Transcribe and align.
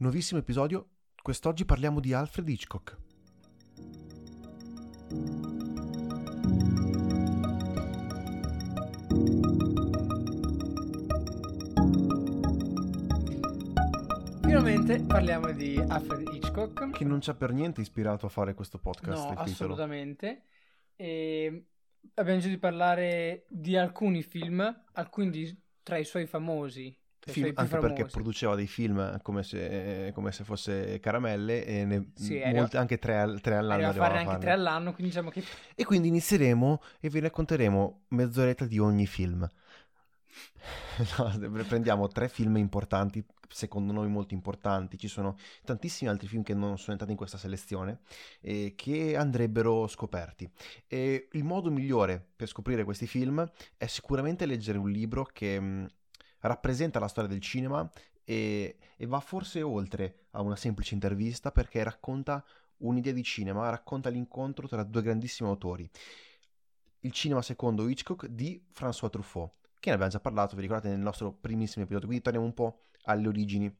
Nuovissimo 0.00 0.38
episodio, 0.38 0.90
quest'oggi 1.20 1.64
parliamo 1.64 1.98
di 1.98 2.12
Alfred 2.12 2.48
Hitchcock. 2.48 2.96
Finalmente 14.42 15.02
parliamo 15.02 15.50
di 15.50 15.78
Alfred 15.78 16.28
Hitchcock. 16.32 16.90
Che 16.90 17.04
non 17.04 17.20
ci 17.20 17.30
ha 17.30 17.34
per 17.34 17.52
niente 17.52 17.80
ispirato 17.80 18.26
a 18.26 18.28
fare 18.28 18.54
questo 18.54 18.78
podcast. 18.78 19.30
No, 19.30 19.34
assolutamente. 19.34 20.44
E 20.94 21.66
abbiamo 22.14 22.38
deciso 22.38 22.54
di 22.54 22.60
parlare 22.60 23.46
di 23.48 23.76
alcuni 23.76 24.22
film, 24.22 24.60
alcuni 24.92 25.30
di- 25.30 25.60
tra 25.82 25.98
i 25.98 26.04
suoi 26.04 26.26
famosi. 26.26 26.96
Film- 27.20 27.52
anche 27.56 27.76
perché 27.78 27.94
famosi. 27.96 28.14
produceva 28.14 28.54
dei 28.54 28.66
film 28.66 29.20
come 29.22 29.42
se, 29.42 30.10
come 30.14 30.32
se 30.32 30.44
fosse 30.44 30.98
caramelle 31.00 31.64
e 31.66 31.84
ne- 31.84 32.10
Sì, 32.14 32.40
molte- 32.54 32.76
anche 32.78 32.98
tre, 32.98 33.18
al- 33.18 33.40
tre 33.40 33.56
all'anno 33.56 33.84
a 33.84 33.88
arrivava 33.88 34.18
anche 34.18 34.38
tre 34.38 34.50
all'anno, 34.52 34.92
quindi 34.94 35.12
diciamo 35.12 35.30
che 35.30 35.42
E 35.74 35.84
quindi 35.84 36.08
inizieremo 36.08 36.80
e 37.00 37.08
vi 37.10 37.20
racconteremo 37.20 38.02
mezz'oretta 38.08 38.64
di 38.64 38.78
ogni 38.78 39.06
film. 39.06 39.46
No, 41.18 41.64
prendiamo 41.64 42.08
tre 42.08 42.28
film 42.28 42.56
importanti, 42.56 43.24
secondo 43.48 43.92
noi 43.92 44.08
molto 44.08 44.34
importanti. 44.34 44.98
Ci 44.98 45.08
sono 45.08 45.36
tantissimi 45.64 46.10
altri 46.10 46.26
film 46.28 46.42
che 46.42 46.54
non 46.54 46.76
sono 46.78 46.92
entrati 46.92 47.12
in 47.12 47.16
questa 47.18 47.38
selezione 47.38 48.00
e 48.40 48.74
che 48.76 49.16
andrebbero 49.16 49.86
scoperti. 49.86 50.48
E 50.86 51.28
il 51.32 51.44
modo 51.44 51.70
migliore 51.70 52.24
per 52.36 52.48
scoprire 52.48 52.84
questi 52.84 53.06
film 53.06 53.48
è 53.76 53.86
sicuramente 53.86 54.44
leggere 54.46 54.78
un 54.78 54.90
libro 54.90 55.24
che 55.24 55.58
mh, 55.60 55.86
rappresenta 56.40 56.98
la 56.98 57.08
storia 57.08 57.30
del 57.30 57.40
cinema 57.40 57.90
e, 58.24 58.76
e 58.96 59.06
va 59.06 59.20
forse 59.20 59.62
oltre 59.62 60.26
a 60.32 60.42
una 60.42 60.56
semplice 60.56 60.94
intervista 60.94 61.50
perché 61.50 61.82
racconta 61.82 62.44
un'idea 62.78 63.12
di 63.12 63.22
cinema, 63.22 63.70
racconta 63.70 64.08
l'incontro 64.08 64.68
tra 64.68 64.82
due 64.82 65.02
grandissimi 65.02 65.48
autori. 65.48 65.88
Il 67.00 67.12
cinema 67.12 67.42
secondo 67.42 67.88
Hitchcock 67.88 68.26
di 68.26 68.62
François 68.72 69.10
Truffaut, 69.10 69.52
che 69.78 69.88
ne 69.88 69.94
abbiamo 69.94 70.12
già 70.12 70.20
parlato, 70.20 70.56
vi 70.56 70.62
ricordate, 70.62 70.88
nel 70.88 70.98
nostro 70.98 71.32
primissimo 71.32 71.84
episodio, 71.84 72.06
quindi 72.06 72.24
torniamo 72.24 72.46
un 72.46 72.54
po' 72.54 72.86
alle 73.04 73.28
origini. 73.28 73.74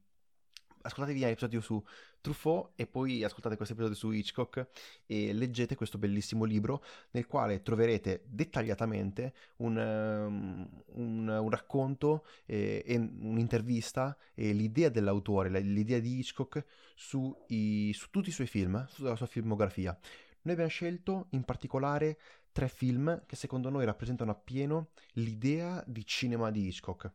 Ascoltatevi 0.81 1.21
l'episodio 1.21 1.61
su 1.61 1.83
Truffaut 2.21 2.73
e 2.77 2.87
poi 2.87 3.25
ascoltate 3.25 3.57
questo 3.57 3.75
episodio 3.75 3.97
su 3.97 4.11
Hitchcock 4.11 4.69
e 5.07 5.33
leggete 5.33 5.75
questo 5.75 5.98
bellissimo 5.98 6.45
libro 6.45 6.83
nel 7.11 7.27
quale 7.27 7.62
troverete 7.62 8.23
dettagliatamente 8.27 9.34
un, 9.56 9.77
um, 9.77 10.83
un- 10.95 11.29
un 11.29 11.51
racconto 11.51 12.25
eh, 12.47 12.83
e 12.87 12.97
un'intervista 12.97 14.17
e 14.34 14.53
l'idea 14.53 14.89
dell'autore, 14.89 15.51
la- 15.51 15.59
l'idea 15.59 15.99
di 16.01 16.19
Hitchcock 16.19 16.65
su, 16.95 17.37
i- 17.49 17.93
su 17.93 18.11
tutti 18.11 18.29
i 18.29 18.33
suoi 18.33 18.47
film, 18.47 18.87
su 18.89 18.97
tutta 18.97 19.11
la 19.11 19.17
sua 19.17 19.27
filmografia. 19.27 19.97
Noi 20.43 20.53
abbiamo 20.55 20.71
scelto 20.71 21.27
in 21.31 21.45
particolare 21.45 22.19
tre 22.53 22.69
film 22.69 23.25
che 23.27 23.37
secondo 23.37 23.69
noi 23.71 23.84
rappresentano 23.84 24.31
appieno 24.31 24.91
l'idea 25.15 25.83
di 25.87 26.05
cinema 26.06 26.51
di 26.51 26.67
Hitchcock. 26.67 27.12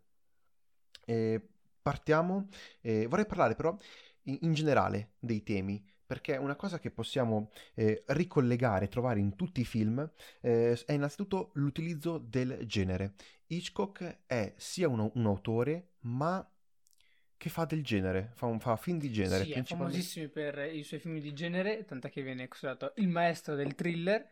E 1.06 1.50
partiamo, 1.84 2.48
eh, 2.82 3.06
vorrei 3.06 3.28
parlare 3.28 3.54
però 3.54 3.78
in, 4.24 4.40
in 4.42 4.54
generale 4.54 5.12
dei 5.20 5.44
temi, 5.44 5.86
perché 6.06 6.38
una 6.38 6.56
cosa 6.56 6.80
che 6.80 6.90
possiamo 6.90 7.52
eh, 7.76 8.04
ricollegare, 8.08 8.88
trovare 8.88 9.20
in 9.20 9.36
tutti 9.36 9.62
i 9.62 9.66
film, 9.66 10.10
eh, 10.42 10.82
è 10.86 10.94
innanzitutto 10.94 11.52
l'utilizzo 11.56 12.18
del 12.18 12.66
genere. 12.66 13.14
Hitchcock 13.48 14.22
è 14.26 14.54
sia 14.58 14.88
un, 14.88 15.12
un 15.14 15.26
autore, 15.26 15.92
ma 16.02 16.48
che 17.38 17.50
fa 17.50 17.66
del 17.66 17.84
genere, 17.84 18.32
fa, 18.36 18.46
un, 18.46 18.60
fa 18.60 18.78
film 18.78 18.98
di 18.98 19.12
genere. 19.12 19.44
sì, 19.44 19.52
è 19.52 19.64
famosissimo 19.64 20.30
per 20.30 20.74
i 20.74 20.84
suoi 20.84 21.02
film 21.02 21.20
di 21.20 21.34
genere, 21.34 21.84
tant'è 21.84 22.10
che 22.10 22.22
viene 22.22 22.48
considerato 22.48 22.94
il 22.98 23.10
maestro 23.10 23.56
del 23.56 23.76
thriller 23.76 24.26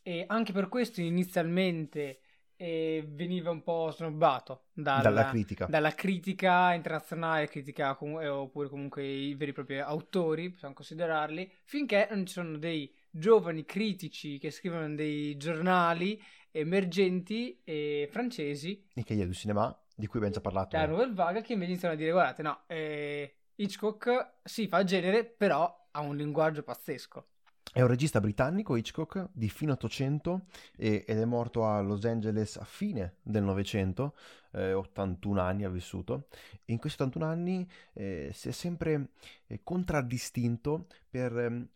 e 0.00 0.24
anche 0.28 0.52
per 0.52 0.68
questo 0.68 1.00
inizialmente 1.00 2.20
eh, 2.62 3.04
veniva 3.08 3.50
un 3.50 3.60
po' 3.64 3.90
snobbato 3.90 4.66
dalla, 4.72 5.02
dalla 5.02 5.30
critica. 5.30 5.66
dalla 5.66 5.94
critica 5.94 6.72
internazionale, 6.72 7.48
critica 7.48 7.96
com- 7.96 8.20
eh, 8.20 8.28
oppure 8.28 8.68
comunque 8.68 9.04
i 9.04 9.34
veri 9.34 9.50
e 9.50 9.54
propri 9.54 9.80
autori, 9.80 10.50
possiamo 10.50 10.72
considerarli, 10.72 11.50
finché 11.64 12.06
non 12.10 12.24
ci 12.24 12.34
sono 12.34 12.56
dei 12.58 12.94
giovani 13.10 13.64
critici 13.64 14.38
che 14.38 14.52
scrivono 14.52 14.94
dei 14.94 15.36
giornali 15.36 16.22
emergenti 16.52 17.60
e 17.64 18.08
francesi, 18.08 18.86
I 18.94 19.02
Cahiers 19.02 19.28
du 19.28 19.34
Cinéma, 19.34 19.84
di 19.96 20.06
cui 20.06 20.18
abbiamo 20.18 20.36
già 20.36 20.40
parlato. 20.40 20.76
la 20.76 20.86
Nouvelle 20.86 21.14
Vague, 21.14 21.42
che 21.42 21.54
invece 21.54 21.70
iniziano 21.72 21.94
a 21.94 21.96
dire, 21.96 22.12
guardate, 22.12 22.42
no, 22.42 22.62
eh, 22.68 23.38
Hitchcock 23.56 24.34
sì, 24.44 24.68
fa 24.68 24.84
genere, 24.84 25.24
però 25.24 25.88
ha 25.90 26.00
un 26.00 26.16
linguaggio 26.16 26.62
pazzesco. 26.62 27.26
È 27.74 27.80
un 27.80 27.86
regista 27.88 28.20
britannico, 28.20 28.76
Hitchcock, 28.76 29.28
di 29.32 29.48
fine 29.48 29.72
800 29.72 30.42
e- 30.76 31.04
ed 31.06 31.18
è 31.18 31.24
morto 31.24 31.64
a 31.66 31.80
Los 31.80 32.04
Angeles 32.04 32.56
a 32.56 32.64
fine 32.64 33.14
del 33.22 33.42
Novecento, 33.44 34.14
eh, 34.52 34.74
81 34.74 35.40
anni 35.40 35.64
ha 35.64 35.70
vissuto. 35.70 36.26
E 36.66 36.72
in 36.72 36.78
questi 36.78 37.00
81 37.00 37.24
anni 37.26 37.66
eh, 37.94 38.30
si 38.34 38.48
è 38.48 38.52
sempre 38.52 39.12
eh, 39.46 39.60
contraddistinto 39.62 40.86
per 41.08 41.36
ehm, 41.38 41.68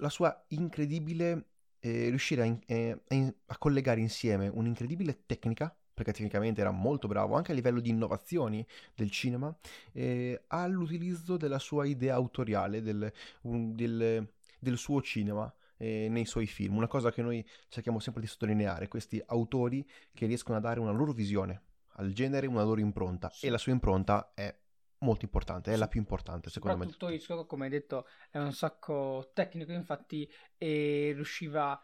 la 0.00 0.08
sua 0.08 0.44
incredibile 0.48 1.44
eh, 1.80 2.08
riuscire 2.08 2.58
eh, 2.66 3.00
a 3.08 3.14
in- 3.14 3.32
a 3.46 3.58
collegare 3.58 4.00
insieme 4.00 4.48
un'incredibile 4.48 5.22
tecnica, 5.24 5.72
perché 5.94 6.12
tecnicamente 6.12 6.60
era 6.60 6.70
molto 6.72 7.06
bravo, 7.08 7.34
anche 7.36 7.52
a 7.52 7.54
livello 7.54 7.78
di 7.80 7.90
innovazioni 7.90 8.64
del 8.94 9.10
cinema, 9.10 9.56
eh, 9.92 10.42
all'utilizzo 10.48 11.36
della 11.36 11.58
sua 11.58 11.86
idea 11.86 12.14
autoriale, 12.14 12.82
del, 12.82 13.12
un- 13.42 13.74
del- 13.76 14.28
del 14.58 14.76
suo 14.76 15.00
cinema 15.02 15.52
eh, 15.76 16.08
nei 16.08 16.26
suoi 16.26 16.46
film. 16.46 16.76
Una 16.76 16.88
cosa 16.88 17.10
che 17.10 17.22
noi 17.22 17.46
cerchiamo 17.68 17.98
sempre 17.98 18.20
di 18.22 18.28
sottolineare, 18.28 18.88
questi 18.88 19.22
autori 19.26 19.88
che 20.12 20.26
riescono 20.26 20.58
a 20.58 20.60
dare 20.60 20.80
una 20.80 20.92
loro 20.92 21.12
visione 21.12 21.62
al 21.98 22.12
genere, 22.12 22.46
una 22.46 22.62
loro 22.62 22.80
impronta. 22.80 23.30
Sì. 23.30 23.46
E 23.46 23.50
la 23.50 23.58
sua 23.58 23.72
impronta 23.72 24.32
è 24.34 24.56
molto 25.00 25.24
importante, 25.24 25.72
è 25.72 25.76
la 25.76 25.88
più 25.88 26.00
importante 26.00 26.50
secondo 26.50 26.76
me. 26.76 26.84
Soprattutto 26.84 27.12
tutte. 27.12 27.22
Hitchcock, 27.22 27.48
come 27.48 27.64
hai 27.64 27.70
detto, 27.70 28.06
è 28.30 28.38
un 28.38 28.52
sacco 28.52 29.30
tecnico, 29.32 29.72
infatti, 29.72 30.28
e 30.56 31.12
riusciva 31.14 31.80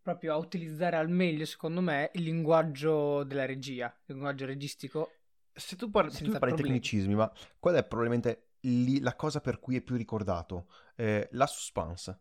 proprio 0.00 0.32
a 0.32 0.36
utilizzare 0.36 0.96
al 0.96 1.10
meglio, 1.10 1.44
secondo 1.44 1.80
me, 1.80 2.10
il 2.14 2.22
linguaggio 2.22 3.24
della 3.24 3.44
regia, 3.44 3.86
il 4.06 4.14
linguaggio 4.14 4.46
registico. 4.46 5.12
Se 5.52 5.76
tu 5.76 5.90
parli, 5.90 6.12
se 6.12 6.24
tu 6.24 6.38
parli 6.38 6.54
tecnicismi, 6.54 7.14
ma 7.14 7.30
qual 7.58 7.74
è 7.74 7.84
probabilmente 7.84 8.47
lì 8.62 9.00
la 9.00 9.14
cosa 9.16 9.40
per 9.40 9.60
cui 9.60 9.76
è 9.76 9.80
più 9.82 9.96
ricordato? 9.96 10.68
Eh, 10.96 11.28
la 11.32 11.46
suspense. 11.46 12.18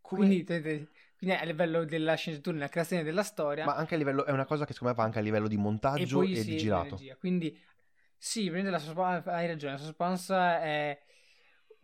Come- 0.00 0.26
Quindi, 0.26 0.44
te- 0.44 0.60
te- 0.60 0.88
quindi 1.16 1.36
a 1.36 1.44
livello 1.44 1.84
della 1.84 2.14
sceneggiatura, 2.14 2.56
nella 2.56 2.68
creazione 2.68 3.02
della 3.02 3.22
storia, 3.22 3.64
Ma 3.64 3.74
anche 3.74 3.94
a 3.94 3.98
livello, 3.98 4.24
è 4.24 4.30
una 4.30 4.44
cosa 4.44 4.64
che 4.64 4.72
secondo 4.72 4.94
me 4.94 4.98
va 5.00 5.04
anche 5.06 5.18
a 5.18 5.22
livello 5.22 5.48
di 5.48 5.56
e 5.56 5.60
montaggio 5.62 6.22
e, 6.22 6.28
poi 6.28 6.36
sì, 6.36 6.50
di 6.50 6.56
girato. 6.56 6.96
Quindi, 7.18 7.58
sì, 8.16 8.48
la 8.70 8.78
suspense, 8.78 9.30
hai 9.30 9.46
ragione, 9.46 9.72
la 9.72 9.78
suspense 9.78 10.34
è 10.34 11.02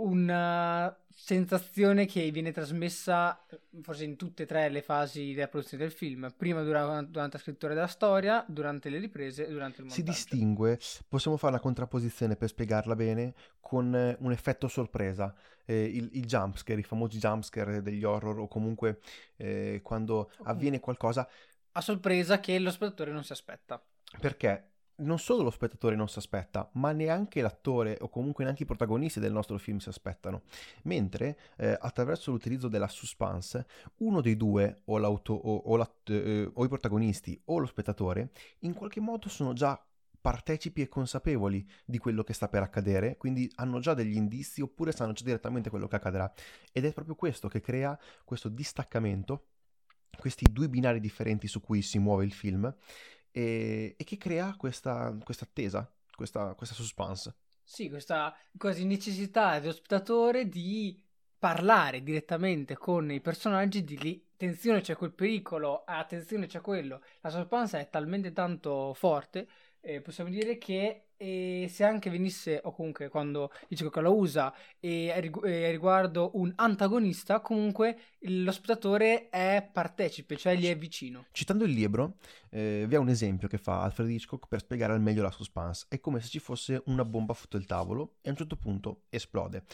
una 0.02 0.94
sensazione 1.08 2.06
che 2.06 2.30
viene 2.30 2.52
trasmessa 2.52 3.44
eh, 3.46 3.60
forse 3.82 4.04
in 4.04 4.16
tutte 4.16 4.44
e 4.44 4.46
tre 4.46 4.68
le 4.70 4.82
fasi 4.82 5.32
della 5.34 5.48
produzione 5.48 5.84
del 5.84 5.92
film, 5.92 6.32
prima 6.36 6.62
dura- 6.62 7.02
durante 7.02 7.36
la 7.36 7.42
scrittura 7.42 7.74
della 7.74 7.86
storia, 7.86 8.44
durante 8.48 8.88
le 8.90 8.98
riprese 8.98 9.46
e 9.46 9.50
durante 9.50 9.80
il 9.82 9.86
Si 9.86 10.02
montaggio. 10.02 10.10
distingue, 10.12 10.78
possiamo 11.08 11.36
fare 11.36 11.54
una 11.54 11.62
contrapposizione 11.62 12.36
per 12.36 12.48
spiegarla 12.48 12.94
bene, 12.94 13.34
con 13.60 13.92
eh, 13.94 14.16
un 14.20 14.30
effetto 14.30 14.68
sorpresa, 14.68 15.34
eh, 15.64 15.82
il, 15.84 16.08
il 16.12 16.26
jumpscare, 16.26 16.78
i 16.78 16.84
famosi 16.84 17.18
jumpscare 17.18 17.82
degli 17.82 18.04
horror 18.04 18.38
o 18.38 18.46
comunque 18.48 19.00
eh, 19.36 19.80
quando 19.82 20.30
avviene 20.44 20.78
qualcosa, 20.78 21.28
A 21.72 21.80
sorpresa 21.80 22.38
che 22.38 22.60
lo 22.60 22.70
spettatore 22.70 23.10
non 23.10 23.24
si 23.24 23.32
aspetta. 23.32 23.84
perché 24.20 24.69
non 25.00 25.18
solo 25.18 25.42
lo 25.42 25.50
spettatore 25.50 25.96
non 25.96 26.08
si 26.08 26.18
aspetta, 26.18 26.68
ma 26.74 26.92
neanche 26.92 27.42
l'attore 27.42 27.96
o 28.00 28.08
comunque 28.08 28.44
neanche 28.44 28.62
i 28.62 28.66
protagonisti 28.66 29.20
del 29.20 29.32
nostro 29.32 29.58
film 29.58 29.78
si 29.78 29.88
aspettano. 29.88 30.42
Mentre 30.82 31.38
eh, 31.56 31.76
attraverso 31.78 32.30
l'utilizzo 32.30 32.68
della 32.68 32.88
suspense, 32.88 33.66
uno 33.98 34.20
dei 34.20 34.36
due, 34.36 34.82
o, 34.84 34.98
o, 34.98 35.22
o 35.36 35.94
eh, 36.04 36.50
o 36.52 36.64
i 36.64 36.68
protagonisti 36.68 37.40
o 37.46 37.58
lo 37.58 37.66
spettatore, 37.66 38.30
in 38.60 38.74
qualche 38.74 39.00
modo 39.00 39.28
sono 39.28 39.52
già 39.52 39.82
partecipi 40.20 40.82
e 40.82 40.88
consapevoli 40.88 41.66
di 41.84 41.98
quello 41.98 42.22
che 42.22 42.34
sta 42.34 42.48
per 42.48 42.62
accadere, 42.62 43.16
quindi 43.16 43.50
hanno 43.56 43.80
già 43.80 43.94
degli 43.94 44.16
indizi 44.16 44.60
oppure 44.60 44.92
sanno 44.92 45.12
già 45.12 45.24
direttamente 45.24 45.70
quello 45.70 45.88
che 45.88 45.96
accadrà. 45.96 46.30
Ed 46.72 46.84
è 46.84 46.92
proprio 46.92 47.14
questo 47.14 47.48
che 47.48 47.60
crea 47.60 47.98
questo 48.24 48.48
distaccamento, 48.48 49.46
questi 50.18 50.44
due 50.50 50.68
binari 50.68 51.00
differenti 51.00 51.46
su 51.46 51.60
cui 51.60 51.80
si 51.80 51.98
muove 51.98 52.24
il 52.24 52.32
film 52.32 52.74
e, 53.30 53.94
e 53.96 54.04
che 54.04 54.16
crea 54.16 54.54
questa, 54.56 55.16
questa 55.24 55.44
attesa, 55.44 55.90
questa, 56.14 56.54
questa 56.54 56.74
suspense. 56.74 57.34
Sì, 57.62 57.88
questa 57.88 58.36
quasi 58.56 58.84
necessità 58.84 59.58
dello 59.58 59.72
spettatore 59.72 60.48
di 60.48 61.00
parlare 61.38 62.02
direttamente 62.02 62.76
con 62.76 63.10
i 63.10 63.20
personaggi 63.20 63.84
di 63.84 63.98
lì. 63.98 64.24
Attenzione, 64.34 64.80
c'è 64.80 64.96
quel 64.96 65.12
pericolo, 65.12 65.84
attenzione, 65.84 66.46
c'è 66.46 66.60
quello. 66.60 67.02
La 67.20 67.30
suspense 67.30 67.78
è 67.78 67.88
talmente 67.88 68.32
tanto 68.32 68.92
forte 68.94 69.48
eh, 69.80 70.00
possiamo 70.00 70.30
dire 70.30 70.58
che 70.58 71.09
eh, 71.20 71.68
se 71.70 71.84
anche 71.84 72.08
venisse, 72.08 72.60
o 72.64 72.72
comunque 72.72 73.10
quando 73.10 73.52
Hitchcock 73.68 73.96
la 73.96 74.08
usa, 74.08 74.54
e 74.80 75.06
eh, 75.06 75.70
riguardo 75.70 76.30
un 76.34 76.50
antagonista, 76.56 77.40
comunque 77.40 77.98
lo 78.20 78.50
spettatore 78.50 79.28
è 79.28 79.68
partecipe, 79.70 80.36
cioè 80.36 80.56
gli 80.56 80.66
è 80.66 80.76
vicino. 80.78 81.26
Citando 81.32 81.64
il 81.64 81.72
libro, 81.72 82.16
eh, 82.48 82.86
vi 82.88 82.94
è 82.94 82.98
un 82.98 83.10
esempio 83.10 83.48
che 83.48 83.58
fa 83.58 83.82
Alfred 83.82 84.08
Hitchcock 84.08 84.48
per 84.48 84.60
spiegare 84.60 84.94
al 84.94 85.02
meglio 85.02 85.22
la 85.22 85.30
suspense. 85.30 85.84
È 85.88 86.00
come 86.00 86.20
se 86.20 86.28
ci 86.28 86.38
fosse 86.38 86.82
una 86.86 87.04
bomba 87.04 87.34
sotto 87.34 87.58
il 87.58 87.66
tavolo 87.66 88.16
e 88.22 88.28
a 88.28 88.30
un 88.30 88.38
certo 88.38 88.56
punto 88.56 89.02
esplode. 89.10 89.64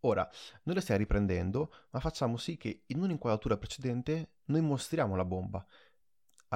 Ora, 0.00 0.28
noi 0.64 0.74
la 0.74 0.80
stiamo 0.80 1.00
riprendendo, 1.00 1.72
ma 1.90 2.00
facciamo 2.00 2.36
sì 2.36 2.56
che 2.56 2.82
in 2.86 3.00
un'inquadratura 3.00 3.56
precedente 3.56 4.30
noi 4.46 4.60
mostriamo 4.60 5.16
la 5.16 5.24
bomba 5.24 5.64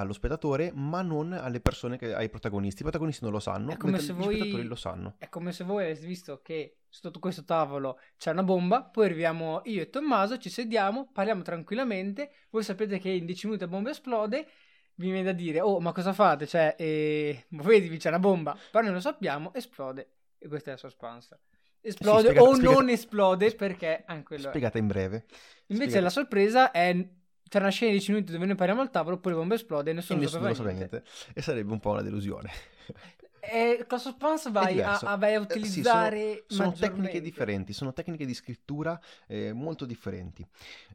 allo 0.01 0.13
spettatore, 0.13 0.71
ma 0.73 1.01
non 1.01 1.33
alle 1.33 1.59
persone, 1.61 1.97
che, 1.97 2.13
ai 2.13 2.29
protagonisti. 2.29 2.81
I 2.81 2.83
protagonisti 2.83 3.23
non 3.23 3.33
lo 3.33 3.39
sanno, 3.39 3.71
È 3.71 3.77
come 3.77 3.99
se 3.99 4.13
gli 4.13 4.15
voi- 4.17 4.35
spettatori 4.37 4.63
lo 4.63 4.75
sanno. 4.75 5.15
È 5.17 5.29
come 5.29 5.51
se 5.51 5.63
voi 5.63 5.85
aveste 5.85 6.05
visto 6.05 6.41
che 6.41 6.77
sotto 6.89 7.19
questo 7.19 7.43
tavolo 7.45 7.99
c'è 8.17 8.31
una 8.31 8.43
bomba, 8.43 8.83
poi 8.83 9.05
arriviamo 9.05 9.61
io 9.65 9.81
e 9.81 9.89
Tommaso, 9.89 10.37
ci 10.37 10.49
sediamo, 10.49 11.09
parliamo 11.11 11.41
tranquillamente, 11.41 12.31
voi 12.49 12.63
sapete 12.63 12.99
che 12.99 13.09
in 13.09 13.25
10 13.25 13.45
minuti 13.47 13.63
la 13.65 13.69
bomba 13.71 13.89
esplode, 13.91 14.47
vi 14.95 15.09
viene 15.09 15.23
da 15.23 15.31
dire, 15.31 15.61
oh 15.61 15.79
ma 15.79 15.91
cosa 15.93 16.13
fate? 16.13 16.45
Cioè, 16.45 16.75
eh, 16.77 17.45
vedi 17.49 17.97
c'è 17.97 18.09
una 18.09 18.19
bomba, 18.19 18.55
però 18.69 18.83
noi 18.83 18.93
lo 18.93 18.99
sappiamo, 18.99 19.53
esplode, 19.53 20.11
e 20.37 20.47
questa 20.47 20.69
è 20.69 20.73
la 20.73 20.79
suspense. 20.79 21.39
Esplode 21.83 22.21
spiegata- 22.29 22.47
o 22.47 22.53
spiegata- 22.53 22.75
non 22.79 22.89
esplode 22.89 23.55
perché 23.55 24.03
anche 24.05 24.23
quello. 24.23 24.49
Spiegata 24.49 24.77
in 24.77 24.87
breve. 24.87 25.25
Invece 25.67 25.89
spiegata- 25.89 26.01
la 26.01 26.09
sorpresa 26.09 26.71
è... 26.71 27.09
C'è 27.51 27.59
una 27.59 27.67
scena 27.69 27.91
di 27.91 27.97
10 27.97 28.11
minuti 28.13 28.31
dove 28.31 28.45
noi 28.45 28.55
parliamo 28.55 28.79
al 28.79 28.89
tavolo, 28.89 29.17
poi 29.19 29.33
la 29.33 29.39
bomba 29.39 29.55
esplode 29.55 29.89
e 29.89 29.91
E 29.91 29.95
nessuno, 29.95 30.21
nessuno 30.21 30.47
lo 30.47 30.53
sapeva 30.53 30.71
niente. 30.71 31.03
niente. 31.03 31.11
E 31.33 31.41
sarebbe 31.41 31.73
un 31.73 31.81
po' 31.81 31.89
una 31.91 32.01
delusione. 32.01 32.49
E 33.43 33.85
con 33.87 33.97
la 33.97 34.03
suspense 34.03 34.51
vai 34.51 34.79
a- 34.81 34.99
vai 35.17 35.33
a 35.33 35.39
Eh, 35.41 35.47
sì, 35.49 35.57
utilizzare 35.57 36.43
sono 36.47 36.69
maggiormente. 36.69 36.79
tecniche 36.79 37.21
differenti, 37.21 37.73
sono 37.73 37.91
tecniche 37.91 38.25
di 38.25 38.35
scrittura 38.35 38.97
eh, 39.27 39.51
molto 39.51 39.85
differenti. 39.85 40.47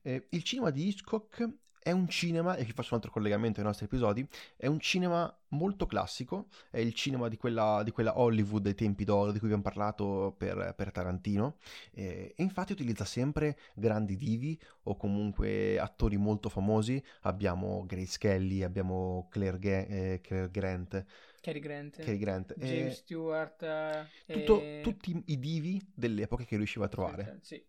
Eh, 0.02 0.28
il 0.30 0.42
cinema 0.44 0.70
di 0.70 0.86
Hitchcock 0.88 1.46
è 1.86 1.92
un 1.92 2.08
cinema, 2.08 2.56
e 2.56 2.64
qui 2.64 2.72
faccio 2.72 2.88
un 2.90 2.96
altro 2.96 3.12
collegamento 3.12 3.60
ai 3.60 3.66
nostri 3.66 3.84
episodi, 3.86 4.26
è 4.56 4.66
un 4.66 4.80
cinema 4.80 5.32
molto 5.50 5.86
classico, 5.86 6.48
è 6.68 6.80
il 6.80 6.92
cinema 6.94 7.28
di 7.28 7.36
quella, 7.36 7.82
di 7.84 7.92
quella 7.92 8.18
Hollywood 8.18 8.64
dei 8.64 8.74
tempi 8.74 9.04
d'oro 9.04 9.30
di 9.30 9.38
cui 9.38 9.46
abbiamo 9.46 9.62
parlato 9.62 10.34
per, 10.36 10.74
per 10.76 10.90
Tarantino, 10.90 11.58
eh, 11.92 12.34
e 12.36 12.42
infatti 12.42 12.72
utilizza 12.72 13.04
sempre 13.04 13.56
grandi 13.76 14.16
divi 14.16 14.58
o 14.82 14.96
comunque 14.96 15.78
attori 15.78 16.16
molto 16.16 16.48
famosi, 16.48 17.00
abbiamo 17.20 17.84
Grace 17.86 18.18
Kelly, 18.18 18.64
abbiamo 18.64 19.28
Claire, 19.30 19.58
Ga- 19.60 19.86
eh, 19.86 20.20
Claire 20.20 20.50
Grant, 20.50 21.04
Cary 21.40 21.60
Grant, 21.60 21.96
Cary 22.02 22.18
Grant, 22.18 22.54
eh, 22.58 22.66
James 22.66 22.96
Stewart, 22.96 23.62
eh, 23.62 24.06
tutto- 24.26 24.60
e- 24.60 24.80
tutti 24.82 25.22
i 25.26 25.38
divi 25.38 25.80
dell'epoca 25.94 26.42
che 26.42 26.56
riusciva 26.56 26.86
a 26.86 26.88
trovare. 26.88 27.38
Sì, 27.42 27.64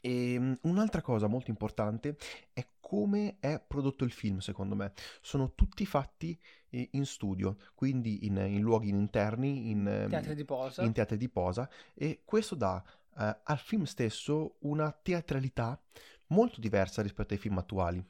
E 0.00 0.36
um, 0.36 0.56
un'altra 0.62 1.02
cosa 1.02 1.26
molto 1.26 1.50
importante 1.50 2.16
è 2.52 2.66
come 2.80 3.36
è 3.38 3.62
prodotto 3.64 4.04
il 4.04 4.10
film, 4.10 4.38
secondo 4.38 4.74
me. 4.74 4.92
Sono 5.20 5.54
tutti 5.54 5.86
fatti 5.86 6.38
eh, 6.70 6.88
in 6.92 7.06
studio, 7.06 7.56
quindi 7.74 8.26
in, 8.26 8.36
in 8.36 8.60
luoghi 8.60 8.88
interni, 8.88 9.70
in, 9.70 9.86
ehm, 9.86 10.08
teatri 10.08 10.34
di 10.34 10.44
posa. 10.44 10.82
in 10.82 10.92
teatri 10.92 11.16
di 11.16 11.28
posa, 11.28 11.70
e 11.94 12.22
questo 12.24 12.54
dà 12.54 12.82
eh, 13.18 13.40
al 13.44 13.58
film 13.58 13.84
stesso 13.84 14.56
una 14.60 14.90
teatralità 14.90 15.80
molto 16.28 16.60
diversa 16.60 17.02
rispetto 17.02 17.34
ai 17.34 17.38
film 17.38 17.58
attuali. 17.58 18.04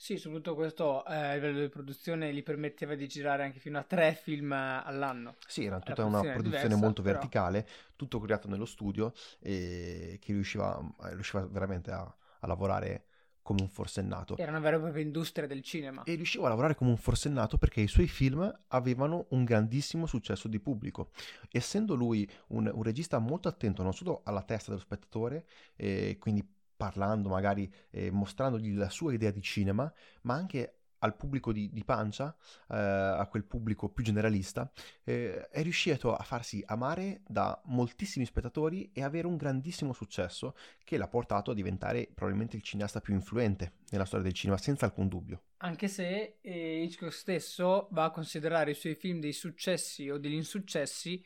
Sì, 0.00 0.16
soprattutto 0.16 0.54
questo 0.54 1.04
eh, 1.06 1.12
a 1.12 1.34
livello 1.34 1.58
di 1.58 1.68
produzione 1.68 2.32
gli 2.32 2.44
permetteva 2.44 2.94
di 2.94 3.08
girare 3.08 3.42
anche 3.42 3.58
fino 3.58 3.78
a 3.78 3.82
tre 3.82 4.14
film 4.14 4.52
eh, 4.52 4.82
all'anno. 4.84 5.34
Sì, 5.44 5.64
era 5.64 5.80
tutta 5.80 6.04
una 6.04 6.20
produzione 6.20 6.44
diversa, 6.44 6.76
molto 6.76 7.02
però- 7.02 7.18
verticale, 7.18 7.68
tutto 7.96 8.20
creato 8.20 8.48
nello 8.48 8.64
studio 8.64 9.12
e 9.40 10.18
che 10.20 10.32
riusciva, 10.32 10.78
eh, 11.02 11.14
riusciva 11.14 11.44
veramente 11.46 11.90
a, 11.90 12.02
a 12.02 12.46
lavorare 12.46 13.06
come 13.42 13.62
un 13.62 13.68
forsennato. 13.68 14.36
Era 14.36 14.50
una 14.50 14.60
vera 14.60 14.76
e 14.76 14.80
propria 14.80 15.02
industria 15.02 15.48
del 15.48 15.62
cinema. 15.62 16.04
E 16.04 16.14
riusciva 16.14 16.46
a 16.46 16.50
lavorare 16.50 16.76
come 16.76 16.90
un 16.90 16.96
forsennato 16.96 17.58
perché 17.58 17.80
i 17.80 17.88
suoi 17.88 18.06
film 18.06 18.56
avevano 18.68 19.26
un 19.30 19.42
grandissimo 19.42 20.06
successo 20.06 20.46
di 20.46 20.60
pubblico. 20.60 21.10
Essendo 21.50 21.96
lui 21.96 22.28
un, 22.48 22.70
un 22.72 22.82
regista 22.84 23.18
molto 23.18 23.48
attento 23.48 23.82
non 23.82 23.92
solo 23.92 24.20
alla 24.24 24.42
testa 24.42 24.70
dello 24.70 24.82
spettatore, 24.82 25.44
eh, 25.74 26.18
quindi 26.20 26.46
parlando 26.78 27.28
magari, 27.28 27.70
eh, 27.90 28.10
mostrandogli 28.10 28.74
la 28.74 28.88
sua 28.88 29.12
idea 29.12 29.32
di 29.32 29.42
cinema, 29.42 29.92
ma 30.22 30.34
anche 30.34 30.78
al 31.00 31.16
pubblico 31.16 31.52
di, 31.52 31.70
di 31.72 31.84
pancia, 31.84 32.34
eh, 32.68 32.76
a 32.76 33.26
quel 33.26 33.44
pubblico 33.44 33.88
più 33.88 34.02
generalista, 34.02 34.70
eh, 35.04 35.48
è 35.48 35.62
riuscito 35.62 36.14
a 36.14 36.22
farsi 36.22 36.62
amare 36.66 37.22
da 37.26 37.60
moltissimi 37.66 38.24
spettatori 38.24 38.90
e 38.92 39.02
avere 39.02 39.26
un 39.26 39.36
grandissimo 39.36 39.92
successo 39.92 40.56
che 40.84 40.96
l'ha 40.96 41.08
portato 41.08 41.50
a 41.50 41.54
diventare 41.54 42.08
probabilmente 42.12 42.56
il 42.56 42.62
cineasta 42.62 43.00
più 43.00 43.14
influente 43.14 43.74
nella 43.90 44.04
storia 44.04 44.24
del 44.24 44.34
cinema, 44.34 44.58
senza 44.58 44.86
alcun 44.86 45.08
dubbio. 45.08 45.42
Anche 45.58 45.88
se 45.88 46.38
eh, 46.40 46.82
Hitchcock 46.82 47.12
stesso 47.12 47.88
va 47.90 48.04
a 48.04 48.10
considerare 48.10 48.72
i 48.72 48.74
suoi 48.74 48.94
film 48.94 49.20
dei 49.20 49.32
successi 49.32 50.08
o 50.08 50.18
degli 50.18 50.34
insuccessi, 50.34 51.24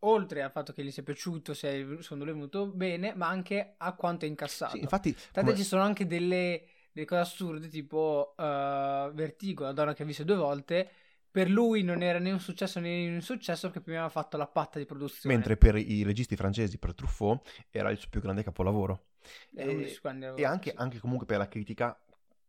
oltre 0.00 0.42
al 0.42 0.50
fatto 0.50 0.72
che 0.72 0.84
gli 0.84 0.90
sia 0.90 1.02
piaciuto, 1.02 1.54
se 1.54 1.98
secondo 2.00 2.24
lui 2.24 2.32
è 2.32 2.36
venuto 2.36 2.66
bene, 2.68 3.14
ma 3.14 3.28
anche 3.28 3.74
a 3.76 3.94
quanto 3.94 4.24
è 4.24 4.28
incassato. 4.28 4.76
Sì, 4.76 4.80
infatti, 4.82 5.12
Tant'è 5.14 5.40
come- 5.42 5.56
ci 5.56 5.64
sono 5.64 5.82
anche 5.82 6.06
delle, 6.06 6.62
delle 6.92 7.06
cose 7.06 7.20
assurde, 7.20 7.68
tipo 7.68 8.34
eh, 8.38 9.10
Vertigo, 9.14 9.64
la 9.64 9.72
donna 9.72 9.94
che 9.94 10.02
ha 10.02 10.06
visto 10.06 10.24
due 10.24 10.36
volte. 10.36 10.90
Per 11.30 11.50
lui 11.50 11.82
non 11.82 12.00
era 12.02 12.18
né 12.18 12.30
un 12.32 12.40
successo 12.40 12.80
né 12.80 13.06
un 13.08 13.14
insuccesso 13.14 13.66
perché 13.66 13.82
prima 13.82 13.98
aveva 13.98 14.10
fatto 14.12 14.38
la 14.38 14.46
patta 14.46 14.78
di 14.78 14.86
produzione. 14.86 15.34
mentre 15.34 15.56
per 15.58 15.76
i 15.76 16.02
registi 16.02 16.34
francesi, 16.34 16.78
per 16.78 16.94
Truffaut, 16.94 17.66
era 17.70 17.90
il 17.90 17.98
suo 17.98 18.08
più 18.10 18.20
grande 18.22 18.42
capolavoro. 18.42 19.08
Uno 19.52 19.70
E- 19.72 20.00
E 20.34 20.44
anche, 20.44 20.70
sì. 20.70 20.76
anche 20.78 20.98
comunque 20.98 21.26
per 21.26 21.38
la 21.38 21.48
critica 21.48 21.98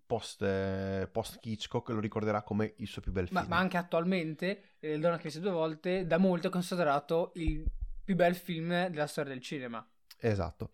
post, 0.08 0.42
eh, 0.42 1.08
post 1.12 1.38
Hitchcock 1.42 1.90
lo 1.90 2.00
ricorderà 2.00 2.42
come 2.42 2.74
il 2.78 2.88
suo 2.88 3.02
più 3.02 3.12
bel 3.12 3.28
Ma, 3.32 3.42
film. 3.42 3.52
ma 3.52 3.58
anche 3.60 3.78
attualmente, 3.78 4.78
eh, 4.80 4.94
Il 4.94 5.02
donna 5.02 5.18
che 5.18 5.30
due 5.40 5.52
volte, 5.52 6.08
da 6.08 6.18
molti 6.18 6.48
è 6.48 6.50
considerato 6.50 7.32
il 7.36 7.64
più 8.04 8.16
bel 8.16 8.36
film 8.36 8.88
della 8.88 9.06
storia 9.06 9.34
del 9.34 9.42
cinema. 9.42 9.86
Esatto. 10.20 10.72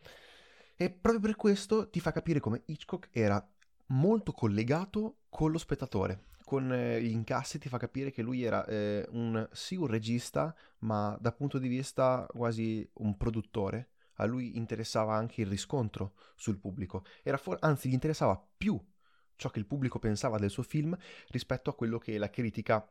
E 0.76 0.90
proprio 0.90 1.22
per 1.22 1.36
questo 1.36 1.90
ti 1.90 2.00
fa 2.00 2.12
capire 2.12 2.40
come 2.40 2.62
Hitchcock 2.66 3.10
era 3.12 3.46
molto 3.88 4.32
collegato 4.32 5.18
con 5.30 5.52
lo 5.52 5.58
spettatore. 5.58 6.26
Con 6.46 6.72
eh, 6.72 7.02
gli 7.02 7.10
incassi 7.10 7.58
ti 7.58 7.70
fa 7.70 7.78
capire 7.78 8.12
che 8.12 8.22
lui 8.22 8.44
era 8.44 8.66
eh, 8.66 9.06
un, 9.12 9.48
sì 9.52 9.76
un 9.76 9.88
regista, 9.88 10.56
ma 10.80 11.18
dal 11.20 11.36
punto 11.36 11.58
di 11.58 11.68
vista 11.68 12.26
quasi 12.30 12.88
un 12.96 13.18
produttore. 13.18 13.90
A 14.18 14.26
lui 14.26 14.58
interessava 14.58 15.16
anche 15.16 15.42
il 15.42 15.48
riscontro 15.48 16.14
sul 16.36 16.60
pubblico. 16.60 17.04
Era 17.24 17.38
for- 17.38 17.58
anzi, 17.62 17.90
gli 17.90 17.94
interessava 17.94 18.40
più 18.58 18.80
ciò 19.44 19.50
che 19.50 19.60
il 19.60 19.66
pubblico 19.66 20.00
pensava 20.00 20.38
del 20.38 20.50
suo 20.50 20.64
film 20.64 20.98
rispetto 21.28 21.70
a 21.70 21.76
quello 21.76 21.98
che 21.98 22.18
la 22.18 22.30
critica 22.30 22.88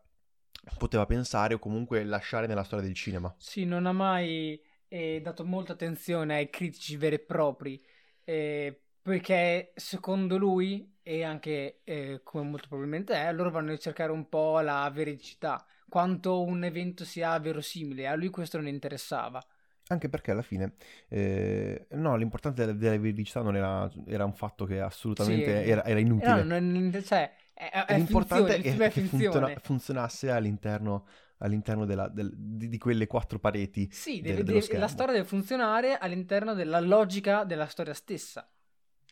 poteva 0.77 1.07
pensare 1.07 1.55
o 1.55 1.59
comunque 1.59 2.05
lasciare 2.05 2.47
nella 2.47 2.63
storia 2.63 2.85
del 2.85 2.95
cinema. 2.95 3.35
Sì, 3.39 3.65
non 3.65 3.87
ha 3.87 3.93
mai 3.93 4.61
eh, 4.89 5.21
dato 5.23 5.45
molta 5.45 5.73
attenzione 5.73 6.35
ai 6.35 6.51
critici 6.51 6.97
veri 6.97 7.15
e 7.15 7.21
propri, 7.21 7.83
eh, 8.25 8.83
perché 9.01 9.73
secondo 9.75 10.37
lui, 10.37 10.99
e 11.03 11.25
anche 11.25 11.81
eh, 11.85 12.21
come 12.23 12.49
molto 12.51 12.69
probabilmente 12.69 13.15
è, 13.15 13.33
loro 13.33 13.51
vanno 13.51 13.73
a 13.73 13.79
cercare 13.79 14.13
un 14.13 14.29
po' 14.29 14.61
la 14.61 14.89
veridicità, 14.93 15.65
quanto 15.89 16.43
un 16.43 16.65
evento 16.65 17.05
sia 17.05 17.39
verosimile, 17.39 18.07
a 18.07 18.15
lui 18.15 18.29
questo 18.29 18.59
non 18.59 18.67
interessava. 18.69 19.43
Anche 19.89 20.09
perché 20.09 20.31
alla 20.31 20.43
fine, 20.43 20.75
eh, 21.09 21.87
no, 21.91 22.17
l'importante 22.17 22.65
della, 22.65 22.77
della 22.79 22.99
veridicità 22.99 23.43
non 23.43 23.57
era, 23.57 23.91
era 24.07 24.25
un 24.25 24.33
fatto 24.33 24.65
che 24.65 24.81
assolutamente 24.81 25.65
Sì, 25.65 25.71
era, 25.71 25.85
era 25.85 25.99
inutile. 25.99 26.43
no, 26.45 26.59
non- 26.61 27.03
cioè, 27.05 27.31
è, 27.53 27.69
è- 27.87 27.97
L'importante 27.97 28.53
finzione, 28.55 28.75
il 28.77 28.81
è 28.81 28.91
che 28.93 29.01
funziona- 29.03 29.53
funzionasse 29.61 30.31
all'interno, 30.31 31.07
all'interno 31.39 31.85
della- 31.85 32.09
del- 32.09 32.33
di, 32.35 32.69
di 32.69 32.79
quelle 32.79 33.07
quattro 33.07 33.39
pareti. 33.41 33.89
Sì, 33.91 34.21
de- 34.21 34.43
deve- 34.45 34.61
schermo. 34.63 34.81
la 34.83 34.89
storia 34.89 35.13
deve 35.15 35.27
funzionare 35.27 35.99
all'interno 35.99 36.55
della 36.55 36.81
logica 36.81 37.45
della 37.45 37.67
storia 37.67 37.93
stessa. 37.93 38.49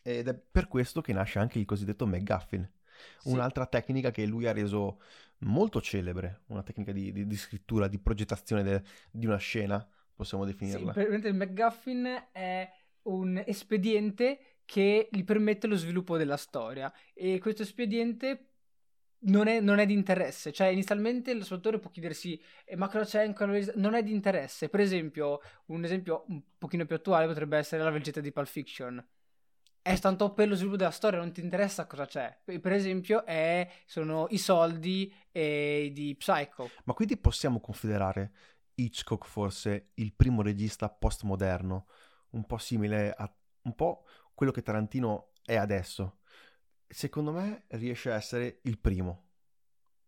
Ed 0.03 0.27
è 0.27 0.33
per 0.33 0.67
questo 0.67 1.01
che 1.01 1.13
nasce 1.13 1.37
anche 1.37 1.59
il 1.59 1.65
cosiddetto 1.65 2.07
McGuffin, 2.07 2.67
Sì. 3.19 3.29
un'altra 3.29 3.65
tecnica 3.67 4.09
che 4.09 4.25
lui 4.25 4.47
ha 4.47 4.51
reso 4.53 4.99
molto 5.39 5.79
celebre, 5.81 6.41
una 6.47 6.63
tecnica 6.63 6.91
di, 6.91 7.11
di- 7.11 7.27
di 7.27 7.35
scrittura, 7.35 7.87
di 7.87 7.99
progettazione 7.99 8.63
de- 8.63 8.83
di 9.11 9.25
una 9.27 9.37
scena, 9.37 9.85
possiamo 10.21 10.45
Sì, 10.45 10.51
definirla. 10.51 10.91
praticamente 10.91 11.27
il 11.29 11.35
McGuffin 11.35 12.27
è 12.31 12.71
un 13.03 13.41
espediente 13.45 14.57
che 14.65 15.09
gli 15.11 15.23
permette 15.23 15.65
lo 15.67 15.75
sviluppo 15.75 16.15
della 16.17 16.37
storia 16.37 16.93
e 17.13 17.39
questo 17.39 17.63
espediente 17.63 18.49
non 19.23 19.47
è, 19.47 19.59
non 19.59 19.79
è 19.79 19.85
di 19.87 19.93
interesse, 19.93 20.51
cioè 20.51 20.67
inizialmente 20.67 21.33
lo 21.33 21.43
spettatore 21.43 21.79
può 21.79 21.89
chiedersi 21.89 22.39
"Eh, 22.65 22.75
ma 22.75 22.87
cosa 22.87 23.05
c'è 23.05 23.23
in 23.23 23.33
quello 23.33 23.53
ris-" 23.53 23.73
non 23.75 23.95
è 23.95 24.03
di 24.03 24.11
interesse, 24.11 24.69
per 24.69 24.79
esempio 24.79 25.39
un 25.67 25.83
esempio 25.83 26.25
un 26.27 26.41
pochino 26.57 26.85
più 26.85 26.95
attuale 26.95 27.25
potrebbe 27.27 27.57
essere 27.57 27.83
la 27.83 27.89
vegeta 27.89 28.19
di 28.21 28.31
Pulp 28.31 28.47
Fiction 28.47 29.03
è 29.83 29.97
tanto 29.99 30.31
per 30.33 30.47
lo 30.47 30.53
sviluppo 30.53 30.77
della 30.77 30.91
storia, 30.91 31.17
non 31.17 31.31
ti 31.31 31.41
interessa 31.41 31.87
cosa 31.87 32.05
c'è. 32.05 32.37
Per 32.45 32.71
esempio, 32.71 33.25
è, 33.25 33.67
sono 33.87 34.27
i 34.29 34.37
soldi 34.37 35.11
eh, 35.31 35.89
di 35.91 36.13
Psycho. 36.15 36.69
Ma 36.83 36.93
quindi 36.93 37.17
possiamo 37.17 37.59
considerare 37.59 38.31
Hitchcock 38.83 39.25
forse 39.25 39.91
il 39.95 40.13
primo 40.13 40.41
regista 40.41 40.89
postmoderno, 40.89 41.87
un 42.31 42.45
po' 42.45 42.57
simile 42.57 43.13
a 43.13 43.31
un 43.63 43.75
po' 43.75 44.05
quello 44.33 44.51
che 44.51 44.61
Tarantino 44.61 45.31
è 45.43 45.55
adesso. 45.55 46.19
Secondo 46.87 47.31
me 47.31 47.65
riesce 47.69 48.11
a 48.11 48.15
essere 48.15 48.59
il 48.63 48.79
primo. 48.79 49.29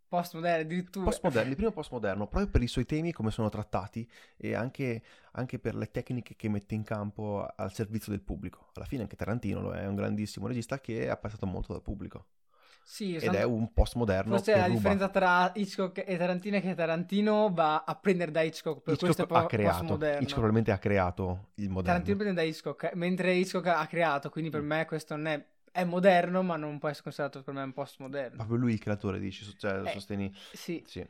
Postmoderno 0.07 0.61
addirittura. 0.61 1.05
Postmoderno, 1.05 1.49
il 1.49 1.55
primo 1.57 1.71
postmoderno, 1.71 2.27
proprio 2.27 2.51
per 2.51 2.61
i 2.61 2.67
suoi 2.67 2.85
temi, 2.85 3.11
come 3.11 3.31
sono 3.31 3.49
trattati 3.49 4.07
e 4.37 4.53
anche, 4.53 5.01
anche, 5.31 5.57
per 5.57 5.75
le 5.75 5.89
tecniche 5.89 6.35
che 6.35 6.49
mette 6.49 6.75
in 6.75 6.83
campo 6.83 7.47
al 7.55 7.73
servizio 7.73 8.11
del 8.11 8.21
pubblico. 8.21 8.69
Alla 8.73 8.85
fine 8.85 9.03
anche 9.03 9.15
Tarantino 9.15 9.61
lo 9.61 9.73
è 9.73 9.87
un 9.87 9.95
grandissimo 9.95 10.45
regista 10.47 10.79
che 10.79 11.05
è 11.05 11.07
apprezzato 11.07 11.47
molto 11.47 11.73
dal 11.73 11.81
pubblico. 11.81 12.27
Sì, 12.83 13.15
Ed 13.15 13.33
è 13.33 13.43
un 13.43 13.71
postmoderno. 13.73 14.35
Forse 14.35 14.51
la 14.51 14.65
ruba. 14.65 14.73
differenza 14.75 15.09
tra 15.09 15.51
Hitchcock 15.55 16.03
e 16.05 16.17
Tarantino 16.17 16.57
è 16.57 16.61
che 16.61 16.75
Tarantino 16.75 17.51
va 17.53 17.83
a 17.85 17.95
prendere 17.95 18.31
da 18.31 18.41
Hitchcock 18.41 18.81
per 18.81 18.93
Hitchcock 18.93 19.15
questo 19.15 19.33
ha 19.33 19.45
creato, 19.45 19.77
postmoderno. 19.79 20.15
Hitchcock 20.15 20.33
probabilmente 20.33 20.71
ha 20.71 20.77
creato 20.77 21.49
il 21.55 21.69
moderno. 21.69 21.83
Tarantino 21.83 22.17
prende 22.17 22.41
da 22.41 22.47
Hitchcock, 22.47 22.93
mentre 22.95 23.33
Hitchcock 23.33 23.67
ha 23.67 23.87
creato, 23.87 24.29
quindi 24.29 24.49
per 24.49 24.61
mm. 24.61 24.67
me 24.67 24.85
questo 24.85 25.15
non 25.15 25.27
è 25.27 25.45
è 25.73 25.83
moderno, 25.85 26.43
ma 26.43 26.55
non 26.55 26.77
può 26.77 26.87
essere 26.87 27.05
considerato 27.05 27.41
per 27.41 27.51
me 27.55 27.63
un 27.63 27.73
postmoderno. 27.73 28.35
Proprio 28.35 28.57
lui 28.57 28.73
il 28.73 28.79
creatore, 28.79 29.19
dici, 29.19 29.43
cioè 29.57 29.79
lo 29.79 29.87
eh, 29.87 29.91
sosteni. 29.91 30.31
Sì. 30.51 30.83
sì. 30.85 31.03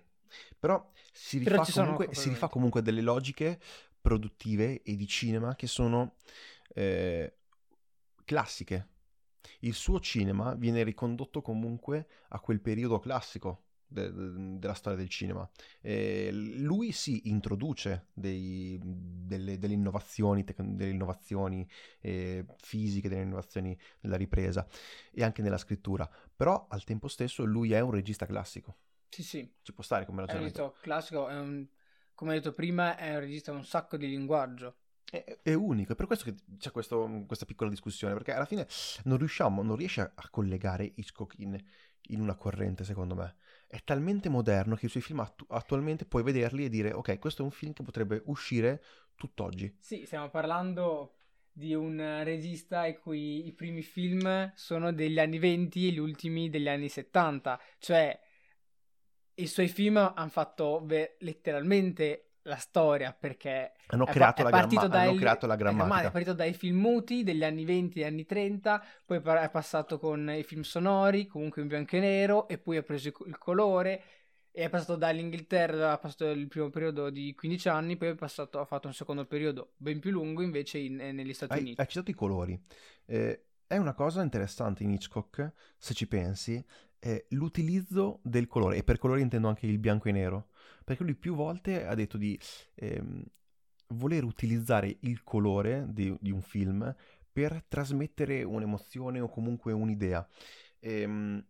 Però 0.57 0.89
si 1.11 1.39
rifà, 1.39 1.61
Però 1.63 1.83
comunque, 1.83 2.15
si 2.15 2.29
rifà 2.29 2.47
comunque 2.47 2.81
delle 2.81 3.01
logiche 3.01 3.59
produttive 3.99 4.81
e 4.81 4.95
di 4.95 5.05
cinema 5.05 5.55
che 5.55 5.67
sono 5.67 6.15
eh, 6.73 7.39
classiche. 8.23 8.87
Il 9.59 9.73
suo 9.73 9.99
cinema 9.99 10.53
viene 10.55 10.83
ricondotto 10.83 11.41
comunque 11.41 12.07
a 12.29 12.39
quel 12.39 12.61
periodo 12.61 12.99
classico 12.99 13.63
de- 13.93 14.11
de- 14.11 14.59
della 14.59 14.73
storia 14.73 14.97
del 14.97 15.09
cinema. 15.09 15.47
Eh, 15.81 16.29
lui 16.31 16.91
si 16.91 17.29
introduce 17.29 18.07
dei, 18.13 18.79
delle, 18.81 19.57
delle, 19.57 19.73
innovazioni, 19.73 20.43
tec- 20.43 20.61
delle 20.61 20.91
innovazioni 20.91 21.67
eh, 22.01 22.45
fisiche, 22.57 23.07
delle 23.07 23.21
innovazioni 23.21 23.77
nella 24.01 24.17
ripresa 24.17 24.67
e 25.11 25.23
anche 25.23 25.41
nella 25.41 25.57
scrittura, 25.57 26.09
però 26.35 26.65
al 26.69 26.83
tempo 26.83 27.07
stesso 27.07 27.43
lui 27.45 27.71
è 27.71 27.79
un 27.79 27.91
regista 27.91 28.25
classico. 28.25 28.77
Sì, 29.09 29.23
sì. 29.23 29.53
Ci 29.61 29.73
può 29.73 29.83
stare 29.83 30.05
come 30.05 30.21
ragionamento. 30.21 30.59
È 30.59 30.63
un 30.63 30.69
regista 30.69 30.89
classico, 30.89 31.27
è 31.27 31.39
un, 31.39 31.67
come 32.15 32.31
hai 32.31 32.37
detto 32.37 32.53
prima, 32.53 32.97
è 32.97 33.13
un 33.13 33.19
regista 33.19 33.51
con 33.51 33.59
un 33.59 33.65
sacco 33.65 33.95
di 33.95 34.07
linguaggio. 34.07 34.77
È, 35.13 35.39
è, 35.43 35.53
unico, 35.53 35.93
è 35.93 35.95
per 35.95 36.07
questo 36.07 36.25
che 36.25 36.35
c'è 36.57 36.71
questo, 36.71 37.23
questa 37.27 37.45
piccola 37.45 37.69
discussione, 37.69 38.15
perché 38.15 38.33
alla 38.33 38.45
fine 38.45 38.67
non 39.03 39.17
riusciamo, 39.17 39.61
non 39.61 39.75
riesce 39.75 40.01
a, 40.01 40.11
a 40.15 40.27
collegare 40.31 40.91
Hitchcock 40.95 41.37
in, 41.37 41.55
in 42.07 42.19
una 42.19 42.35
corrente, 42.35 42.83
secondo 42.83 43.13
me 43.13 43.35
è 43.67 43.83
talmente 43.83 44.29
moderno 44.29 44.75
che 44.75 44.85
i 44.85 44.89
suoi 44.89 45.01
film 45.01 45.19
attu- 45.19 45.51
attualmente 45.51 46.05
puoi 46.05 46.21
vederli 46.21 46.65
e 46.65 46.69
dire 46.69 46.93
ok, 46.93 47.17
questo 47.17 47.41
è 47.41 47.45
un 47.45 47.51
film 47.51 47.73
che 47.73 47.83
potrebbe 47.83 48.21
uscire 48.25 48.83
tutt'oggi. 49.15 49.75
Sì, 49.79 50.05
stiamo 50.05 50.29
parlando 50.29 51.15
di 51.51 51.73
un 51.73 52.21
regista 52.23 52.85
i 52.85 52.97
cui 52.97 53.45
i 53.45 53.51
primi 53.51 53.83
film 53.83 54.51
sono 54.55 54.93
degli 54.93 55.19
anni 55.19 55.37
20 55.37 55.87
e 55.87 55.91
gli 55.91 55.99
ultimi 55.99 56.49
degli 56.49 56.67
anni 56.67 56.89
70, 56.89 57.59
cioè 57.77 58.19
i 59.35 59.47
suoi 59.47 59.67
film 59.67 59.97
hanno 59.97 60.29
fatto 60.29 60.81
beh, 60.81 61.17
letteralmente 61.19 62.32
la 62.43 62.57
storia 62.57 63.15
perché 63.17 63.73
hanno 63.87 64.05
creato, 64.05 64.41
è, 64.41 64.43
la, 64.43 64.49
è 64.49 64.67
gramma- 64.67 64.87
dai, 64.87 65.07
hanno 65.07 65.17
creato 65.17 65.47
la 65.47 65.55
grammatica. 65.55 66.07
È 66.07 66.11
partito 66.11 66.33
dai 66.33 66.53
film 66.53 66.79
muti 66.79 67.23
degli 67.23 67.43
anni 67.43 67.65
20 67.65 68.01
e 68.01 68.05
anni 68.05 68.25
30, 68.25 68.83
poi 69.05 69.17
è 69.17 69.49
passato 69.49 69.99
con 69.99 70.29
i 70.29 70.43
film 70.43 70.61
sonori, 70.61 71.27
comunque 71.27 71.61
in 71.61 71.67
bianco 71.67 71.95
e 71.95 71.99
nero, 71.99 72.47
e 72.47 72.57
poi 72.57 72.77
ha 72.77 72.83
preso 72.83 73.11
il 73.25 73.37
colore. 73.37 74.03
E 74.55 74.65
è 74.65 74.69
passato 74.69 74.95
dall'Inghilterra, 74.95 75.93
ha 75.93 75.97
passato 75.97 76.29
il 76.29 76.47
primo 76.47 76.69
periodo 76.69 77.09
di 77.09 77.33
15 77.33 77.69
anni, 77.69 77.97
poi 77.97 78.09
è 78.09 78.15
passato, 78.15 78.59
ha 78.59 78.65
fatto 78.65 78.85
un 78.85 78.93
secondo 78.93 79.25
periodo 79.25 79.73
ben 79.77 79.99
più 79.99 80.11
lungo 80.11 80.43
invece 80.43 80.77
in, 80.77 80.95
negli 80.95 81.33
Stati 81.33 81.53
hai, 81.53 81.59
Uniti. 81.61 81.81
Hai 81.81 81.87
citato 81.87 82.11
i 82.11 82.13
colori. 82.13 82.61
Eh, 83.05 83.45
è 83.67 83.77
una 83.77 83.93
cosa 83.93 84.21
interessante 84.21 84.83
in 84.83 84.91
Hitchcock, 84.91 85.53
se 85.77 85.93
ci 85.93 86.07
pensi, 86.07 86.63
è 86.99 87.25
l'utilizzo 87.29 88.19
del 88.23 88.47
colore, 88.47 88.77
e 88.77 88.83
per 88.83 88.97
colore 88.97 89.21
intendo 89.21 89.47
anche 89.47 89.65
il 89.65 89.77
bianco 89.77 90.09
e 90.09 90.11
nero 90.11 90.47
perché 90.83 91.03
lui 91.03 91.15
più 91.15 91.33
volte 91.33 91.85
ha 91.85 91.95
detto 91.95 92.17
di 92.17 92.39
ehm, 92.75 93.23
voler 93.89 94.23
utilizzare 94.23 94.97
il 95.01 95.23
colore 95.23 95.85
di, 95.89 96.15
di, 96.19 96.31
un 96.31 96.41
film 96.41 96.93
per 97.31 97.63
trasmettere 97.67 98.43
un'emozione 98.43 99.19
o 99.19 99.29
comunque 99.29 99.71
un'idea. 99.71 100.27
Ehm, 100.79 101.43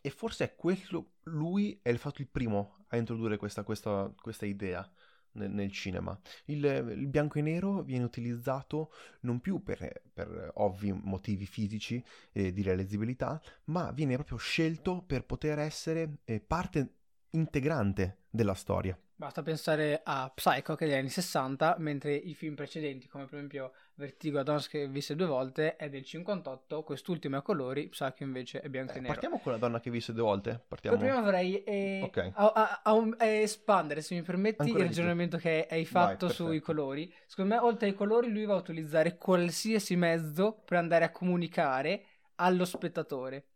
e 0.00 0.10
forse 0.10 0.44
è 0.44 0.54
quello, 0.54 1.14
lui 1.24 1.78
è 1.82 1.94
stato 1.96 2.22
il 2.22 2.28
primo 2.28 2.84
a 2.88 2.96
introdurre 2.96 3.36
questa, 3.36 3.64
questa, 3.64 4.12
questa 4.20 4.46
idea 4.46 4.88
nel, 5.36 5.50
nel 5.50 5.70
cinema. 5.70 6.18
Il, 6.46 6.64
il, 6.64 7.06
bianco 7.06 7.38
e 7.38 7.42
nero 7.42 7.82
viene 7.82 8.04
utilizzato 8.04 8.92
non 9.20 9.40
più 9.40 9.62
per, 9.62 10.02
per 10.12 10.50
ovvi 10.54 10.92
motivi 10.92 11.46
fisici 11.46 12.02
eh, 12.32 12.52
di 12.52 12.62
realizzabilità, 12.62 13.40
ma 13.64 13.90
viene 13.92 14.14
proprio 14.14 14.38
scelto 14.38 15.02
per 15.02 15.24
poter 15.24 15.58
essere 15.58 16.18
eh, 16.24 16.40
parte 16.40 16.94
integrante 17.30 18.24
della 18.30 18.54
storia. 18.54 18.98
Basta 19.18 19.42
pensare 19.42 20.02
a 20.04 20.30
Psycho 20.34 20.74
che 20.74 20.84
è 20.84 20.88
degli 20.88 20.98
anni 20.98 21.08
60, 21.08 21.76
mentre 21.78 22.14
i 22.14 22.34
film 22.34 22.54
precedenti, 22.54 23.08
come 23.08 23.24
per 23.24 23.36
esempio 23.36 23.72
Vertigo 23.94 24.38
Adonis 24.38 24.68
che 24.68 24.88
visse 24.88 25.16
due 25.16 25.24
volte, 25.24 25.76
è 25.76 25.88
del 25.88 26.04
58, 26.04 26.82
quest'ultimo 26.82 27.36
è 27.36 27.38
a 27.38 27.42
colori, 27.42 27.88
Psycho 27.88 28.24
invece 28.24 28.60
è 28.60 28.68
bianco 28.68 28.92
eh, 28.92 28.96
e 28.96 29.00
nero. 29.00 29.14
Partiamo 29.14 29.38
con 29.38 29.52
la 29.52 29.58
donna 29.58 29.80
che 29.80 29.90
visse 29.90 30.12
due 30.12 30.22
volte? 30.22 30.62
Partiamo... 30.68 30.98
Poi 30.98 31.06
prima 31.06 31.22
vorrei 31.22 31.64
eh, 31.64 32.02
okay. 32.02 32.30
a, 32.34 32.52
a, 32.82 32.82
a, 33.16 33.24
espandere, 33.24 34.02
se 34.02 34.14
mi 34.14 34.20
permetti, 34.20 34.60
Ancora 34.60 34.80
il 34.80 34.88
ragionamento 34.90 35.38
che 35.38 35.66
hai 35.70 35.86
fatto 35.86 36.26
Vai, 36.26 36.34
sui 36.34 36.60
colori. 36.60 37.10
Secondo 37.24 37.54
me, 37.54 37.60
oltre 37.60 37.86
ai 37.86 37.94
colori, 37.94 38.30
lui 38.30 38.44
va 38.44 38.52
a 38.52 38.58
utilizzare 38.58 39.16
qualsiasi 39.16 39.96
mezzo 39.96 40.60
per 40.62 40.76
andare 40.76 41.06
a 41.06 41.10
comunicare 41.10 42.04
allo 42.34 42.66
spettatore. 42.66 43.46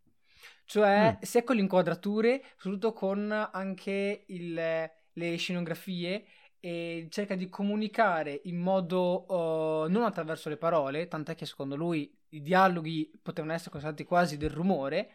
Cioè, 0.64 1.18
mm. 1.18 1.20
sia 1.20 1.44
con 1.44 1.56
le 1.56 1.60
inquadrature, 1.60 2.42
soprattutto 2.56 2.94
con 2.94 3.30
anche 3.52 4.22
il, 4.28 4.90
le 5.14 5.36
scenografie, 5.36 6.24
e 6.60 7.06
cerca 7.10 7.36
di 7.36 7.48
comunicare 7.48 8.40
in 8.44 8.58
modo 8.58 9.24
uh, 9.32 9.88
non 9.88 10.04
attraverso 10.04 10.48
le 10.48 10.58
parole, 10.58 11.08
tant'è 11.08 11.34
che 11.34 11.46
secondo 11.46 11.74
lui 11.74 12.14
i 12.30 12.42
dialoghi 12.42 13.10
potevano 13.22 13.54
essere 13.54 13.70
considerati 13.70 14.04
quasi 14.04 14.36
del 14.36 14.50
rumore, 14.50 15.10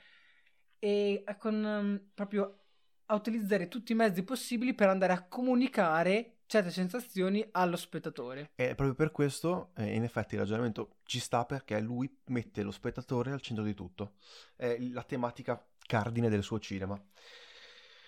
e 0.80 1.24
con 1.38 1.64
um, 1.64 2.10
proprio 2.14 2.62
a 3.06 3.16
utilizzare 3.16 3.68
tutti 3.68 3.92
i 3.92 3.96
mezzi 3.96 4.24
possibili 4.24 4.74
per 4.74 4.90
andare 4.90 5.14
a 5.14 5.28
comunicare 5.28 6.38
certe 6.48 6.72
sensazioni 6.72 7.48
allo 7.52 7.75
spettatore. 7.75 8.52
E 8.56 8.75
proprio 8.75 8.96
per 8.96 9.12
questo, 9.12 9.72
eh, 9.75 9.94
in 9.94 10.04
effetti, 10.04 10.36
il 10.36 10.42
ragionamento 10.42 10.98
ci 11.04 11.20
sta 11.20 11.46
perché 11.46 11.80
lui 11.80 12.22
mette 12.25 12.64
lo 12.64 12.72
spettatore 12.72 13.32
al 13.32 13.42
centro 13.42 13.64
di 13.64 13.74
tutto. 13.74 14.16
È 14.56 14.78
la 14.92 15.04
tematica 15.04 15.64
cardine 15.86 16.30
del 16.30 16.44
suo 16.44 16.60
cinema. 16.60 17.00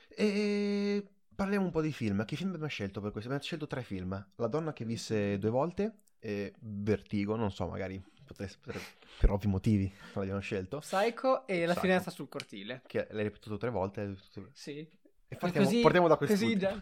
E 0.09 1.07
parliamo 1.37 1.65
un 1.65 1.71
po' 1.71 1.81
di 1.81 1.93
film. 1.93 2.25
Che 2.25 2.35
film 2.35 2.49
abbiamo 2.49 2.67
scelto 2.67 2.99
per 2.99 3.11
questo? 3.11 3.29
Abbiamo 3.29 3.45
scelto 3.45 3.67
tre 3.67 3.83
film. 3.83 4.31
La 4.37 4.47
donna 4.47 4.73
che 4.73 4.83
visse 4.85 5.37
due 5.37 5.51
volte, 5.51 5.99
e 6.17 6.55
Vertigo, 6.59 7.35
non 7.35 7.51
so, 7.51 7.67
magari 7.67 8.03
potreste, 8.25 8.59
per 9.19 9.29
ovvi 9.29 9.47
motivi 9.47 9.93
l'abbiamo 10.15 10.39
scelto. 10.39 10.79
Psycho 10.79 11.45
e 11.45 11.59
La 11.59 11.73
Psycho. 11.73 11.79
finestra 11.79 12.11
sul 12.11 12.27
cortile. 12.27 12.81
Che 12.87 13.07
l'hai 13.11 13.23
ripetuto 13.23 13.57
tre 13.57 13.69
volte. 13.69 14.17
Sì. 14.51 14.89
E 15.29 15.35
partiamo, 15.35 15.67
così, 15.67 15.81
partiamo 15.81 16.07
da 16.07 16.15
questo. 16.17 16.45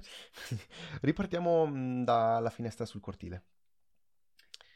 Ripartiamo 1.02 1.68
mm, 1.68 2.04
dalla 2.04 2.50
finestra 2.50 2.86
sul 2.86 3.02
cortile. 3.02 3.44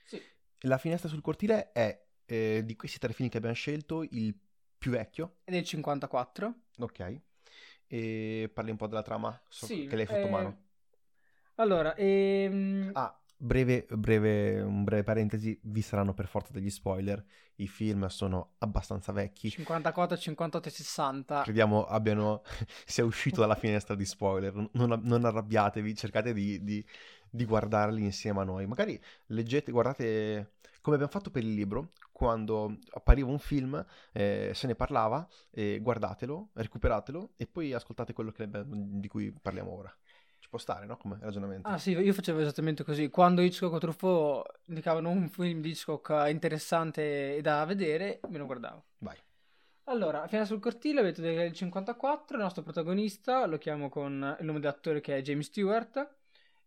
Sì. 0.04 0.22
La 0.64 0.78
finestra 0.78 1.08
sul 1.08 1.22
cortile 1.22 1.72
è 1.72 2.06
eh, 2.26 2.64
di 2.66 2.76
questi 2.76 3.00
tre 3.00 3.14
film 3.14 3.30
che 3.30 3.38
abbiamo 3.38 3.56
scelto 3.56 4.04
il 4.04 4.38
più 4.78 4.92
vecchio. 4.92 5.38
È 5.46 5.52
del 5.52 5.64
54. 5.64 6.54
Ok. 6.80 7.22
E 7.92 8.52
parli 8.54 8.70
un 8.72 8.78
po' 8.78 8.88
della 8.88 9.02
trama 9.02 9.38
so 9.48 9.66
sì, 9.66 9.88
che 9.88 9.96
l'hai 9.96 10.06
fatto 10.06 10.28
eh... 10.28 10.30
mano. 10.30 10.62
Allora, 11.56 11.96
ehm... 11.96 12.92
ah, 12.94 13.20
Breve, 13.42 13.86
breve, 13.90 14.60
un 14.60 14.84
breve 14.84 15.04
parentesi, 15.04 15.58
vi 15.64 15.82
saranno 15.82 16.14
per 16.14 16.28
forza 16.28 16.52
degli 16.52 16.70
spoiler, 16.70 17.24
i 17.56 17.68
film 17.68 18.06
sono 18.08 18.56
abbastanza 18.58 19.14
vecchi. 19.14 19.50
54, 19.50 20.18
58 20.18 20.68
e 20.68 20.72
60. 20.72 21.42
Crediamo 21.44 21.86
abbiano, 21.86 22.42
sia 22.86 23.06
uscito 23.06 23.40
dalla 23.40 23.56
finestra 23.56 23.96
di 23.96 24.04
spoiler, 24.04 24.54
non, 24.74 25.00
non 25.04 25.24
arrabbiatevi, 25.24 25.96
cercate 25.96 26.34
di, 26.34 26.62
di, 26.66 26.86
di, 27.30 27.46
guardarli 27.46 28.04
insieme 28.04 28.42
a 28.42 28.44
noi. 28.44 28.68
Magari 28.68 29.02
leggete, 29.28 29.72
guardate, 29.72 30.56
come 30.82 30.98
abbiamo 30.98 31.14
fatto 31.14 31.32
per 31.32 31.42
il 31.42 31.54
libro, 31.54 31.94
quando 32.20 32.80
appariva 32.92 33.30
un 33.30 33.40
film, 33.40 33.82
eh, 34.12 34.52
se 34.54 34.68
ne 34.68 34.76
parlava, 34.76 35.26
eh, 35.52 35.80
guardatelo, 35.82 36.50
recuperatelo 36.52 37.32
e 37.38 37.48
poi 37.48 37.72
ascoltate 37.72 38.12
quello 38.12 38.32
che, 38.32 38.46
di 38.52 39.08
cui 39.08 39.32
parliamo 39.32 39.72
ora 39.72 39.98
ci 40.38 40.50
può 40.50 40.60
stare, 40.60 40.86
no? 40.86 40.98
Come 40.98 41.18
ragionamento. 41.22 41.70
Ah 41.70 41.78
sì, 41.78 41.92
io 41.92 42.12
facevo 42.12 42.40
esattamente 42.40 42.84
così. 42.84 43.08
Quando 43.08 43.42
Hitchcock 43.42 43.74
o 43.74 43.78
Truffaut 43.78 44.60
indicavano 44.66 45.10
un 45.10 45.30
film 45.30 45.62
di 45.62 45.70
Hitchcock 45.70 46.30
interessante 46.30 47.38
e 47.38 47.42
da 47.42 47.64
vedere, 47.64 48.20
me 48.28 48.38
lo 48.38 48.46
guardavo. 48.46 48.84
Vai. 48.98 49.16
Allora, 49.86 50.28
Fiana 50.28 50.44
sul 50.44 50.60
cortile, 50.60 51.00
avete 51.00 51.22
del 51.22 51.54
54, 51.54 52.36
il 52.36 52.44
nostro 52.44 52.64
protagonista, 52.64 53.46
lo 53.46 53.58
chiamo 53.58 53.88
con 53.88 54.36
il 54.40 54.46
nome 54.46 54.60
dell'attore 54.60 55.00
che 55.00 55.16
è 55.16 55.22
James 55.22 55.46
Stewart, 55.46 56.16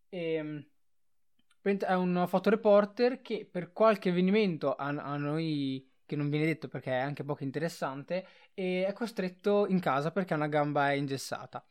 e, 0.08 0.71
è 1.62 1.94
un 1.94 2.24
fotoreporter 2.28 3.22
che 3.22 3.48
per 3.50 3.72
qualche 3.72 4.10
avvenimento 4.10 4.74
a, 4.74 4.86
a 4.88 5.16
noi 5.16 5.88
che 6.04 6.16
non 6.16 6.28
viene 6.28 6.44
detto 6.44 6.68
perché 6.68 6.90
è 6.90 7.00
anche 7.00 7.24
poco 7.24 7.42
interessante, 7.42 8.26
è 8.52 8.90
costretto 8.94 9.66
in 9.66 9.80
casa 9.80 10.10
perché 10.10 10.34
una 10.34 10.48
gamba 10.48 10.90
è 10.90 10.94
ingessata. 10.94 11.64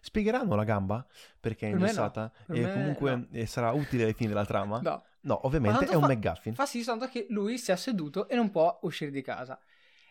Spiegheranno 0.00 0.56
la 0.56 0.64
gamba 0.64 1.06
perché 1.40 1.68
è 1.68 1.70
ingessata 1.70 2.32
no. 2.46 2.54
e 2.54 2.72
comunque 2.72 3.28
no. 3.30 3.46
Sarà 3.46 3.70
utile 3.70 4.04
ai 4.04 4.12
fini 4.14 4.28
della 4.28 4.44
trama? 4.44 4.80
No. 4.80 5.04
No, 5.20 5.46
ovviamente 5.46 5.86
è 5.86 5.94
un 5.94 6.02
fa, 6.02 6.08
McGuffin. 6.08 6.54
Fa 6.54 6.66
sì 6.66 6.82
soltanto 6.82 7.12
che 7.12 7.26
lui 7.30 7.56
si 7.56 7.70
è 7.70 7.76
seduto 7.76 8.28
e 8.28 8.34
non 8.34 8.50
può 8.50 8.76
uscire 8.82 9.12
di 9.12 9.22
casa. 9.22 9.58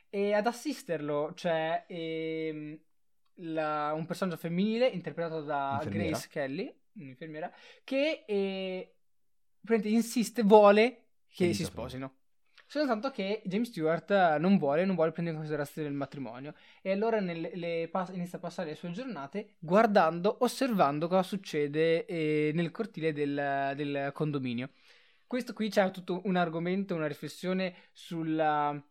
E 0.10 0.34
ad 0.34 0.48
assisterlo 0.48 1.34
c'è 1.36 1.84
ehm, 1.88 2.80
la, 3.36 3.92
un 3.94 4.06
personaggio 4.06 4.38
femminile 4.38 4.88
interpretato 4.88 5.42
da 5.42 5.74
Infermiera. 5.74 6.10
Grace 6.10 6.28
Kelly, 6.30 6.76
un'infermiera, 6.94 7.54
che 7.84 8.24
eh, 8.26 8.96
insiste, 9.84 10.44
vuole 10.44 11.06
che 11.28 11.54
si 11.54 11.64
sposino. 11.64 12.16
Soltanto 12.72 13.12
che 13.12 13.42
James 13.44 13.68
Stewart 13.68 14.38
non 14.38 14.58
vuole, 14.58 14.86
non 14.86 14.96
vuole 14.96 15.12
prendere 15.12 15.36
in 15.36 15.42
considerazione 15.44 15.90
il 15.90 15.94
matrimonio. 15.94 16.54
E 16.82 16.94
allora 16.94 17.20
nelle, 17.20 17.52
le, 17.54 17.92
inizia 18.14 18.38
a 18.38 18.42
passare 18.42 18.70
le 18.70 18.76
sue 18.76 18.92
giornate 18.92 19.56
guardando, 19.60 20.38
osservando 20.40 21.10
cosa 21.10 21.24
succede 21.24 22.06
eh, 22.06 22.52
nel 22.54 22.72
cortile 22.72 23.12
del, 23.12 23.74
del, 23.76 24.12
condominio. 24.14 24.70
Questo 25.28 25.52
qui 25.52 25.70
c'è 25.70 25.92
tutto 25.92 26.22
un 26.24 26.38
argomento, 26.38 26.96
una 26.96 27.08
riflessione 27.08 27.76
sulla 27.92 28.82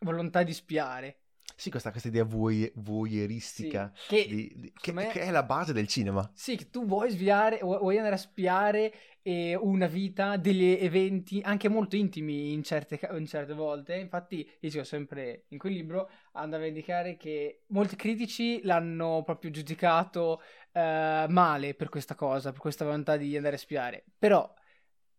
volontà 0.00 0.42
di 0.42 0.54
spiare. 0.54 1.25
Sì, 1.58 1.70
questa, 1.70 1.90
questa 1.90 2.08
idea 2.08 2.22
voy, 2.22 2.70
voyeuristica 2.74 3.90
sì, 3.94 4.08
che, 4.08 4.26
di, 4.28 4.52
di, 4.56 4.72
che, 4.78 4.92
me... 4.92 5.06
che, 5.06 5.20
è 5.20 5.30
la 5.30 5.42
base 5.42 5.72
del 5.72 5.86
cinema. 5.88 6.30
Sì, 6.34 6.54
che 6.54 6.68
tu 6.68 6.84
vuoi 6.84 7.10
sviare, 7.10 7.60
vuoi 7.62 7.96
andare 7.96 8.16
a 8.16 8.18
spiare 8.18 8.92
eh, 9.22 9.56
una 9.56 9.86
vita, 9.86 10.36
degli 10.36 10.76
eventi 10.78 11.40
anche 11.42 11.70
molto 11.70 11.96
intimi 11.96 12.52
in 12.52 12.62
certe, 12.62 13.00
in 13.16 13.24
certe 13.24 13.54
volte. 13.54 13.94
Infatti, 13.96 14.46
dicevo 14.60 14.84
sempre 14.84 15.46
in 15.48 15.56
quel 15.56 15.72
libro, 15.72 16.10
andava 16.32 16.64
a 16.64 16.66
indicare 16.66 17.16
che 17.16 17.62
molti 17.68 17.96
critici 17.96 18.60
l'hanno 18.62 19.22
proprio 19.24 19.50
giudicato 19.50 20.42
eh, 20.72 21.24
male 21.26 21.72
per 21.74 21.88
questa 21.88 22.14
cosa, 22.14 22.50
per 22.50 22.60
questa 22.60 22.84
volontà 22.84 23.16
di 23.16 23.34
andare 23.34 23.56
a 23.56 23.58
spiare. 23.58 24.04
Però, 24.18 24.52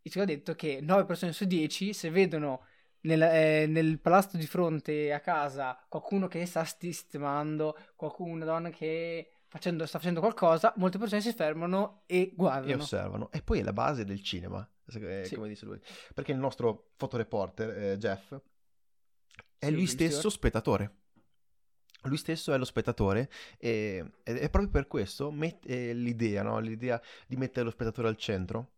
ci 0.04 0.20
ho 0.20 0.26
detto 0.26 0.54
che 0.54 0.82
9 0.82 1.06
persone 1.06 1.34
su 1.34 1.46
10, 1.46 1.94
se 1.94 2.12
vedono 2.12 2.62
nel, 3.08 3.22
eh, 3.22 3.66
nel, 3.68 4.00
palazzo 4.00 4.38
di 4.38 4.46
fronte 4.46 5.14
a 5.14 5.20
casa 5.22 5.84
qualcuno 5.88 6.28
che 6.28 6.46
sta 6.46 6.64
sistemando, 6.66 7.78
qualcuno, 7.96 8.34
una 8.34 8.46
donna 8.46 8.70
che 8.70 9.32
facendo, 9.48 9.86
sta 9.86 9.98
facendo 9.98 10.20
qualcosa, 10.20 10.74
molte 10.76 10.98
persone 10.98 11.22
si 11.22 11.34
fermano 11.34 12.04
e 12.06 12.34
guardano. 12.36 12.72
E 12.72 12.76
osservano. 12.76 13.32
E 13.32 13.42
poi 13.42 13.60
è 13.60 13.64
la 13.64 13.74
base 13.74 14.04
del 14.04 14.22
cinema, 14.22 14.68
eh, 14.94 15.24
sì. 15.26 15.36
come 15.36 15.48
dice 15.48 15.66
lui. 15.66 15.80
Perché 16.14 16.34
il 16.34 16.38
nostro 16.38 16.92
fotoreporter, 16.98 17.70
eh, 17.70 17.98
Jeff, 17.98 18.36
è 19.58 19.66
sì, 19.66 19.72
lui 19.72 19.88
stesso 19.88 20.30
spettatore. 20.30 20.96
Lui 22.04 22.18
stesso 22.18 22.54
è 22.54 22.58
lo 22.58 22.66
spettatore 22.66 23.30
e, 23.58 24.06
è 24.24 24.50
proprio 24.50 24.70
per 24.70 24.88
questo 24.88 25.32
met- 25.32 25.68
eh, 25.68 25.94
l'idea, 25.94 26.44
no? 26.44 26.60
l'idea 26.60 27.02
di 27.26 27.36
mettere 27.36 27.66
lo 27.66 27.72
spettatore 27.72 28.08
al 28.08 28.18
centro 28.18 28.74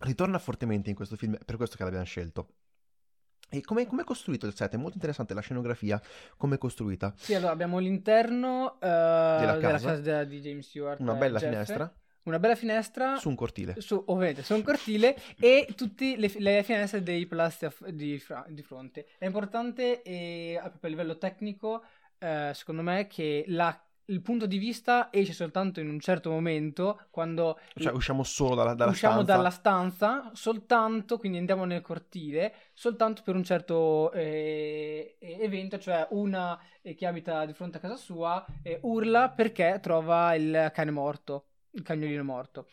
ritorna 0.00 0.38
fortemente 0.38 0.90
in 0.90 0.96
questo 0.96 1.16
film, 1.16 1.36
è 1.36 1.44
per 1.44 1.56
questo 1.56 1.76
che 1.76 1.84
l'abbiamo 1.84 2.04
scelto. 2.04 2.54
E 3.50 3.62
come 3.62 3.82
è 3.82 4.04
costruito 4.04 4.46
il 4.46 4.54
set? 4.54 4.74
È 4.74 4.76
molto 4.76 4.94
interessante 4.94 5.32
la 5.32 5.40
scenografia, 5.40 6.00
come 6.36 6.56
è 6.56 6.58
costruita. 6.58 7.14
Sì, 7.16 7.34
allora 7.34 7.52
abbiamo 7.52 7.78
l'interno 7.78 8.74
uh, 8.74 8.78
della, 8.78 9.58
casa. 9.58 9.96
della, 9.96 10.18
casa. 10.18 10.24
di 10.24 10.40
James 10.40 10.68
Stewart. 10.68 11.00
Una 11.00 11.14
bella 11.14 11.38
Jeff. 11.38 11.48
finestra. 11.48 11.92
Una 12.24 12.38
bella 12.38 12.54
finestra. 12.54 13.16
Su 13.16 13.30
un 13.30 13.36
cortile. 13.36 13.80
Su, 13.80 14.02
ovviamente, 14.06 14.42
su 14.42 14.54
un 14.54 14.62
cortile 14.62 15.16
e 15.40 15.66
tutte 15.74 16.16
le, 16.18 16.30
le, 16.36 16.62
finestre 16.62 17.02
dei 17.02 17.24
palazzi 17.24 17.66
di, 17.88 18.22
di, 18.48 18.62
fronte. 18.62 19.06
È 19.16 19.24
importante, 19.24 20.02
e, 20.02 20.58
proprio 20.60 20.80
a 20.82 20.88
livello 20.88 21.16
tecnico, 21.16 21.82
uh, 22.18 22.52
secondo 22.52 22.82
me, 22.82 23.06
che 23.06 23.44
la 23.48 23.82
il 24.08 24.22
punto 24.22 24.46
di 24.46 24.58
vista 24.58 25.08
esce 25.12 25.32
soltanto 25.32 25.80
in 25.80 25.88
un 25.88 26.00
certo 26.00 26.30
momento 26.30 27.06
quando 27.10 27.58
cioè 27.74 27.92
usciamo 27.92 28.22
solo 28.22 28.54
dalla, 28.54 28.74
dalla 28.74 28.90
usciamo 28.90 29.22
stanza. 29.22 29.36
dalla 29.36 29.50
stanza 29.50 30.30
soltanto 30.32 31.18
quindi 31.18 31.38
andiamo 31.38 31.64
nel 31.64 31.82
cortile 31.82 32.54
soltanto 32.72 33.22
per 33.22 33.34
un 33.34 33.44
certo 33.44 34.10
eh, 34.12 35.16
evento 35.20 35.78
cioè 35.78 36.06
una 36.10 36.58
eh, 36.80 36.94
che 36.94 37.06
abita 37.06 37.44
di 37.44 37.52
fronte 37.52 37.76
a 37.78 37.80
casa 37.80 37.96
sua 37.96 38.44
eh, 38.62 38.78
urla 38.82 39.28
perché 39.30 39.78
trova 39.82 40.34
il 40.34 40.70
cane 40.72 40.90
morto 40.90 41.46
il 41.72 41.82
cagnolino 41.82 42.24
morto 42.24 42.68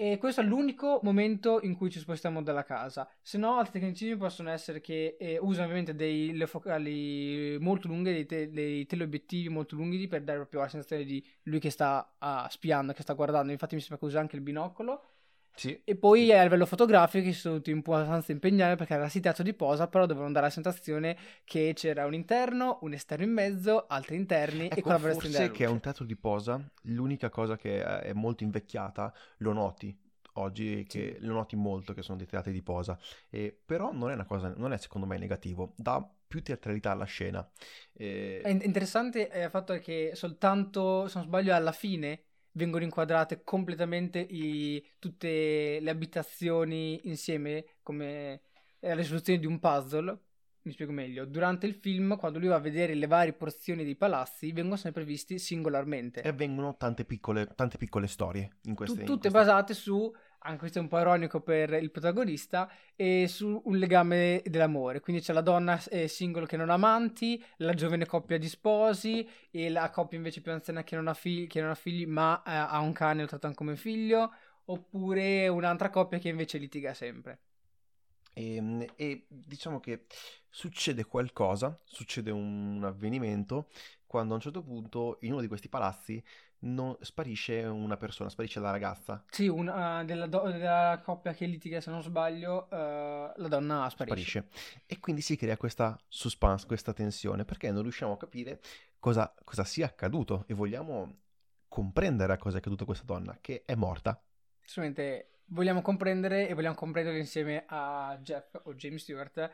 e 0.00 0.16
questo 0.16 0.42
è 0.42 0.44
l'unico 0.44 1.00
momento 1.02 1.58
in 1.60 1.74
cui 1.74 1.90
ci 1.90 1.98
spostiamo 1.98 2.40
dalla 2.40 2.62
casa. 2.62 3.10
Se 3.20 3.36
no, 3.36 3.58
altri 3.58 3.80
tecnicismi 3.80 4.16
possono 4.16 4.48
essere 4.48 4.80
che 4.80 5.16
eh, 5.18 5.38
usano 5.40 5.64
ovviamente 5.64 5.96
dei 5.96 6.40
focali 6.46 7.58
molto 7.58 7.88
lunghi, 7.88 8.12
dei, 8.12 8.24
te- 8.24 8.48
dei, 8.48 8.86
teleobiettivi 8.86 9.48
molto 9.48 9.74
lunghi 9.74 10.06
per 10.06 10.22
dare 10.22 10.38
proprio 10.38 10.60
la 10.60 10.68
sensazione 10.68 11.02
di 11.02 11.20
lui 11.42 11.58
che 11.58 11.70
sta 11.70 12.14
uh, 12.16 12.48
spiando, 12.48 12.92
che 12.92 13.02
sta 13.02 13.14
guardando. 13.14 13.50
Infatti, 13.50 13.74
mi 13.74 13.80
sembra 13.80 13.98
che 13.98 14.04
usa 14.04 14.20
anche 14.20 14.36
il 14.36 14.42
binocolo. 14.42 15.17
Sì. 15.58 15.80
E 15.82 15.96
poi 15.96 16.32
a 16.32 16.44
livello 16.44 16.66
fotografico 16.66 17.26
si 17.26 17.32
sono 17.32 17.54
dovuti 17.54 17.72
un 17.72 17.82
po' 17.82 17.94
abbastanza 17.94 18.30
impegnare 18.30 18.76
perché 18.76 18.94
era 18.94 19.08
sì 19.08 19.18
teatro 19.18 19.42
di 19.42 19.54
posa, 19.54 19.88
però 19.88 20.06
dovevano 20.06 20.32
dare 20.32 20.46
la 20.46 20.52
sensazione 20.52 21.16
che 21.44 21.72
c'era 21.74 22.06
un 22.06 22.14
interno, 22.14 22.78
un 22.82 22.92
esterno 22.92 23.24
in 23.24 23.32
mezzo, 23.32 23.86
altri 23.88 24.14
interni 24.14 24.66
ecco, 24.66 24.76
e 24.76 24.82
collaborazione 24.82 25.34
forse 25.34 25.50
che 25.50 25.64
è 25.64 25.68
un 25.68 25.80
teatro 25.80 26.04
di 26.04 26.14
posa, 26.14 26.64
l'unica 26.82 27.28
cosa 27.28 27.56
che 27.56 27.82
è 27.82 28.12
molto 28.12 28.44
invecchiata, 28.44 29.12
lo 29.38 29.52
noti 29.52 30.06
oggi 30.34 30.84
che 30.88 31.16
sì. 31.18 31.26
lo 31.26 31.32
noti 31.32 31.56
molto 31.56 31.92
che 31.92 32.02
sono 32.02 32.16
dei 32.16 32.26
teatri 32.28 32.52
di 32.52 32.62
posa, 32.62 32.96
e, 33.28 33.58
però 33.64 33.92
non 33.92 34.10
è 34.10 34.14
una 34.14 34.24
cosa, 34.24 34.54
non 34.56 34.72
è 34.72 34.78
secondo 34.78 35.08
me 35.08 35.18
negativo, 35.18 35.74
dà 35.76 36.08
più 36.28 36.40
teatralità 36.42 36.92
alla 36.92 37.04
scena. 37.04 37.44
E... 37.92 38.40
È 38.42 38.50
interessante 38.50 39.30
il 39.34 39.50
fatto 39.50 39.76
che 39.78 40.12
soltanto, 40.14 41.08
se 41.08 41.18
non 41.18 41.26
sbaglio, 41.26 41.52
alla 41.52 41.72
fine 41.72 42.27
vengono 42.58 42.84
inquadrate 42.84 43.42
completamente 43.42 44.18
i, 44.18 44.84
tutte 44.98 45.78
le 45.80 45.90
abitazioni 45.90 47.00
insieme 47.04 47.76
come 47.82 48.42
la 48.80 48.94
risoluzione 48.94 49.38
di 49.38 49.46
un 49.46 49.58
puzzle. 49.58 50.18
Mi 50.62 50.72
spiego 50.72 50.92
meglio. 50.92 51.24
Durante 51.24 51.66
il 51.66 51.74
film, 51.74 52.18
quando 52.18 52.38
lui 52.38 52.48
va 52.48 52.56
a 52.56 52.60
vedere 52.60 52.94
le 52.94 53.06
varie 53.06 53.32
porzioni 53.32 53.84
dei 53.84 53.96
palazzi, 53.96 54.52
vengono 54.52 54.76
sempre 54.76 55.04
visti 55.04 55.38
singolarmente. 55.38 56.20
E 56.20 56.28
avvengono 56.28 56.76
tante 56.76 57.06
piccole, 57.06 57.46
tante 57.54 57.78
piccole 57.78 58.06
storie 58.06 58.58
in 58.64 58.74
queste. 58.74 58.98
Tu, 58.98 59.04
tutte 59.04 59.28
in 59.28 59.32
queste... 59.32 59.50
basate 59.50 59.72
su 59.72 60.12
anche 60.40 60.58
questo 60.58 60.78
è 60.78 60.82
un 60.82 60.88
po' 60.88 60.98
ironico 60.98 61.40
per 61.40 61.72
il 61.72 61.90
protagonista, 61.90 62.70
e 62.94 63.26
su 63.28 63.60
un 63.64 63.76
legame 63.76 64.42
dell'amore. 64.44 65.00
Quindi 65.00 65.22
c'è 65.22 65.32
la 65.32 65.40
donna 65.40 65.82
eh, 65.90 66.08
single 66.08 66.46
che 66.46 66.56
non 66.56 66.70
ha 66.70 66.74
amanti, 66.74 67.42
la 67.58 67.74
giovane 67.74 68.06
coppia 68.06 68.38
di 68.38 68.48
sposi 68.48 69.28
e 69.50 69.68
la 69.70 69.90
coppia 69.90 70.16
invece 70.16 70.40
più 70.40 70.52
anziana 70.52 70.84
che 70.84 70.96
non 70.96 71.08
ha, 71.08 71.14
figli, 71.14 71.46
che 71.46 71.60
non 71.60 71.70
ha 71.70 71.74
figli 71.74 72.06
ma 72.06 72.42
eh, 72.46 72.50
ha 72.50 72.78
un 72.80 72.92
cane 72.92 73.20
e 73.20 73.22
lo 73.22 73.28
trattano 73.28 73.54
come 73.54 73.76
figlio, 73.76 74.32
oppure 74.66 75.48
un'altra 75.48 75.90
coppia 75.90 76.18
che 76.18 76.28
invece 76.28 76.58
litiga 76.58 76.94
sempre. 76.94 77.40
E, 78.38 78.54
ehm, 78.54 78.84
e, 78.96 79.26
diciamo 79.28 79.80
che 79.80 80.06
succede 80.48 81.04
qualcosa, 81.04 81.80
succede 81.84 82.30
un 82.30 82.82
avvenimento 82.84 83.68
quando 84.06 84.32
a 84.32 84.36
un 84.36 84.42
certo 84.42 84.62
punto 84.62 85.18
in 85.22 85.32
uno 85.32 85.40
di 85.40 85.48
questi 85.48 85.68
palazzi 85.68 86.22
non, 86.60 86.96
sparisce 87.00 87.62
una 87.64 87.96
persona, 87.96 88.28
sparisce 88.28 88.60
la 88.60 88.70
ragazza. 88.70 89.24
Sì, 89.30 89.48
una, 89.48 90.02
della, 90.04 90.26
do, 90.26 90.50
della, 90.50 91.00
coppia 91.04 91.32
che 91.32 91.46
litiga, 91.46 91.80
se 91.80 91.90
non 91.90 92.02
sbaglio, 92.02 92.68
uh, 92.70 92.76
la 92.76 93.48
donna 93.48 93.88
sparisce. 93.90 94.40
sparisce. 94.40 94.84
E 94.86 94.98
quindi 94.98 95.20
si 95.20 95.36
crea 95.36 95.56
questa 95.56 95.98
suspense, 96.08 96.66
questa 96.66 96.92
tensione, 96.92 97.44
perché 97.44 97.70
non 97.70 97.82
riusciamo 97.82 98.12
a 98.14 98.16
capire 98.16 98.60
cosa, 98.98 99.32
cosa 99.44 99.64
sia 99.64 99.86
accaduto 99.86 100.44
e 100.46 100.54
vogliamo 100.54 101.20
comprendere 101.68 102.32
a 102.32 102.36
cosa 102.38 102.56
è 102.56 102.58
accaduto 102.58 102.84
questa 102.84 103.04
donna, 103.04 103.38
che 103.40 103.62
è 103.64 103.74
morta. 103.74 104.20
Solamente 104.62 105.40
vogliamo 105.46 105.80
comprendere 105.82 106.48
e 106.48 106.54
vogliamo 106.54 106.74
comprendere 106.74 107.18
insieme 107.18 107.64
a 107.66 108.18
Jeff 108.20 108.58
o 108.64 108.74
James 108.74 109.02
Stewart 109.02 109.50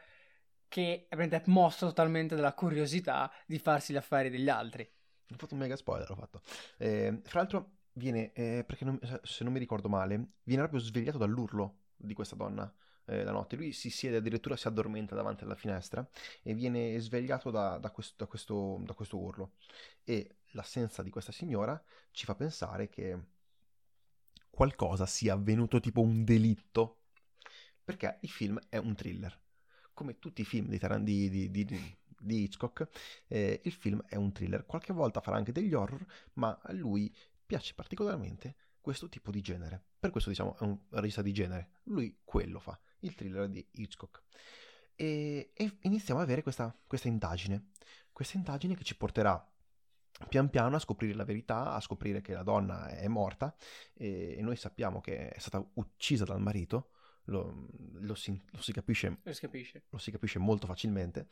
che 0.75 1.07
è 1.09 1.43
mosso 1.47 1.87
totalmente 1.87 2.35
dalla 2.35 2.53
curiosità 2.53 3.31
di 3.47 3.61
farsi 3.61 3.93
gli 3.93 3.97
affari 3.97 4.29
degli 4.29 4.49
altri. 4.49 4.91
Ho 5.33 5.37
fatto 5.37 5.55
un 5.55 5.61
mega 5.61 5.77
spoiler, 5.77 6.11
ho 6.11 6.17
fatto. 6.17 6.43
Eh, 6.79 7.21
fra 7.25 7.41
l'altro 7.41 7.79
viene, 7.93 8.33
eh, 8.33 8.65
perché 8.67 8.85
non, 8.85 8.99
se 9.23 9.45
non 9.45 9.53
mi 9.53 9.59
ricordo 9.59 9.89
male, 9.89 10.33
viene 10.43 10.63
proprio 10.63 10.81
svegliato 10.81 11.19
dall'urlo 11.19 11.79
di 11.97 12.15
questa 12.15 12.37
donna 12.37 12.73
eh, 13.07 13.23
la 13.23 13.33
notte. 13.33 13.57
Lui 13.57 13.73
si 13.73 13.91
siede 13.91 14.19
addirittura, 14.19 14.57
si 14.57 14.69
addormenta 14.69 15.15
davanti 15.15 15.45
alla 15.45 15.55
finestra 15.55 16.07
e 16.43 16.55
viene 16.55 16.99
svegliato 16.99 17.51
da, 17.51 17.79
da, 17.79 17.91
questo, 17.91 18.15
da, 18.19 18.27
questo, 18.27 18.81
da 18.85 18.95
questo 18.95 19.19
urlo. 19.19 19.53
E 20.05 20.37
l'assenza 20.53 21.03
di 21.03 21.11
questa 21.11 21.33
signora 21.33 21.81
ci 22.11 22.25
fa 22.25 22.35
pensare 22.35 22.89
che 22.89 23.19
qualcosa 24.51 25.07
sia 25.07 25.35
avvenuto, 25.35 25.81
tipo 25.81 26.01
un 26.01 26.25
delitto, 26.25 27.01
perché 27.83 28.19
il 28.21 28.31
film 28.31 28.59
è 28.69 28.77
un 28.77 28.95
thriller. 28.95 29.41
Come 29.93 30.19
tutti 30.19 30.41
i 30.41 30.45
film 30.45 30.69
di, 30.69 30.79
Taran- 30.79 31.05
di, 31.05 31.29
di, 31.29 31.51
di, 31.51 31.65
di 32.25 32.43
Hitchcock, 32.43 32.89
eh, 33.29 33.61
il 33.65 33.73
film 33.73 34.03
è 34.07 34.17
un 34.17 34.33
thriller. 34.33 34.67
Qualche 34.67 34.93
volta 34.93 35.21
farà 35.21 35.37
anche 35.37 35.53
degli 35.53 35.75
horror, 35.75 36.05
ma 36.35 36.59
a 36.63 36.73
lui 36.73 37.15
piace 37.45 37.75
particolarmente 37.75 38.57
questo 38.81 39.09
tipo 39.09 39.31
di 39.31 39.41
genere. 39.41 39.83
Per 39.99 40.11
questo 40.11 40.31
diciamo 40.31 40.57
è 40.59 40.63
un 40.63 40.79
regista 40.91 41.23
di 41.23 41.33
genere. 41.33 41.81
Lui 41.85 42.21
quello 42.25 42.59
fa, 42.59 42.79
il 43.01 43.15
thriller 43.15 43.49
di 43.49 43.67
Hitchcock. 43.73 44.23
E, 44.95 45.53
e 45.55 45.79
iniziamo 45.83 46.21
ad 46.21 46.27
avere 46.27 46.43
questa, 46.43 46.77
questa 46.87 47.09
indagine. 47.09 47.71
Questa 48.13 48.37
indagine 48.37 48.77
che 48.77 48.85
ci 48.85 48.97
porterà 48.97 49.49
pian 50.29 50.49
piano 50.49 50.77
a 50.77 50.79
scoprire 50.79 51.15
la 51.15 51.25
verità, 51.25 51.73
a 51.73 51.81
scoprire 51.81 52.21
che 52.21 52.33
la 52.33 52.43
donna 52.43 52.89
è 52.89 53.09
morta 53.09 53.55
e, 53.95 54.39
noi 54.41 54.57
sappiamo 54.57 55.01
che 55.01 55.31
è 55.31 55.39
stata 55.39 55.65
uccisa 55.75 56.25
dal 56.25 56.41
marito, 56.41 56.91
lo, 57.25 57.69
lo, 57.95 58.15
si, 58.15 58.41
lo, 58.51 58.61
si, 58.61 58.73
capisce, 58.73 59.19
lo, 59.23 59.33
si 59.33 59.41
capisce. 59.41 59.85
lo 59.89 59.99
si 59.99 60.11
capisce 60.11 60.39
molto 60.39 60.67
facilmente. 60.67 61.29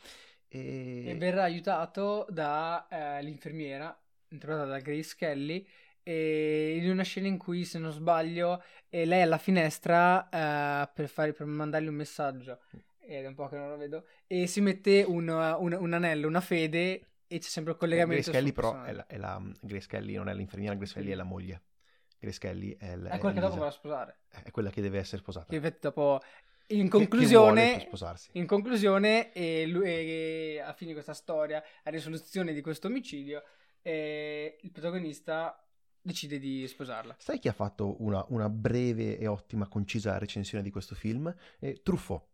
E, 0.55 1.09
e 1.09 1.15
verrà 1.15 1.45
aiutato 1.45 2.27
dall'infermiera, 2.29 3.91
eh, 3.91 4.35
interpretata 4.35 4.69
da 4.69 4.81
Grace 4.81 5.15
Kelly, 5.17 5.67
e 6.03 6.77
in 6.77 6.91
una 6.91 7.05
scena 7.05 7.27
in 7.27 7.39
cui, 7.39 7.65
se 7.65 7.79
non 7.79 7.91
sbaglio, 7.91 8.63
lei 8.91 9.09
è 9.09 9.23
alla 9.23 9.39
finestra 9.39 10.29
eh, 10.29 10.91
per, 10.93 11.09
fare, 11.09 11.33
per 11.33 11.47
mandargli 11.47 11.87
un 11.87 11.95
messaggio, 11.95 12.61
ed 12.99 13.25
è 13.25 13.27
un 13.27 13.35
po' 13.35 13.49
che 13.49 13.57
non 13.57 13.71
lo 13.71 13.79
vedo, 13.79 14.05
e 14.27 14.47
si 14.47 14.61
mette 14.61 15.03
un, 15.03 15.29
un, 15.29 15.73
un 15.73 15.93
anello, 15.95 16.27
una 16.27 16.43
fede, 16.43 17.07
e 17.27 17.39
c'è 17.39 17.49
sempre 17.49 17.73
il 17.73 17.79
collegamento. 17.79 18.31
Grace 18.31 18.39
Kelly, 18.39 18.53
però, 18.53 18.83
è 18.83 18.93
la, 18.93 19.07
è 19.07 19.17
la, 19.17 19.43
Grace 19.59 19.87
Kelly 19.87 20.17
non 20.17 20.29
è 20.29 20.35
l'infermiera, 20.35 20.75
Grace 20.75 20.93
Kelly 20.93 21.13
è 21.13 21.15
la 21.15 21.25
moglie. 21.25 21.63
Grace 22.19 22.39
Kelly 22.39 22.77
è, 22.77 22.95
l- 22.95 23.07
è 23.07 23.19
quella 23.19 23.35
che 23.35 23.41
dopo 23.41 23.57
va 23.57 23.67
a 23.69 23.71
sposare. 23.71 24.19
È 24.29 24.51
quella 24.51 24.69
che 24.69 24.83
deve 24.83 24.99
essere 24.99 25.23
sposata. 25.23 25.47
Che 25.49 25.77
dopo 25.81 26.21
in 26.79 26.89
conclusione, 26.89 27.89
in 28.33 28.47
conclusione 28.47 29.33
e 29.33 29.67
lui, 29.67 29.87
e 29.87 30.63
a 30.65 30.73
fine 30.73 30.89
di 30.89 30.95
questa 30.95 31.15
storia, 31.15 31.63
a 31.83 31.91
risoluzione 31.91 32.53
di 32.53 32.61
questo 32.61 32.87
omicidio, 32.89 33.43
eh, 33.83 34.59
il 34.61 34.71
protagonista 34.71 35.57
decide 36.01 36.39
di 36.39 36.67
sposarla. 36.67 37.17
Sai 37.19 37.39
chi 37.39 37.49
ha 37.49 37.53
fatto 37.53 38.03
una, 38.03 38.25
una 38.29 38.49
breve 38.49 39.19
e 39.19 39.27
ottima, 39.27 39.69
concisa 39.69 40.19
recensione 40.19 40.63
di 40.63 40.71
questo 40.71 40.95
film? 40.95 41.33
Eh, 41.59 41.81
Truffaut. 41.83 42.25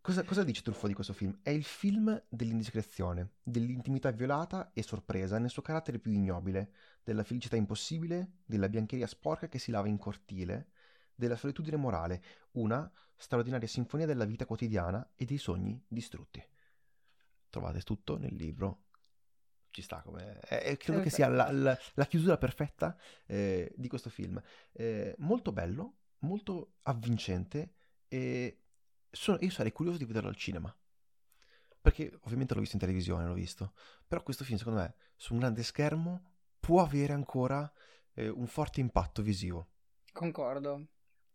Cosa, 0.00 0.22
cosa, 0.22 0.44
dice 0.44 0.60
Truffaut 0.60 0.88
di 0.88 0.94
questo 0.94 1.14
film? 1.14 1.38
È 1.42 1.48
il 1.48 1.64
film 1.64 2.22
dell'indiscrezione, 2.28 3.36
dell'intimità 3.42 4.10
violata 4.10 4.70
e 4.74 4.82
sorpresa 4.82 5.38
nel 5.38 5.48
suo 5.48 5.62
carattere 5.62 5.98
più 5.98 6.12
ignobile, 6.12 6.70
della 7.02 7.22
felicità 7.22 7.56
impossibile, 7.56 8.40
della 8.44 8.68
biancheria 8.68 9.06
sporca 9.06 9.48
che 9.48 9.58
si 9.58 9.70
lava 9.70 9.88
in 9.88 9.96
cortile, 9.96 10.68
della 11.14 11.36
solitudine 11.36 11.76
morale, 11.76 12.22
una 12.52 12.90
straordinaria 13.16 13.68
sinfonia 13.68 14.06
della 14.06 14.24
vita 14.24 14.46
quotidiana 14.46 15.12
e 15.14 15.24
dei 15.24 15.38
sogni 15.38 15.82
distrutti. 15.86 16.42
Trovate 17.48 17.80
tutto 17.82 18.18
nel 18.18 18.34
libro. 18.34 18.82
Ci 19.70 19.82
sta 19.82 20.02
come... 20.02 20.40
Eh, 20.40 20.76
credo 20.76 21.00
che 21.00 21.10
sia 21.10 21.28
la, 21.28 21.50
la, 21.50 21.78
la 21.94 22.06
chiusura 22.06 22.36
perfetta 22.36 22.96
eh, 23.26 23.72
di 23.76 23.88
questo 23.88 24.10
film. 24.10 24.40
Eh, 24.72 25.14
molto 25.18 25.52
bello, 25.52 25.98
molto 26.18 26.74
avvincente 26.82 27.74
e 28.08 28.62
sono, 29.10 29.38
io 29.40 29.50
sarei 29.50 29.72
curioso 29.72 29.98
di 29.98 30.04
vederlo 30.04 30.28
al 30.28 30.36
cinema. 30.36 30.76
Perché 31.80 32.18
ovviamente 32.22 32.54
l'ho 32.54 32.60
visto 32.60 32.76
in 32.76 32.80
televisione, 32.80 33.26
l'ho 33.26 33.34
visto. 33.34 33.74
Però 34.06 34.22
questo 34.22 34.44
film, 34.44 34.58
secondo 34.58 34.80
me, 34.80 34.94
su 35.16 35.34
un 35.34 35.40
grande 35.40 35.62
schermo 35.62 36.32
può 36.58 36.80
avere 36.82 37.12
ancora 37.12 37.70
eh, 38.14 38.28
un 38.28 38.46
forte 38.46 38.80
impatto 38.80 39.22
visivo. 39.22 39.68
Concordo, 40.12 40.86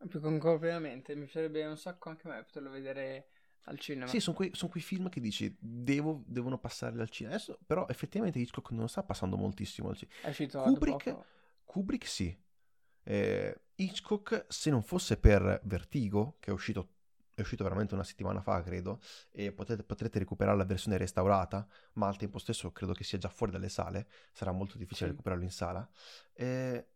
più 0.08 0.20
concordo 0.20 0.60
pienamente, 0.60 1.14
mi 1.16 1.24
piacerebbe 1.24 1.66
un 1.66 1.78
sacco 1.78 2.10
anche 2.10 2.28
a 2.28 2.32
me 2.32 2.44
poterlo 2.44 2.70
vedere 2.70 3.30
al 3.64 3.80
cinema. 3.80 4.08
Sì, 4.08 4.20
sono 4.20 4.36
quei, 4.36 4.52
son 4.54 4.70
quei, 4.70 4.82
film 4.82 5.10
che 5.10 5.20
dici 5.20 5.56
devo, 5.60 6.24
devono 6.26 6.58
passare 6.58 7.00
al 7.00 7.10
cinema. 7.10 7.36
Adesso, 7.36 7.60
però 7.66 7.88
effettivamente 7.88 8.40
Hitchcock 8.40 8.72
non 8.72 8.88
sta 8.88 9.04
passando 9.04 9.38
moltissimo 9.38 9.90
al 9.90 9.98
cinema. 9.98 10.20
È 10.22 10.30
uscito 10.30 10.62
Kubrick, 10.62 11.18
Kubrick 11.64 12.08
sì. 12.08 12.38
Eh, 13.04 13.62
Hitchcock, 13.76 14.46
se 14.48 14.70
non 14.70 14.84
fosse 14.84 15.18
per 15.18 15.62
Vertigo, 15.64 16.38
che 16.40 16.52
è 16.52 16.54
uscito 16.54 16.94
è 17.40 17.42
uscito 17.42 17.64
veramente 17.64 17.94
una 17.94 18.04
settimana 18.04 18.42
fa, 18.42 18.62
credo, 18.62 19.00
e 19.32 19.54
potete, 19.54 19.84
potrete 19.84 20.20
recuperare 20.20 20.58
la 20.58 20.66
versione 20.66 20.98
restaurata, 20.98 21.66
ma 21.94 22.08
al 22.08 22.18
tempo 22.18 22.38
stesso 22.38 22.72
credo 22.74 22.92
che 22.92 23.06
sia 23.06 23.18
già 23.18 23.30
fuori 23.30 23.52
dalle 23.52 23.70
sale, 23.70 24.10
sarà 24.34 24.52
molto 24.52 24.78
difficile 24.78 25.06
sì. 25.06 25.12
recuperarlo 25.12 25.46
in 25.46 25.52
sala. 25.52 25.90
E 26.34 26.88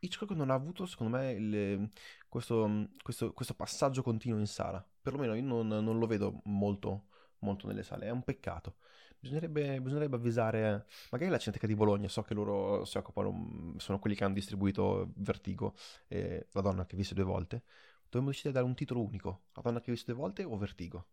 Hitchcock 0.00 0.32
non 0.32 0.50
ha 0.50 0.54
avuto, 0.54 0.86
secondo 0.86 1.16
me, 1.16 1.32
il, 1.32 1.90
questo, 2.28 2.88
questo, 3.02 3.32
questo, 3.32 3.54
passaggio 3.54 4.02
continuo 4.02 4.38
in 4.38 4.46
sala, 4.46 4.84
perlomeno 5.00 5.34
io 5.34 5.42
non, 5.42 5.66
non 5.68 5.98
lo 5.98 6.06
vedo 6.06 6.40
molto, 6.44 7.06
molto 7.40 7.66
nelle 7.66 7.82
sale, 7.82 8.06
è 8.06 8.10
un 8.10 8.22
peccato. 8.22 8.76
Bisognerebbe, 9.18 9.80
bisognerebbe, 9.80 10.16
avvisare 10.16 10.86
magari 11.10 11.30
la 11.30 11.38
Cineteca 11.38 11.66
di 11.66 11.74
Bologna, 11.74 12.08
so 12.08 12.22
che 12.22 12.34
loro 12.34 12.84
si 12.84 12.98
occupano, 12.98 13.74
sono 13.78 13.98
quelli 13.98 14.14
che 14.14 14.24
hanno 14.24 14.34
distribuito 14.34 15.12
Vertigo, 15.16 15.74
eh, 16.08 16.46
la 16.52 16.60
donna 16.60 16.84
che 16.84 16.96
visse 16.96 17.14
due 17.14 17.24
volte, 17.24 17.64
Dovremmo 18.08 18.30
decidere 18.30 18.50
di 18.50 18.54
dare 18.54 18.66
un 18.66 18.74
titolo 18.74 19.02
unico. 19.02 19.42
La 19.54 19.62
donna 19.62 19.80
che 19.80 19.90
ho 19.90 19.94
visto 19.94 20.12
due 20.12 20.20
volte 20.20 20.44
o 20.44 20.56
Vertigo? 20.56 21.06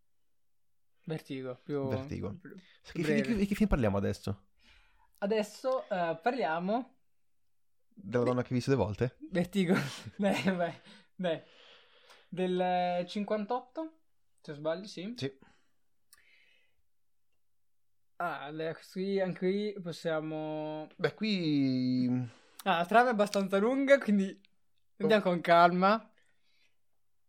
Vertigo, 1.06 1.60
più... 1.62 1.88
Vertigo. 1.88 2.34
Più, 2.36 2.56
più 2.94 3.04
che, 3.04 3.36
di, 3.36 3.46
che, 3.46 3.56
film 3.56 3.68
parliamo 3.68 3.98
adesso? 3.98 4.44
Adesso 5.20 5.86
uh, 5.90 6.22
parliamo... 6.22 6.98
Della 7.96 8.24
donna 8.24 8.42
che 8.42 8.50
hai 8.50 8.56
visto 8.56 8.74
due 8.74 8.84
volte? 8.84 9.18
Vertigo. 9.30 9.76
beh, 10.18 10.54
beh, 10.56 10.82
beh. 11.16 11.44
Del 12.30 13.06
58, 13.08 13.94
se 14.42 14.54
sbagli, 14.54 14.88
sì. 14.88 15.14
Sì. 15.16 15.32
Ah, 18.18 18.52
qui, 18.92 19.20
anche 19.20 19.38
qui 19.40 19.82
possiamo... 19.82 20.88
Beh, 20.96 21.14
qui... 21.14 22.08
Ah, 22.64 22.78
la 22.78 22.86
trama 22.86 23.10
è 23.10 23.12
abbastanza 23.12 23.58
lunga, 23.58 23.98
quindi 23.98 24.40
andiamo 24.98 25.24
oh. 25.24 25.30
con 25.30 25.42
calma. 25.42 26.14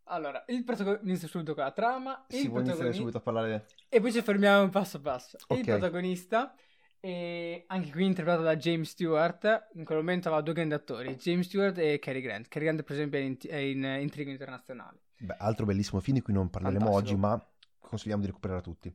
Allora, 0.05 0.43
il 0.47 0.63
protagonista 0.63 1.27
subito 1.27 1.53
con 1.53 1.63
la 1.63 1.71
trama. 1.71 2.25
Si 2.29 2.47
può 2.49 2.59
iniziare 2.59 2.93
subito 2.93 3.17
a 3.17 3.21
parlare. 3.21 3.65
E 3.89 3.99
poi 3.99 4.11
ci 4.11 4.21
fermiamo 4.21 4.69
passo 4.69 5.01
passo. 5.01 5.37
Okay. 5.41 5.59
Il 5.59 5.65
protagonista, 5.65 6.55
e 7.05 7.65
anche 7.67 7.91
qui 7.91 8.03
interpretato 8.03 8.41
da 8.41 8.55
James 8.55 8.89
Stewart. 8.89 9.67
In 9.75 9.85
quel 9.85 9.99
momento 9.99 10.27
aveva 10.27 10.41
due 10.41 10.55
grandi 10.55 10.73
attori, 10.73 11.15
James 11.17 11.45
Stewart 11.45 11.77
e 11.77 11.99
Cary 11.99 12.19
Grant. 12.19 12.47
Cary 12.47 12.65
Grant, 12.65 12.81
per 12.81 12.95
esempio, 12.95 13.19
è 13.19 13.21
in, 13.21 13.37
è 13.47 13.57
in 13.57 13.83
Intrigo 14.01 14.31
Internazionale. 14.31 15.01
Beh, 15.19 15.35
altro 15.37 15.67
bellissimo 15.67 16.01
film 16.01 16.17
di 16.17 16.23
cui 16.23 16.33
non 16.33 16.49
parleremo 16.49 16.85
Fantastico. 16.85 17.11
oggi, 17.11 17.19
ma 17.19 17.51
consigliamo 17.77 18.21
di 18.21 18.27
recuperare 18.27 18.59
a 18.59 18.63
tutti. 18.63 18.91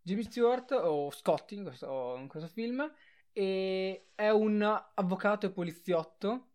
James 0.00 0.26
Stewart, 0.26 0.70
o 0.70 1.10
Scotty 1.10 1.56
in 1.56 1.64
questo, 1.64 2.16
in 2.20 2.28
questo 2.28 2.48
film, 2.48 2.88
è 3.32 4.28
un 4.30 4.82
avvocato 4.94 5.46
e 5.46 5.50
poliziotto 5.50 6.50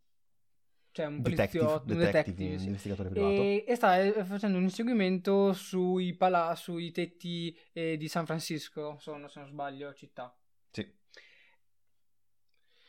cioè 0.92 1.08
un 1.08 1.22
detective, 1.22 1.66
poliziotto, 1.66 1.92
un 1.92 2.00
detective, 2.00 2.56
un 2.56 2.62
investigatore 2.62 3.10
privato. 3.10 3.34
E, 3.34 3.66
e, 3.68 3.76
sta 3.76 4.02
eh, 4.02 4.24
facendo 4.24 4.58
un 4.58 4.64
inseguimento 4.64 5.52
sui, 5.52 6.14
pala- 6.14 6.56
sui 6.56 6.92
tetti 6.92 7.54
eh, 7.74 7.98
di 7.98 8.08
San 8.08 8.26
Francisco, 8.26 8.96
sono, 8.98 9.28
se 9.28 9.40
non 9.42 9.50
sbaglio, 9.50 9.94
città. 9.94 10.34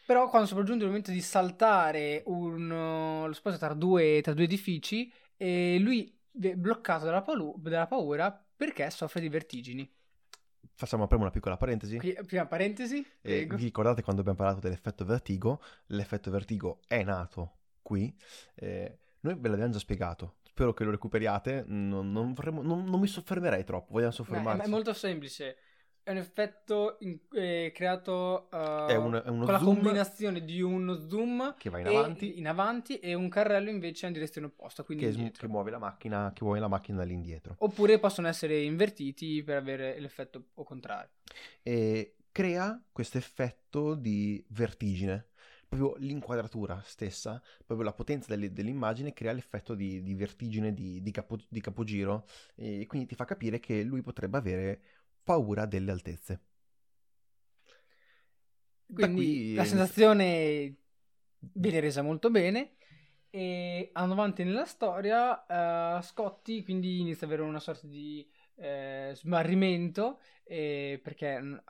Però 0.07 0.29
quando 0.29 0.47
sopraggiunge 0.47 0.85
il 0.85 0.88
momento 0.88 1.11
di 1.11 1.21
saltare 1.21 2.23
un, 2.27 3.25
lo 3.27 3.33
spazio 3.33 3.59
tra 3.59 3.75
due, 3.75 4.21
tra 4.23 4.35
due 4.35 4.45
edifici, 4.45 5.12
eh, 5.37 5.79
lui 5.81 6.16
è 6.40 6.55
bloccato 6.55 7.05
dalla, 7.05 7.23
palu- 7.23 7.59
dalla 7.59 7.88
paura 7.88 8.31
perché 8.57 8.88
soffre 8.90 9.21
di 9.21 9.29
vertigini. 9.29 9.92
Facciamo 10.75 11.07
prima 11.07 11.23
una 11.23 11.33
piccola 11.33 11.57
parentesi. 11.57 11.99
Prima 12.25 12.47
parentesi. 12.47 13.05
Eh, 13.21 13.47
vi 13.47 13.64
ricordate 13.64 14.03
quando 14.03 14.21
abbiamo 14.21 14.38
parlato 14.38 14.61
dell'effetto 14.61 15.05
vertigo? 15.05 15.61
L'effetto 15.87 16.31
vertigo 16.31 16.81
è 16.87 17.03
nato 17.03 17.57
qui, 17.83 18.14
eh, 18.57 18.99
noi 19.21 19.37
ve 19.38 19.49
l'abbiamo 19.49 19.73
già 19.73 19.79
spiegato. 19.79 20.37
Spero 20.42 20.73
che 20.73 20.85
lo 20.85 20.90
recuperiate. 20.90 21.64
Non, 21.66 22.12
non, 22.12 22.33
vorremmo, 22.33 22.62
non, 22.62 22.85
non 22.85 23.01
mi 23.01 23.07
soffermerei 23.07 23.64
troppo. 23.64 23.92
Vogliamo 23.92 24.12
soffermarci. 24.12 24.61
Beh, 24.61 24.66
è 24.66 24.71
molto 24.71 24.92
semplice. 24.92 25.57
È 26.07 26.12
un 26.12 26.19
effetto 26.19 26.99
in, 27.01 27.19
eh, 27.33 27.73
creato 27.75 28.47
uh, 28.53 28.87
è 28.87 28.95
un, 28.95 29.12
è 29.12 29.25
con 29.25 29.45
la 29.45 29.59
combinazione 29.59 30.45
di 30.45 30.62
uno 30.62 31.09
zoom 31.09 31.57
che 31.59 31.69
va 31.69 31.81
in 31.81 31.88
avanti. 31.88 32.38
in 32.38 32.47
avanti. 32.47 33.01
e 33.01 33.14
un 33.14 33.29
carrello 33.29 33.71
invece 33.71 34.07
in 34.07 34.12
direzione 34.12 34.47
opposta. 34.47 34.85
Quindi 34.85 35.11
che, 35.11 35.33
che, 35.33 35.49
muove 35.49 35.73
la 35.73 35.79
macchina, 35.79 36.31
che 36.33 36.45
muove 36.45 36.61
la 36.61 36.69
macchina 36.69 36.99
dall'indietro. 36.99 37.57
Oppure 37.59 37.99
possono 37.99 38.29
essere 38.29 38.62
invertiti 38.62 39.42
per 39.42 39.57
avere 39.57 39.99
l'effetto 39.99 40.45
contrario. 40.55 41.11
E 41.61 42.14
crea 42.31 42.81
questo 42.92 43.19
effetto 43.19 43.97
di 43.97 44.45
vertigine 44.51 45.31
proprio 45.69 45.97
l'inquadratura 45.99 46.81
stessa, 46.85 47.42
proprio 47.64 47.87
la 47.87 47.92
potenza 47.92 48.29
delle, 48.29 48.53
dell'immagine 48.53 49.12
crea 49.12 49.33
l'effetto 49.33 49.75
di, 49.75 50.03
di 50.03 50.14
vertigine, 50.14 50.73
di, 50.73 51.03
di, 51.03 51.11
capo, 51.11 51.38
di 51.49 51.61
capogiro 51.61 52.27
e 52.55 52.87
quindi 52.87 53.09
ti 53.09 53.14
fa 53.14 53.25
capire 53.25 53.59
che 53.59 53.83
lui 53.83 54.01
potrebbe 54.03 54.38
avere 54.38 54.81
paura 55.27 55.67
delle 55.67 55.91
altezze. 55.91 56.41
Quindi 58.87 59.15
qui... 59.15 59.55
la 59.55 59.65
sensazione 59.65 60.77
viene 61.39 61.81
resa 61.81 62.03
molto 62.03 62.31
bene 62.31 62.77
E 63.31 63.91
andando 63.93 64.23
avanti 64.23 64.45
nella 64.45 64.65
storia, 64.65 65.45
uh, 65.99 66.01
Scotty 66.01 66.62
quindi 66.62 67.01
inizia 67.01 67.27
ad 67.27 67.33
avere 67.33 67.49
una 67.49 67.59
sorta 67.59 67.89
di 67.89 68.25
eh, 68.55 69.11
smarrimento 69.15 70.21
eh, 70.45 71.01
perché 71.03 71.62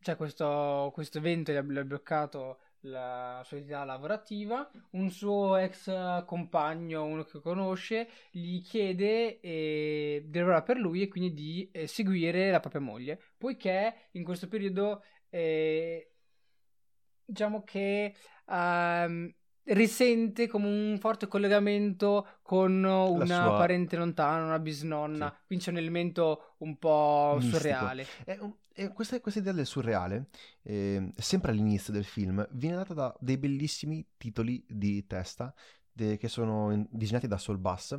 c'è 0.00 0.16
questo, 0.16 0.90
questo 0.92 1.18
evento 1.18 1.52
che 1.52 1.62
gli 1.64 1.76
ha 1.76 1.84
bloccato 1.84 2.58
la 2.82 3.42
sua 3.44 3.56
attività 3.56 3.84
lavorativa. 3.84 4.70
Un 4.90 5.10
suo 5.10 5.56
ex 5.56 6.24
compagno, 6.24 7.04
uno 7.04 7.24
che 7.24 7.40
conosce, 7.40 8.08
gli 8.30 8.62
chiede 8.62 9.40
eh, 9.40 10.24
di 10.26 10.38
lavorare 10.38 10.62
per 10.62 10.76
lui 10.78 11.02
e 11.02 11.08
quindi 11.08 11.34
di 11.34 11.70
eh, 11.72 11.86
seguire 11.86 12.50
la 12.50 12.60
propria 12.60 12.80
moglie, 12.80 13.20
poiché 13.36 14.08
in 14.12 14.24
questo 14.24 14.48
periodo 14.48 15.02
eh, 15.30 16.12
diciamo 17.24 17.62
che 17.62 18.14
um, 18.46 19.32
risente 19.68 20.46
come 20.46 20.66
un 20.66 20.98
forte 20.98 21.26
collegamento 21.26 22.38
con 22.42 22.82
una 22.82 23.24
sua... 23.26 23.56
parente 23.56 23.96
lontana, 23.96 24.44
una 24.44 24.58
bisnonna. 24.58 25.28
Sì. 25.28 25.46
Quindi 25.46 25.64
c'è 25.64 25.70
un 25.70 25.76
elemento 25.78 26.54
un 26.58 26.78
po' 26.78 27.34
Mistico. 27.36 27.56
surreale. 27.56 28.06
È 28.24 28.38
un, 28.40 28.54
è 28.72 28.92
questa, 28.92 29.20
questa, 29.20 29.40
idea 29.40 29.52
del 29.52 29.66
surreale, 29.66 30.28
eh, 30.62 31.12
sempre 31.16 31.50
all'inizio 31.50 31.92
del 31.92 32.04
film, 32.04 32.46
viene 32.52 32.76
data 32.76 32.94
da 32.94 33.16
dei 33.18 33.36
bellissimi 33.36 34.06
titoli 34.16 34.64
di 34.68 35.04
testa 35.06 35.52
de, 35.90 36.16
che 36.16 36.28
sono 36.28 36.86
disegnati 36.90 37.26
da 37.26 37.38
Sol 37.38 37.58
Bass, 37.58 37.98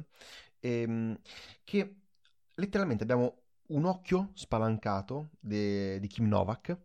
ehm, 0.59 1.19
che 1.65 1.95
letteralmente 2.55 3.03
abbiamo 3.03 3.41
un 3.67 3.85
occhio 3.85 4.31
spalancato 4.33 5.31
de, 5.39 5.99
di 5.99 6.07
Kim 6.07 6.27
Novak, 6.27 6.77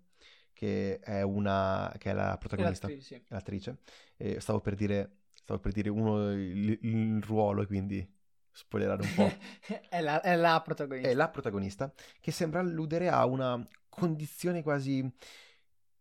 che 0.65 0.99
è, 1.01 1.21
una, 1.21 1.95
che 1.99 2.11
è 2.11 2.15
la 2.15 2.39
protagonista, 2.39 2.89
l'attrice. 2.89 3.25
L'attrice. 3.29 3.79
E 4.17 4.41
stavo 4.41 4.61
per 4.61 4.75
dire, 4.75 5.25
stavo 5.35 5.61
per 5.61 5.73
dire 5.73 5.91
uno 5.91 6.33
il, 6.33 6.79
il 6.81 7.23
ruolo, 7.23 7.67
quindi 7.67 8.11
spoilerare 8.51 9.03
un 9.03 9.15
po'. 9.15 9.31
è, 9.91 10.01
la, 10.01 10.23
è, 10.23 10.35
la, 10.37 10.63
protagonista. 10.63 11.11
È 11.11 11.15
la 11.15 11.29
protagonista, 11.29 11.93
che 12.19 12.31
sembra 12.31 12.61
alludere 12.61 13.11
a 13.11 13.27
una 13.27 13.63
condizione 13.91 14.63
quasi 14.63 15.07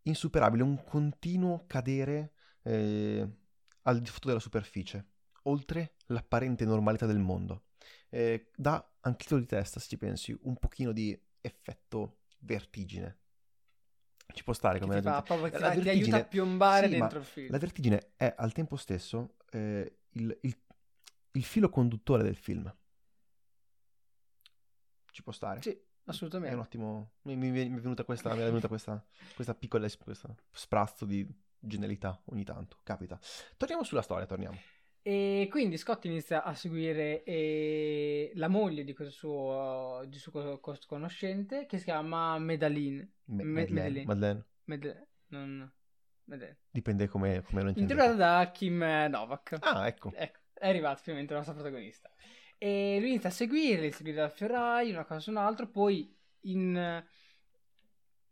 insuperabile, 0.04 0.64
un 0.64 0.82
continuo 0.86 1.66
cadere 1.68 2.34
eh, 2.64 3.30
al 3.82 4.00
di 4.00 4.10
sotto 4.10 4.30
della 4.30 4.40
superficie, 4.40 5.08
oltre 5.44 5.96
l'apparente 6.08 6.64
normalità 6.64 7.06
del 7.06 7.20
mondo. 7.20 7.66
Eh, 8.10 8.50
dà 8.56 8.76
anche 9.02 9.24
titolo 9.24 9.42
di 9.42 9.48
testa, 9.48 9.82
se 9.82 9.90
ci 9.90 9.98
pensi, 9.98 10.38
un 10.44 10.56
pochino 10.56 10.94
di 10.94 11.20
effetto 11.42 12.20
vertigine. 12.40 13.23
Ci 14.34 14.44
può 14.44 14.54
stare 14.54 14.80
come 14.80 14.96
ti, 14.96 15.04
fa, 15.04 15.22
proprio, 15.22 15.50
ti, 15.50 15.82
ti 15.82 15.90
aiuta 15.90 16.18
a 16.18 16.24
piombare 16.24 16.88
sì, 16.88 16.98
dentro 16.98 17.20
il 17.20 17.26
film. 17.26 17.52
La 17.52 17.60
vertigine 17.60 18.14
è 18.16 18.34
al 18.36 18.52
tempo 18.52 18.76
stesso 18.76 19.36
eh, 19.52 20.00
il, 20.10 20.38
il, 20.42 20.58
il, 21.32 21.44
filo 21.44 21.70
conduttore 21.70 22.24
del 22.24 22.36
film. 22.36 22.74
Ci 25.12 25.22
può 25.22 25.32
stare? 25.32 25.62
Sì, 25.62 25.80
assolutamente. 26.06 26.56
È 26.56 26.58
un 26.58 26.64
ottimo... 26.64 27.12
Mi, 27.22 27.36
mi, 27.36 27.52
mi 27.52 27.78
è 27.78 27.80
venuta 27.80 28.04
questa, 28.04 28.34
mi 28.34 28.42
è 28.42 28.46
venuta 28.46 28.68
questa, 28.68 29.04
questa 29.36 29.54
piccola 29.54 29.88
questo 30.04 30.36
sprazzo 30.52 31.06
di 31.06 31.28
genialità 31.60 32.20
ogni 32.26 32.44
tanto. 32.44 32.80
Capita. 32.82 33.20
Torniamo 33.56 33.84
sulla 33.84 34.02
storia, 34.02 34.26
torniamo. 34.26 34.58
E 35.06 35.50
quindi 35.52 35.76
Scott 35.76 36.06
inizia 36.06 36.44
a 36.44 36.54
seguire 36.54 37.24
eh, 37.24 38.32
la 38.36 38.48
moglie 38.48 38.86
di 38.86 38.94
questo 38.94 39.14
suo, 39.14 40.04
di 40.08 40.18
suo 40.18 40.62
conoscente 40.88 41.66
che 41.66 41.78
si 41.78 41.84
chiama 41.84 42.40
Medaline. 42.40 43.12
Me- 43.26 43.44
Madeleine. 43.44 44.06
Madeleine. 44.06 44.46
Madeleine. 44.64 45.08
Non... 45.28 45.74
Madeleine. 46.24 46.60
Dipende 46.72 47.08
come, 47.08 47.42
come 47.42 47.64
lo 47.64 47.68
intendete. 47.68 47.94
Interpretata 47.94 48.44
da 48.46 48.52
Kim 48.52 48.78
Novak. 49.10 49.58
Ah, 49.60 49.88
ecco. 49.88 50.14
ecco. 50.16 50.40
È 50.54 50.68
arrivata 50.70 51.02
finalmente 51.02 51.34
la 51.34 51.40
nostra 51.40 51.60
protagonista. 51.60 52.10
E 52.58 52.98
lui 53.02 53.10
inizia 53.10 53.28
a 53.28 53.34
seguire, 53.34 53.88
a 53.88 53.92
seguire 53.92 54.18
dal 54.18 54.32
ferraio, 54.32 54.94
una 54.94 55.04
cosa 55.04 55.20
su 55.20 55.32
un 55.32 55.38
altro, 55.38 55.68
poi 55.68 56.16
in 56.44 57.04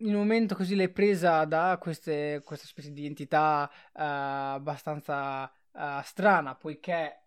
in 0.02 0.14
un 0.14 0.22
momento 0.22 0.56
così 0.56 0.76
l'hai 0.76 0.90
presa 0.90 1.46
da 1.46 1.78
queste, 1.80 2.42
questa 2.44 2.66
specie 2.66 2.92
di 2.92 3.06
entità 3.06 3.70
uh, 3.72 3.90
abbastanza 3.94 5.52
uh, 5.74 6.02
strana, 6.04 6.56
poiché 6.56 7.22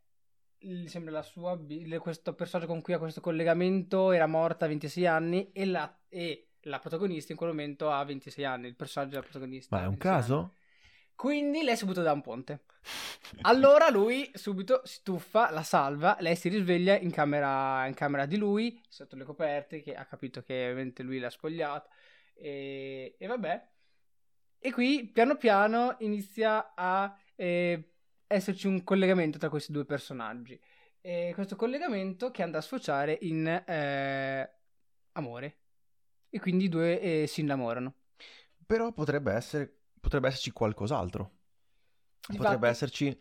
sembra 0.87 1.13
la 1.13 1.23
sua 1.23 1.59
questo 1.99 2.35
personaggio 2.35 2.69
con 2.69 2.81
cui 2.81 2.95
ha 2.95 2.99
questo 2.99 3.21
collegamento 3.21 4.13
era 4.13 4.27
morta 4.27 4.65
a 4.65 4.69
26 4.69 5.07
anni 5.07 5.53
e 5.53 5.67
la, 5.67 5.99
e 6.09 6.53
la 6.63 6.79
protagonista 6.79 7.33
in 7.33 7.39
quel 7.39 7.51
momento 7.51 7.91
ha 7.91 8.03
26 8.05 8.45
anni, 8.45 8.69
il 8.69 8.77
personaggio 8.77 9.13
della 9.13 9.23
protagonista. 9.23 9.77
Ma 9.77 9.83
è 9.83 9.87
un 9.87 9.97
caso? 9.97 10.39
Anni. 10.39 10.63
Quindi 11.15 11.63
lei 11.63 11.77
si 11.77 11.85
butta 11.85 12.03
da 12.03 12.13
un 12.13 12.23
ponte. 12.23 12.65
Allora 13.43 13.89
lui 13.89 14.31
subito 14.35 14.83
si 14.85 15.03
tuffa, 15.03 15.51
la 15.51 15.63
salva, 15.63 16.17
lei 16.21 16.37
si 16.37 16.49
risveglia 16.49 16.99
in 16.99 17.11
camera, 17.11 17.87
in 17.87 17.95
camera 17.95 18.27
di 18.27 18.37
lui, 18.37 18.81
sotto 18.89 19.17
le 19.17 19.25
coperte, 19.25 19.81
che 19.81 19.95
ha 19.95 20.05
capito 20.05 20.43
che 20.43 20.65
ovviamente 20.65 21.03
lui 21.03 21.19
l'ha 21.19 21.31
spogliata. 21.31 21.89
E, 22.35 23.17
e 23.19 23.27
vabbè. 23.27 23.69
E 24.59 24.73
qui 24.73 25.11
piano 25.13 25.37
piano 25.37 25.97
inizia 26.01 26.73
a 26.75 27.17
eh, 27.37 27.94
esserci 28.27 28.67
un 28.67 28.83
collegamento 28.85 29.39
tra 29.39 29.49
questi 29.49 29.73
due 29.73 29.85
personaggi. 29.85 30.61
E 31.01 31.33
questo 31.35 31.57
collegamento 31.57 32.31
che 32.31 32.43
andrà 32.43 32.59
a 32.59 32.63
sfociare 32.63 33.19
in 33.23 33.47
eh, 33.47 34.51
amore. 35.13 35.59
E 36.31 36.41
quindi 36.41 36.65
i 36.65 36.69
due 36.69 37.01
eh, 37.01 37.27
si 37.27 37.43
innamorano. 37.43 37.95
Però 38.67 38.93
potrebbe, 38.93 39.33
essere, 39.33 39.83
potrebbe 40.01 40.29
esserci 40.29 40.51
qualcos'altro. 40.51 41.33
Di 42.27 42.37
potrebbe 42.37 42.67
fatto, 42.67 42.67
esserci... 42.67 43.21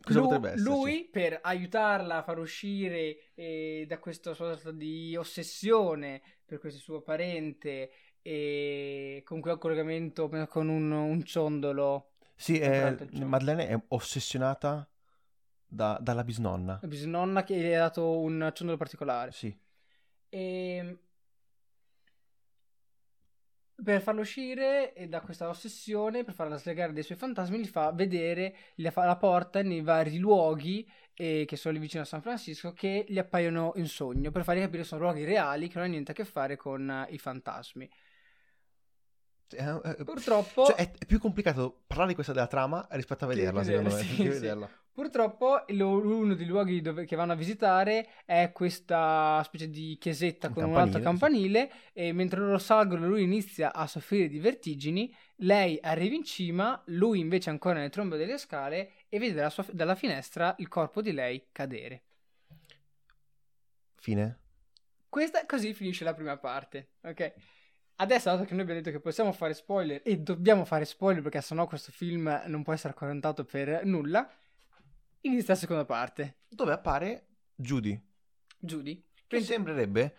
Cosa 0.00 0.18
lui, 0.18 0.28
potrebbe 0.28 0.48
esserci? 0.48 0.68
Lui, 0.68 1.08
per 1.08 1.38
aiutarla 1.40 2.16
a 2.16 2.22
far 2.24 2.38
uscire 2.38 3.32
eh, 3.34 3.84
da 3.86 3.98
questa 4.00 4.34
sorta 4.34 4.72
di 4.72 5.14
ossessione 5.16 6.20
per 6.44 6.58
questo 6.58 6.80
suo 6.80 7.02
parente 7.02 7.92
e 8.20 9.22
con 9.24 9.40
un 9.42 9.58
collegamento 9.58 10.28
con 10.48 10.68
un, 10.68 10.90
un 10.90 11.24
ciondolo 11.24 12.11
sì, 12.42 12.58
è, 12.58 12.96
Madeleine 13.12 13.68
è 13.68 13.80
ossessionata 13.88 14.88
da, 15.64 15.96
dalla 16.00 16.24
bisnonna. 16.24 16.78
La 16.82 16.88
bisnonna 16.88 17.44
che 17.44 17.56
gli 17.56 17.72
ha 17.72 17.78
dato 17.78 18.18
un 18.18 18.50
ciondolo 18.52 18.76
particolare. 18.76 19.30
Sì. 19.30 19.56
E... 20.28 20.76
Ehm, 20.76 20.98
per 23.82 24.00
farlo 24.00 24.20
uscire 24.20 24.92
da 25.08 25.20
questa 25.20 25.48
ossessione, 25.48 26.24
per 26.24 26.34
farla 26.34 26.56
slegare 26.56 26.92
dai 26.92 27.02
suoi 27.02 27.18
fantasmi, 27.18 27.58
gli 27.58 27.66
fa 27.66 27.92
vedere 27.92 28.54
la 28.76 29.16
porta 29.16 29.62
nei 29.62 29.80
vari 29.80 30.18
luoghi 30.18 30.88
eh, 31.14 31.44
che 31.46 31.56
sono 31.56 31.74
lì 31.74 31.80
vicino 31.80 32.02
a 32.02 32.06
San 32.06 32.22
Francisco 32.22 32.72
che 32.72 33.04
gli 33.08 33.18
appaiono 33.18 33.72
in 33.76 33.86
sogno, 33.86 34.30
per 34.30 34.44
fargli 34.44 34.60
capire 34.60 34.82
che 34.82 34.88
sono 34.88 35.02
luoghi 35.02 35.24
reali 35.24 35.68
che 35.68 35.74
non 35.74 35.84
hanno 35.84 35.92
niente 35.92 36.12
a 36.12 36.14
che 36.14 36.24
fare 36.24 36.56
con 36.56 37.06
uh, 37.08 37.12
i 37.12 37.18
fantasmi. 37.18 37.88
Eh, 39.56 40.04
Purtroppo... 40.04 40.66
Cioè, 40.66 40.76
è 40.76 41.06
più 41.06 41.18
complicato 41.18 41.82
parlare 41.86 42.08
di 42.08 42.14
questa 42.14 42.32
della 42.32 42.46
trama 42.46 42.86
rispetto 42.90 43.24
a 43.24 43.28
vederla, 43.28 43.62
secondo 43.62 43.94
me. 43.94 44.02
Sì, 44.02 44.14
sì. 44.14 44.28
vederla. 44.28 44.68
Purtroppo 44.92 45.64
uno 45.68 46.34
dei 46.34 46.44
luoghi 46.44 46.82
dove, 46.82 47.06
che 47.06 47.16
vanno 47.16 47.32
a 47.32 47.34
visitare 47.34 48.10
è 48.26 48.52
questa 48.52 49.42
specie 49.42 49.70
di 49.70 49.96
chiesetta 49.98 50.50
con 50.50 50.64
un 50.64 50.76
alto 50.76 51.00
campanile 51.00 51.70
sì. 51.72 52.00
e 52.00 52.12
mentre 52.12 52.40
loro 52.40 52.58
salgono 52.58 53.08
lui 53.08 53.22
inizia 53.22 53.72
a 53.72 53.86
soffrire 53.86 54.28
di 54.28 54.38
vertigini, 54.38 55.10
lei 55.36 55.78
arriva 55.80 56.14
in 56.14 56.24
cima, 56.24 56.82
lui 56.86 57.20
invece 57.20 57.48
ancora 57.48 57.76
nelle 57.76 57.88
trombe 57.88 58.18
delle 58.18 58.36
scale 58.36 58.92
e 59.08 59.18
vede 59.18 59.32
dalla, 59.32 59.48
sua, 59.48 59.64
dalla 59.72 59.94
finestra 59.94 60.54
il 60.58 60.68
corpo 60.68 61.00
di 61.00 61.12
lei 61.12 61.46
cadere. 61.52 62.02
Fine? 63.94 64.40
Questa 65.08 65.46
così 65.46 65.72
finisce 65.72 66.04
la 66.04 66.12
prima 66.12 66.36
parte, 66.36 66.90
ok? 67.00 67.32
Adesso, 67.96 68.30
dato 68.30 68.44
che 68.44 68.52
noi 68.52 68.62
abbiamo 68.62 68.80
detto 68.80 68.90
che 68.90 69.00
possiamo 69.00 69.32
fare 69.32 69.54
spoiler 69.54 70.00
e 70.04 70.18
dobbiamo 70.18 70.64
fare 70.64 70.84
spoiler 70.84 71.22
perché 71.22 71.40
sennò 71.40 71.66
questo 71.66 71.92
film 71.92 72.42
non 72.46 72.62
può 72.62 72.72
essere 72.72 72.94
raccontato 72.98 73.44
per 73.44 73.84
nulla, 73.84 74.28
inizia 75.20 75.54
la 75.54 75.60
seconda 75.60 75.84
parte. 75.84 76.38
Dove 76.48 76.72
appare 76.72 77.26
Judy. 77.54 78.00
Judy. 78.58 78.94
Che 79.14 79.22
Quindi... 79.28 79.46
sembrerebbe 79.46 80.16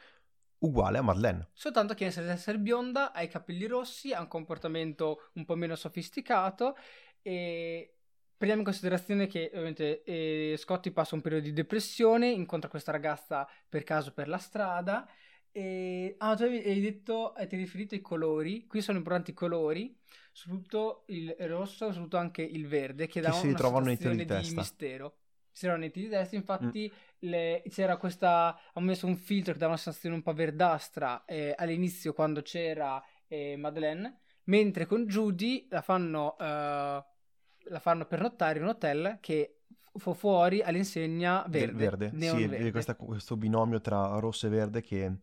uguale 0.60 0.98
a 0.98 1.02
Madeleine. 1.02 1.50
Soltanto 1.54 1.94
che 1.94 2.04
inizia 2.04 2.22
ad 2.22 2.30
essere 2.30 2.58
bionda, 2.58 3.12
ha 3.12 3.22
i 3.22 3.28
capelli 3.28 3.66
rossi, 3.66 4.14
ha 4.14 4.22
un 4.22 4.28
comportamento 4.28 5.30
un 5.34 5.46
po' 5.46 5.56
meno 5.56 5.76
sofisticato 5.76 6.78
e 7.22 7.96
prendiamo 8.36 8.62
in 8.62 8.72
considerazione 8.72 9.28
che 9.28 9.50
ovviamente 9.52 10.04
eh, 10.04 10.56
Scotty 10.58 10.92
passa 10.92 11.16
un 11.16 11.22
periodo 11.22 11.46
di 11.46 11.54
depressione, 11.54 12.30
incontra 12.30 12.70
questa 12.70 12.92
ragazza 12.92 13.48
per 13.68 13.84
caso 13.84 14.14
per 14.14 14.28
la 14.28 14.38
strada 14.38 15.08
e, 15.56 16.16
ah, 16.18 16.36
tu 16.36 16.44
hai 16.44 16.82
detto, 16.82 17.36
eh, 17.36 17.46
ti 17.46 17.54
hai 17.54 17.62
riferito 17.62 17.94
ai 17.94 18.02
colori. 18.02 18.66
Qui 18.66 18.82
sono 18.82 18.98
importanti 18.98 19.32
i 19.32 19.36
colori, 19.36 19.96
soprattutto 20.32 21.04
il 21.08 21.36
rosso, 21.42 21.88
soprattutto 21.88 22.18
anche 22.18 22.42
il 22.42 22.68
verde, 22.68 23.06
che, 23.06 23.14
che 23.14 23.22
dà 23.22 23.36
una 23.36 23.38
sensazione 23.38 24.26
di, 24.26 24.26
di 24.26 24.56
mistero. 24.56 25.18
Si 25.52 25.60
trovano 25.60 25.82
nei 25.82 25.92
titoli 25.92 26.10
di 26.10 26.16
testa, 26.16 26.36
infatti 26.36 26.92
mm. 26.92 27.30
le, 27.30 27.62
c'era 27.70 27.98
questa, 27.98 28.60
ha 28.74 28.82
messo 28.82 29.06
un 29.06 29.16
filtro 29.16 29.54
che 29.54 29.60
dà 29.60 29.68
una 29.68 29.78
sensazione 29.78 30.16
un 30.16 30.24
po' 30.24 30.34
verdastra 30.34 31.24
eh, 31.26 31.54
all'inizio 31.56 32.14
quando 32.14 32.42
c'era 32.42 33.00
eh, 33.28 33.56
Madeleine, 33.56 34.22
mentre 34.46 34.88
con 34.88 35.06
Judy 35.06 35.68
la 35.70 35.84
fanno, 35.84 36.36
uh, 36.40 36.42
la 36.42 37.80
fanno 37.80 38.06
pernottare 38.08 38.58
in 38.58 38.64
un 38.64 38.72
hotel 38.72 39.20
che 39.22 39.60
fu- 39.96 40.14
fuori 40.14 40.62
all'insegna 40.62 41.46
verde. 41.50 41.74
verde, 41.78 42.12
neon 42.16 42.40
sì, 42.40 42.48
verde. 42.48 42.72
questa- 42.72 42.96
questo 42.96 43.38
binomio 43.38 43.82
tra 43.82 44.20
rosso 44.20 44.48
e 44.48 44.50
verde 44.50 44.82
che, 44.82 45.18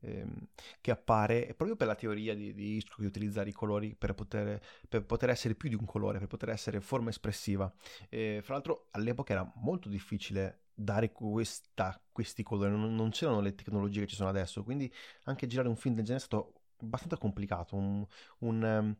ehm, 0.00 0.32
che 0.80 0.90
appare 0.90 1.54
proprio 1.56 1.76
per 1.76 1.86
la 1.86 1.94
teoria 1.94 2.34
di, 2.34 2.54
di 2.54 2.76
Hitchcock 2.76 3.00
di 3.00 3.06
utilizzare 3.06 3.48
i 3.48 3.52
colori 3.52 3.94
per 3.94 4.14
poter, 4.14 4.60
per 4.88 5.04
poter 5.04 5.30
essere 5.30 5.54
più 5.54 5.68
di 5.68 5.74
un 5.74 5.84
colore, 5.84 6.18
per 6.18 6.28
poter 6.28 6.50
essere 6.50 6.80
forma 6.80 7.10
espressiva. 7.10 7.72
E, 8.08 8.40
fra 8.42 8.54
l'altro 8.54 8.88
all'epoca 8.92 9.32
era 9.32 9.50
molto 9.56 9.88
difficile 9.88 10.60
dare 10.74 11.12
questa- 11.12 12.00
questi 12.12 12.42
colori, 12.42 12.70
non, 12.70 12.94
non 12.94 13.10
c'erano 13.10 13.40
le 13.40 13.54
tecnologie 13.54 14.00
che 14.00 14.06
ci 14.08 14.16
sono 14.16 14.28
adesso, 14.28 14.62
quindi 14.64 14.92
anche 15.24 15.46
girare 15.46 15.68
un 15.68 15.76
film 15.76 15.94
del 15.94 16.04
genere 16.04 16.22
è 16.22 16.26
stato 16.26 16.52
abbastanza 16.78 17.16
complicato, 17.16 17.76
un, 17.76 18.04
un, 18.40 18.64
ehm, 18.64 18.96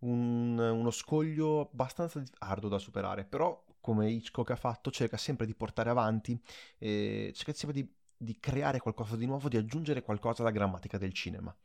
un- 0.00 0.58
uno 0.58 0.90
scoglio 0.90 1.68
abbastanza 1.72 2.22
arduo 2.38 2.68
da 2.70 2.78
superare, 2.78 3.24
però 3.24 3.62
come 3.80 4.10
Hitchcock 4.10 4.50
ha 4.50 4.56
fatto 4.56 4.90
cerca 4.90 5.16
sempre 5.16 5.46
di 5.46 5.54
portare 5.54 5.90
avanti, 5.90 6.40
eh, 6.78 7.32
cerca 7.34 7.52
sempre 7.52 7.82
di, 7.82 7.92
di 8.16 8.38
creare 8.38 8.78
qualcosa 8.78 9.16
di 9.16 9.26
nuovo, 9.26 9.48
di 9.48 9.56
aggiungere 9.56 10.02
qualcosa 10.02 10.42
alla 10.42 10.50
grammatica 10.50 10.98
del 10.98 11.12
cinema. 11.12 11.56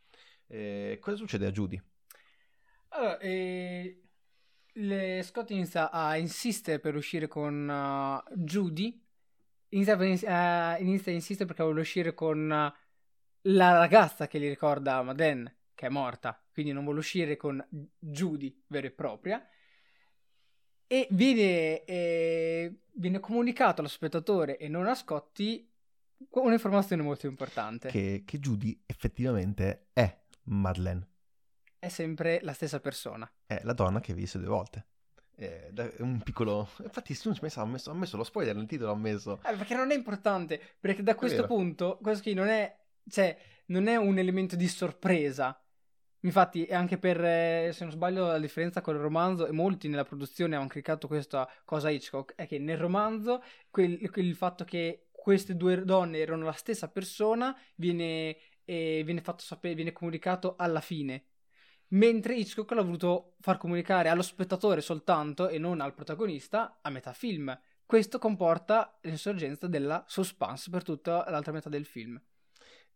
Eh, 0.47 0.97
cosa 1.01 1.17
succede 1.17 1.47
a 1.47 1.51
Judy? 1.51 1.81
Allora, 2.89 3.17
eh, 3.19 4.01
le- 4.73 5.23
Scott 5.23 5.49
inizia 5.51 5.91
a 5.91 6.17
insistere 6.17 6.79
per 6.79 6.95
uscire 6.95 7.27
con 7.27 7.67
uh, 7.67 8.33
Judy. 8.35 9.01
Inizia, 9.69 9.97
per- 9.97 10.07
eh, 10.07 10.77
inizia 10.81 11.11
a 11.11 11.15
insistere 11.15 11.45
perché 11.45 11.63
vuole 11.63 11.81
uscire 11.81 12.13
con 12.13 12.39
uh, 12.49 12.73
la 13.41 13.77
ragazza 13.77 14.27
che 14.27 14.39
gli 14.39 14.47
ricorda 14.47 15.01
Madeleine, 15.01 15.57
che 15.73 15.87
è 15.87 15.89
morta. 15.89 16.41
Quindi 16.51 16.71
non 16.71 16.83
vuole 16.83 16.99
uscire 16.99 17.35
con 17.35 17.65
Judy 17.99 18.63
vera 18.67 18.87
e 18.87 18.91
propria. 18.91 19.45
E 20.87 21.07
viene, 21.11 21.83
eh, 21.85 22.73
viene 22.93 23.19
comunicato 23.19 23.81
allo 23.81 23.89
spettatore 23.89 24.57
e 24.57 24.67
non 24.67 24.87
a 24.87 24.95
Scotti 24.95 25.67
un'informazione 26.29 27.01
molto 27.01 27.27
importante. 27.27 27.89
Che, 27.89 28.23
che 28.25 28.39
Judy 28.39 28.83
effettivamente 28.85 29.87
è 29.93 30.17
Madeleine, 30.43 31.07
È 31.79 31.89
sempre 31.89 32.39
la 32.41 32.53
stessa 32.53 32.79
persona. 32.79 33.29
è 33.45 33.59
la 33.63 33.73
donna 33.73 33.99
che 33.99 34.13
visse 34.13 34.37
due 34.37 34.47
volte. 34.47 34.85
Eh, 35.37 35.69
da- 35.71 35.91
un 35.99 36.21
piccolo... 36.21 36.69
Infatti 36.83 37.13
se 37.13 37.23
non 37.25 37.33
ci 37.33 37.41
pensa, 37.41 37.61
ha 37.61 37.65
messo, 37.65 37.91
ha 37.91 37.93
messo 37.93 38.15
lo 38.15 38.23
spoiler 38.23 38.55
nel 38.55 38.67
titolo, 38.67 38.91
ha 38.91 38.95
messo... 38.95 39.41
Eh, 39.43 39.55
perché 39.55 39.75
non 39.75 39.91
è 39.91 39.95
importante, 39.95 40.61
perché 40.79 41.03
da 41.03 41.15
questo 41.15 41.45
punto, 41.45 41.97
questo 42.01 42.23
qui 42.23 42.33
non 42.33 42.47
è, 42.47 42.73
cioè, 43.09 43.37
non 43.67 43.87
è 43.87 43.95
un 43.97 44.17
elemento 44.17 44.55
di 44.55 44.67
sorpresa. 44.67 45.59
Infatti, 46.25 46.65
anche 46.65 46.97
per, 46.97 47.23
eh, 47.23 47.69
se 47.71 47.83
non 47.83 47.93
sbaglio, 47.93 48.25
la 48.25 48.39
differenza 48.39 48.81
con 48.81 48.95
il 48.95 49.01
romanzo, 49.01 49.45
e 49.45 49.51
molti 49.51 49.87
nella 49.87 50.03
produzione 50.03 50.55
hanno 50.55 50.67
criticato 50.67 51.07
questa 51.07 51.47
cosa 51.63 51.89
Hitchcock, 51.91 52.33
è 52.35 52.47
che 52.47 52.57
nel 52.57 52.77
romanzo 52.77 53.43
quel- 53.69 54.09
quel- 54.09 54.25
il 54.25 54.35
fatto 54.35 54.63
che 54.63 55.09
queste 55.11 55.55
due 55.55 55.83
donne 55.85 56.17
erano 56.17 56.45
la 56.45 56.51
stessa 56.51 56.89
persona 56.89 57.55
viene, 57.75 58.37
eh, 58.65 59.03
viene 59.05 59.21
fatto 59.21 59.43
sapere, 59.43 59.75
viene 59.75 59.91
comunicato 59.91 60.55
alla 60.57 60.81
fine. 60.81 61.25
Mentre 61.89 62.35
Hitchcock 62.35 62.71
l'ha 62.71 62.81
voluto 62.81 63.35
far 63.41 63.57
comunicare 63.57 64.09
allo 64.09 64.23
spettatore 64.23 64.81
soltanto 64.81 65.47
e 65.47 65.59
non 65.59 65.79
al 65.79 65.93
protagonista 65.93 66.79
a 66.81 66.89
metà 66.89 67.13
film. 67.13 67.55
Questo 67.85 68.17
comporta 68.17 68.97
l'insorgenza 69.01 69.67
della 69.67 70.03
suspense 70.07 70.71
per 70.71 70.81
tutta 70.83 71.29
l'altra 71.29 71.51
metà 71.51 71.69
del 71.69 71.85
film. 71.85 72.19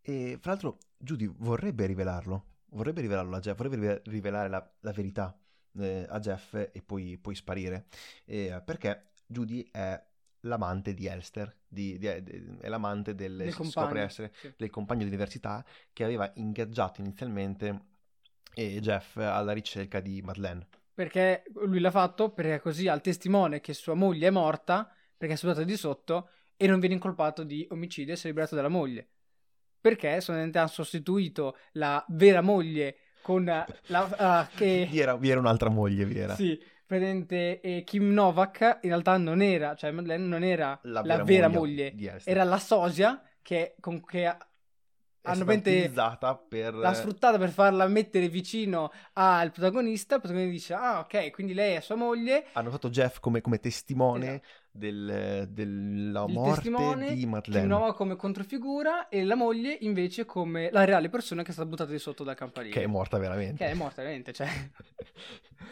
E 0.01 0.37
fra 0.41 0.51
l'altro 0.51 0.77
Judy 0.97 1.27
vorrebbe 1.27 1.85
rivelarlo, 1.85 2.45
vorrebbe 2.71 3.01
rivelarlo 3.01 3.35
a 3.35 3.39
Jeff, 3.39 3.55
vorrebbe 3.57 3.75
rive- 3.75 4.01
rivelare 4.05 4.49
la, 4.49 4.71
la 4.81 4.91
verità 4.91 5.37
eh, 5.79 6.05
a 6.09 6.19
Jeff 6.19 6.53
e 6.53 6.81
poi, 6.85 7.17
poi 7.17 7.35
sparire, 7.35 7.87
Eh, 8.25 8.61
perché 8.63 9.11
Judy 9.27 9.67
è 9.71 10.01
l'amante 10.41 10.93
di 10.93 11.07
Elster, 11.07 11.53
di- 11.67 11.97
di- 11.97 12.23
di- 12.23 12.57
è 12.59 12.69
l'amante 12.69 13.15
del, 13.15 13.35
Del 13.35 13.55
compagno, 13.55 13.99
essere 13.99 14.31
sì. 14.33 14.51
del 14.55 14.69
compagno 14.69 15.01
di 15.01 15.07
università 15.09 15.65
che 15.91 16.03
aveva 16.03 16.31
ingaggiato 16.35 17.01
inizialmente 17.01 17.87
eh, 18.55 18.79
Jeff 18.79 19.17
alla 19.17 19.51
ricerca 19.51 19.99
di 19.99 20.21
Madeleine. 20.21 20.67
Perché 20.93 21.43
lui 21.53 21.79
l'ha 21.79 21.91
fatto 21.91 22.31
perché 22.31 22.59
così 22.59 22.87
ha 22.87 22.93
il 22.93 23.01
testimone 23.01 23.61
che 23.61 23.73
sua 23.73 23.93
moglie 23.93 24.27
è 24.27 24.31
morta 24.31 24.91
perché 25.17 25.33
è 25.33 25.37
salutata 25.37 25.65
di 25.65 25.77
sotto 25.77 26.29
e 26.57 26.67
non 26.67 26.79
viene 26.79 26.95
incolpato 26.95 27.43
di 27.43 27.65
omicidio 27.71 28.13
e 28.13 28.15
si 28.17 28.25
è 28.25 28.27
liberato 28.29 28.55
dalla 28.55 28.67
moglie. 28.67 29.09
Perché 29.81 30.21
solamente 30.21 30.57
hanno 30.57 30.67
sostituito 30.67 31.57
la 31.73 32.03
vera 32.09 32.41
moglie 32.41 32.97
con 33.21 33.45
la 33.45 34.09
ah, 34.17 34.47
che 34.53 34.87
Vi 34.91 34.99
era, 34.99 35.15
vi 35.15 35.29
era 35.29 35.39
un'altra 35.39 35.69
moglie, 35.69 36.05
vi 36.05 36.19
era. 36.19 36.35
Sì, 36.35 36.59
presente 36.85 37.61
e 37.61 37.83
Kim 37.83 38.11
Novak 38.11 38.79
in 38.81 38.89
realtà 38.89 39.17
non 39.17 39.41
era, 39.41 39.75
cioè 39.75 39.91
Madeleine 39.91 40.25
non 40.25 40.43
era 40.43 40.79
La 40.83 41.01
la, 41.01 41.01
vera 41.01 41.23
vera 41.23 41.47
moglie 41.47 41.91
moglie, 41.91 42.21
era 42.23 42.43
la 42.43 42.57
sosia 42.57 43.21
che, 43.41 43.75
con, 43.79 44.03
che 44.03 44.35
hanno 45.23 45.43
utilizzata 45.51 46.35
per... 46.35 46.73
l'ha 46.73 46.93
sfruttata 46.93 47.37
per 47.37 47.49
farla 47.49 47.87
mettere 47.87 48.29
vicino 48.29 48.91
al 49.13 49.51
protagonista. 49.51 50.15
Il 50.15 50.21
protagonista 50.21 50.51
dice: 50.51 50.73
Ah, 50.73 50.99
ok, 50.99 51.31
quindi 51.31 51.53
lei 51.53 51.75
è 51.75 51.81
sua 51.81 51.95
moglie. 51.95 52.45
hanno 52.53 52.69
usato 52.69 52.89
Jeff 52.89 53.19
come, 53.19 53.41
come 53.41 53.59
testimone 53.59 54.27
Esatto. 54.27 54.47
del- 54.71 55.47
della 55.49 56.25
Il 56.27 56.33
morte 56.33 56.69
di 56.69 57.15
Kim 57.19 57.29
Madeleine. 57.29 57.67
Novak 57.67 57.95
come 57.95 58.15
controfigura 58.15 59.09
e 59.09 59.23
la 59.23 59.35
moglie 59.35 59.77
invece 59.81 60.25
come 60.25 60.69
la 60.71 60.85
reale 60.85 61.09
persona 61.09 61.43
che 61.43 61.49
è 61.49 61.53
stata 61.53 61.67
buttata 61.67 61.91
di 61.91 61.99
sotto 61.99 62.23
dal 62.23 62.35
campanile. 62.35 62.73
Che 62.73 62.83
è 62.83 62.87
morta 62.87 63.17
veramente. 63.17 63.63
Che 63.63 63.71
è 63.71 63.73
morta, 63.73 64.01
veramente. 64.01 64.33
Cioè. 64.33 64.47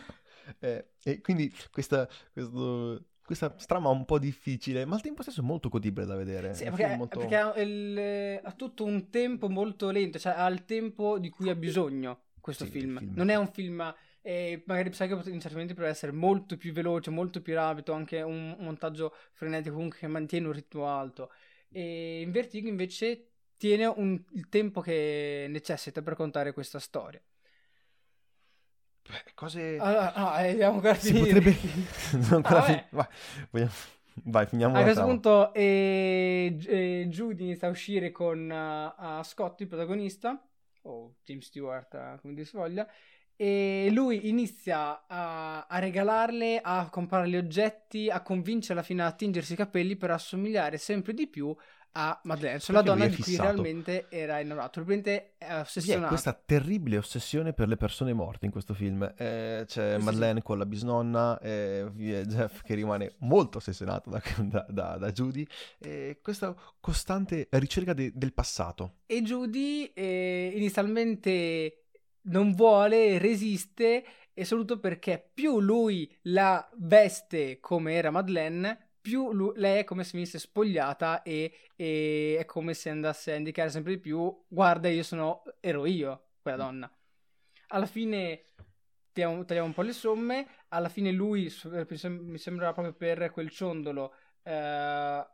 Eh, 0.60 0.92
e 1.04 1.22
quindi 1.22 1.54
questa, 1.72 2.08
questo- 2.32 3.04
questa 3.28 3.50
trama 3.50 3.90
un 3.90 4.06
po' 4.06 4.20
difficile, 4.20 4.86
ma 4.86 4.96
al 4.96 5.02
tempo 5.02 5.22
stesso 5.22 5.44
molto 5.44 5.68
godibile 5.68 6.06
da 6.06 6.16
vedere. 6.16 6.54
Sì, 6.54 6.64
perché, 6.64 6.96
molto- 6.96 7.20
perché 7.20 7.36
ha, 7.36 7.54
il- 7.62 8.40
ha 8.42 8.52
tutto 8.54 8.86
un 8.86 9.10
tempo 9.10 9.50
molto 9.50 9.90
lento, 9.90 10.18
cioè 10.18 10.34
ha 10.38 10.48
il 10.48 10.64
tempo 10.64 11.20
di 11.20 11.30
cui 11.30 11.50
ha 11.50 11.56
bisogno 11.56 12.22
questo 12.40 12.64
Sì, 12.64 12.72
il 12.78 12.80
film. 12.84 12.98
film. 13.00 13.12
Non 13.16 13.28
è 13.28 13.36
un 13.36 13.52
film, 13.52 13.94
eh, 14.22 14.64
magari 14.66 14.94
sai 14.94 15.10
che 15.10 15.14
in 15.16 15.42
certi 15.42 15.50
momenti 15.50 15.74
potrebbe 15.74 15.90
essere 15.92 16.14
molto 16.14 16.56
più 16.56 16.72
veloce, 16.72 17.10
molto 17.12 17.42
più 17.42 17.54
rapido, 17.54 17.92
anche 17.92 18.22
un 18.22 18.56
montaggio 18.60 19.14
frenetico 19.34 19.76
comunque 19.76 20.00
che 20.00 20.08
mantiene 20.08 20.48
un 20.48 20.54
ritmo 20.54 20.88
alto. 20.88 21.30
E 21.70 22.22
in 22.22 22.32
Vertigo 22.32 22.70
invece 22.70 23.32
tiene 23.58 23.88
un- 23.88 24.24
il 24.32 24.48
tempo 24.48 24.80
che 24.80 25.48
necessita 25.50 26.02
per 26.02 26.16
contare 26.16 26.54
questa 26.54 26.80
storia. 26.80 27.22
Cose... 29.36 29.78
Allora, 29.80 30.14
no, 30.16 30.38
eh, 30.38 30.52
dobbiamo 30.52 30.76
ancora 30.76 30.96
si 30.96 31.14
potrebbe... 31.14 31.56
non 32.12 32.34
ancora 32.34 32.60
Ah, 32.60 32.64
fin-. 32.64 32.84
Vai, 32.90 33.06
vogliamo- 33.52 33.72
vai, 34.26 34.46
finiamo 34.48 34.76
A 34.76 34.82
questo 34.82 35.04
trama. 35.04 35.12
punto 35.12 35.54
eh, 35.54 36.58
eh, 36.68 37.06
Judy 37.10 37.44
inizia 37.44 37.68
a 37.68 37.72
uscire 37.72 38.12
con 38.12 38.50
uh, 38.50 38.94
a 38.98 39.22
Scott, 39.24 39.62
il 39.62 39.68
protagonista, 39.68 40.42
o 40.84 41.16
James 41.24 41.46
Stewart, 41.46 41.94
eh, 41.94 42.18
come 42.22 42.34
dir 42.34 42.46
si 42.46 42.56
voglia, 42.58 42.88
e 43.36 43.90
lui 43.92 44.28
inizia 44.30 45.06
a, 45.08 45.68
a 45.68 45.80
regalarle, 45.80 46.60
a 46.62 46.90
comprarle 46.90 47.38
oggetti, 47.38 48.10
a 48.10 48.22
convincerla 48.22 48.82
fino 48.82 49.06
a 49.06 49.12
tingersi 49.12 49.54
i 49.54 49.56
capelli 49.56 49.96
per 49.96 50.12
assomigliare 50.12 50.78
sempre 50.78 51.14
di 51.14 51.28
più 51.28 51.56
a 51.94 52.20
Madeleine, 52.24 52.60
cioè 52.60 52.76
la 52.76 52.84
Perché 52.84 52.98
donna 53.00 53.10
di 53.16 53.22
cui 53.22 53.36
realmente 53.38 54.06
era 54.10 54.40
innamorato. 54.40 54.82
Probabilmente 54.82 55.34
è 55.38 55.60
ossessionato. 55.60 56.08
questa 56.10 56.34
terribile 56.34 56.98
ossessione 56.98 57.54
per 57.54 57.68
le 57.68 57.76
persone 57.78 58.14
morte 58.14 58.46
in 58.46 58.52
questo 58.52 58.74
film. 58.74 59.02
Eh, 59.18 59.64
c'è 59.66 59.94
Sì, 59.96 60.00
sì. 60.00 60.04
Madeleine 60.06 60.42
con 60.44 60.58
la 60.58 60.66
bisnonna, 60.66 61.40
eh, 61.40 61.90
Jeff 61.96 62.62
che 62.62 62.76
rimane 62.76 63.16
molto 63.20 63.58
ossessionato 63.58 64.10
da, 64.12 64.22
da, 64.44 64.66
da- 64.70 64.98
da 64.98 65.12
Judy, 65.12 65.46
e 65.80 66.20
questa 66.22 66.56
costante 66.80 67.48
ricerca 67.52 67.94
de- 67.94 68.12
del 68.14 68.34
passato. 68.34 68.98
E 69.08 69.22
Judy 69.24 69.92
eh, 69.96 70.52
inizialmente 70.56 71.86
non 72.28 72.54
vuole, 72.54 73.18
resiste, 73.18 74.04
e 74.34 74.46
soprattutto 74.46 74.80
perché 74.80 75.32
più 75.34 75.60
lui 75.60 76.14
la 76.24 76.68
veste 76.76 77.60
come 77.60 77.94
era 77.94 78.12
Madeleine, 78.12 78.87
più 79.08 79.32
lu- 79.32 79.54
lei 79.56 79.80
è 79.80 79.84
come 79.86 80.04
se 80.04 80.12
venisse 80.16 80.38
spogliata 80.38 81.22
e, 81.24 81.60
e 81.78 82.36
è 82.38 82.44
come 82.44 82.74
se 82.74 82.90
andasse 82.90 83.32
a 83.32 83.36
indicare 83.36 83.70
sempre 83.70 83.94
di 83.94 84.00
più, 84.00 84.44
guarda 84.50 84.90
io 84.90 85.02
sono, 85.02 85.44
ero 85.62 85.86
io, 85.86 86.32
quella 86.42 86.58
donna. 86.58 86.92
Alla 87.68 87.86
fine 87.86 88.42
tagliamo, 89.14 89.46
tagliamo 89.46 89.68
un 89.68 89.74
po' 89.74 89.82
le 89.84 89.94
somme, 89.94 90.46
alla 90.68 90.90
fine 90.90 91.12
lui, 91.12 91.50
mi 91.64 92.38
sembra 92.38 92.74
proprio 92.74 92.94
per 92.94 93.32
quel 93.32 93.50
ciondolo, 93.50 94.14
eh, 94.44 95.26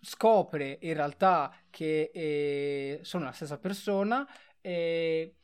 scopre 0.00 0.78
in 0.82 0.94
realtà 0.94 1.52
che 1.68 2.12
eh, 2.14 3.00
sono 3.02 3.24
la 3.24 3.32
stessa 3.32 3.58
persona 3.58 4.24
e 4.60 5.34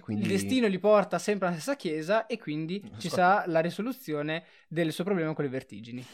quindi... 0.00 0.22
il 0.22 0.30
destino 0.30 0.66
li 0.66 0.78
porta 0.78 1.18
sempre 1.18 1.48
alla 1.48 1.56
stessa 1.56 1.76
chiesa 1.76 2.24
e 2.24 2.38
quindi 2.38 2.82
ci 2.96 3.10
sarà 3.10 3.44
la 3.48 3.60
risoluzione 3.60 4.44
del 4.66 4.92
suo 4.92 5.04
problema 5.04 5.34
con 5.34 5.44
le 5.44 5.50
vertigini. 5.50 6.06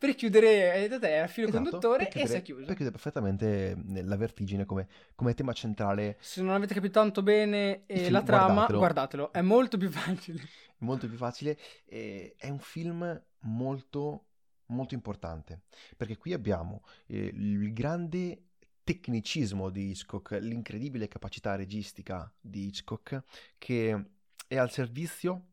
Per 0.00 0.14
chiudere, 0.14 0.70
hai 0.70 0.88
detto 0.88 0.98
te, 0.98 1.10
era 1.12 1.24
il 1.24 1.28
filo 1.30 1.48
Esatto, 1.48 1.62
conduttore 1.62 2.08
per 2.08 2.08
e 2.08 2.10
si 2.10 2.18
è 2.18 2.22
chiudere- 2.22 2.42
chiuso. 2.42 2.64
Per 2.64 2.74
chiudere 2.74 2.90
perfettamente 2.96 3.76
eh, 3.94 4.02
la 4.02 4.16
vertigine 4.16 4.64
come, 4.64 4.88
come 5.14 5.34
tema 5.34 5.52
centrale, 5.52 6.16
Se 6.20 6.40
non 6.40 6.54
avete 6.54 6.72
capito 6.72 6.94
tanto 6.94 7.22
bene 7.22 7.84
eh, 7.84 7.94
Il 7.94 8.00
film, 8.00 8.12
la 8.12 8.22
trama, 8.22 8.46
guardatelo. 8.54 8.78
guardatelo, 8.78 9.32
è 9.32 9.42
molto 9.42 9.76
più 9.76 9.90
facile. 9.90 10.40
molto 10.78 11.06
più 11.06 11.18
facile. 11.18 11.58
eh, 11.84 12.34
è 12.38 12.48
un 12.48 12.58
film 12.60 13.22
molto 13.40 14.24
molto 14.70 14.94
importante, 14.94 15.62
perché 15.96 16.16
qui 16.16 16.32
abbiamo 16.32 16.82
eh, 17.06 17.30
il 17.34 17.72
grande 17.72 18.44
tecnicismo 18.84 19.68
di 19.68 19.90
Hitchcock, 19.90 20.38
l'incredibile 20.40 21.08
capacità 21.08 21.54
registica 21.56 22.32
di 22.40 22.66
Hitchcock 22.66 23.22
che 23.58 24.04
è 24.46 24.56
al 24.56 24.70
servizio 24.70 25.49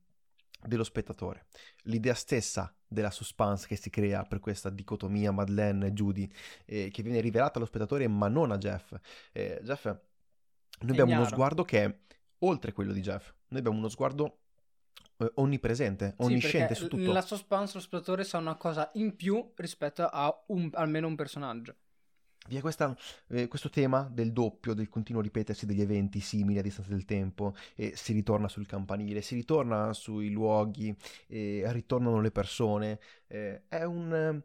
dello 0.65 0.83
spettatore. 0.83 1.47
L'idea 1.83 2.13
stessa 2.13 2.73
della 2.87 3.11
suspense 3.11 3.67
che 3.67 3.75
si 3.75 3.89
crea 3.89 4.23
per 4.23 4.39
questa 4.39 4.69
dicotomia 4.69 5.31
Madeleine 5.31 5.87
e 5.87 5.91
Judy, 5.91 6.29
eh, 6.65 6.89
che 6.91 7.03
viene 7.03 7.19
rivelata 7.19 7.57
allo 7.57 7.67
spettatore 7.67 8.07
ma 8.07 8.27
non 8.27 8.51
a 8.51 8.57
Jeff. 8.57 8.95
Eh, 9.31 9.59
Jeff, 9.63 9.85
noi 9.85 10.91
abbiamo 10.91 11.13
uno 11.13 11.25
sguardo 11.25 11.63
che 11.63 11.83
è 11.83 11.97
oltre 12.39 12.71
quello 12.71 12.93
di 12.93 13.01
Jeff, 13.01 13.33
noi 13.47 13.59
abbiamo 13.59 13.77
uno 13.77 13.89
sguardo 13.89 14.39
eh, 15.17 15.31
onnipresente, 15.35 16.13
onnisciente 16.17 16.75
sì, 16.75 16.81
su 16.81 16.87
tutto. 16.87 17.01
Nella 17.01 17.21
suspense 17.21 17.73
lo 17.75 17.81
spettatore 17.81 18.23
sa 18.23 18.37
una 18.37 18.55
cosa 18.55 18.89
in 18.93 19.15
più 19.15 19.51
rispetto 19.55 20.03
a 20.03 20.43
un, 20.47 20.69
almeno 20.73 21.07
un 21.07 21.15
personaggio. 21.15 21.75
Vi 22.47 22.55
è 22.55 22.61
questa, 22.61 22.95
eh, 23.27 23.47
questo 23.49 23.69
tema 23.69 24.09
del 24.09 24.31
doppio, 24.31 24.73
del 24.73 24.87
continuo 24.87 25.21
ripetersi 25.21 25.65
degli 25.65 25.81
eventi 25.81 26.21
simili 26.21 26.59
a 26.59 26.61
distanza 26.61 26.91
del 26.91 27.03
tempo, 27.03 27.53
e 27.75 27.93
si 27.95 28.13
ritorna 28.13 28.47
sul 28.47 28.65
campanile, 28.65 29.21
si 29.21 29.35
ritorna 29.35 29.91
sui 29.91 30.29
luoghi, 30.29 30.95
e 31.27 31.63
ritornano 31.73 32.21
le 32.21 32.31
persone. 32.31 32.99
Eh, 33.27 33.63
è 33.67 33.83
un, 33.83 34.41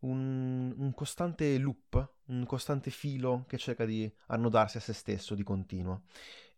un, 0.00 0.74
un, 0.76 0.94
costante 0.94 1.56
loop, 1.56 2.14
un 2.26 2.44
costante 2.44 2.90
filo 2.90 3.44
che 3.48 3.56
cerca 3.56 3.86
di 3.86 4.10
annodarsi 4.26 4.76
a 4.76 4.80
se 4.80 4.92
stesso 4.92 5.34
di 5.34 5.42
continuo. 5.42 6.02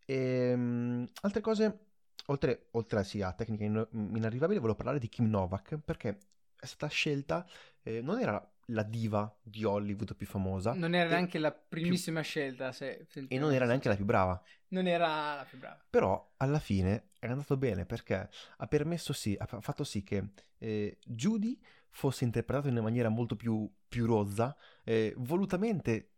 E, 0.04 0.14
ehm, 0.50 1.08
altre 1.22 1.40
cose, 1.40 1.78
oltre, 2.26 2.66
oltre 2.72 3.04
sì, 3.04 3.22
a 3.22 3.32
tecnica 3.32 3.64
in, 3.64 3.86
inarrivabile, 3.92 4.58
volevo 4.58 4.76
parlare 4.76 4.98
di 4.98 5.08
Kim 5.08 5.28
Novak 5.28 5.78
perché 5.78 6.18
è 6.58 6.66
stata 6.66 6.88
scelta, 6.88 7.46
eh, 7.82 8.00
non 8.00 8.18
era 8.18 8.44
la 8.70 8.82
diva 8.82 9.34
di 9.42 9.64
Hollywood 9.64 10.14
più 10.14 10.26
famosa. 10.26 10.72
Non 10.72 10.94
era 10.94 11.10
neanche 11.10 11.38
la 11.38 11.52
primissima 11.52 12.20
più... 12.20 12.28
scelta. 12.28 12.72
Se... 12.72 13.06
E 13.28 13.38
non 13.38 13.52
era 13.52 13.66
neanche 13.66 13.88
la 13.88 13.96
più 13.96 14.04
brava. 14.04 14.40
Non 14.68 14.86
era 14.86 15.34
la 15.36 15.46
più 15.48 15.58
brava. 15.58 15.82
Però 15.88 16.34
alla 16.36 16.58
fine 16.58 17.10
è 17.18 17.26
andato 17.26 17.56
bene 17.56 17.86
perché 17.86 18.28
ha 18.56 18.66
permesso 18.66 19.12
sì, 19.12 19.36
ha 19.38 19.46
fatto 19.60 19.84
sì 19.84 20.02
che 20.02 20.30
eh, 20.58 20.98
Judy 21.04 21.58
fosse 21.90 22.24
interpretata 22.24 22.68
in 22.68 22.74
una 22.74 22.82
maniera 22.82 23.08
molto 23.08 23.36
più, 23.36 23.70
più 23.88 24.06
rozza, 24.06 24.56
eh, 24.84 25.14
volutamente 25.16 26.10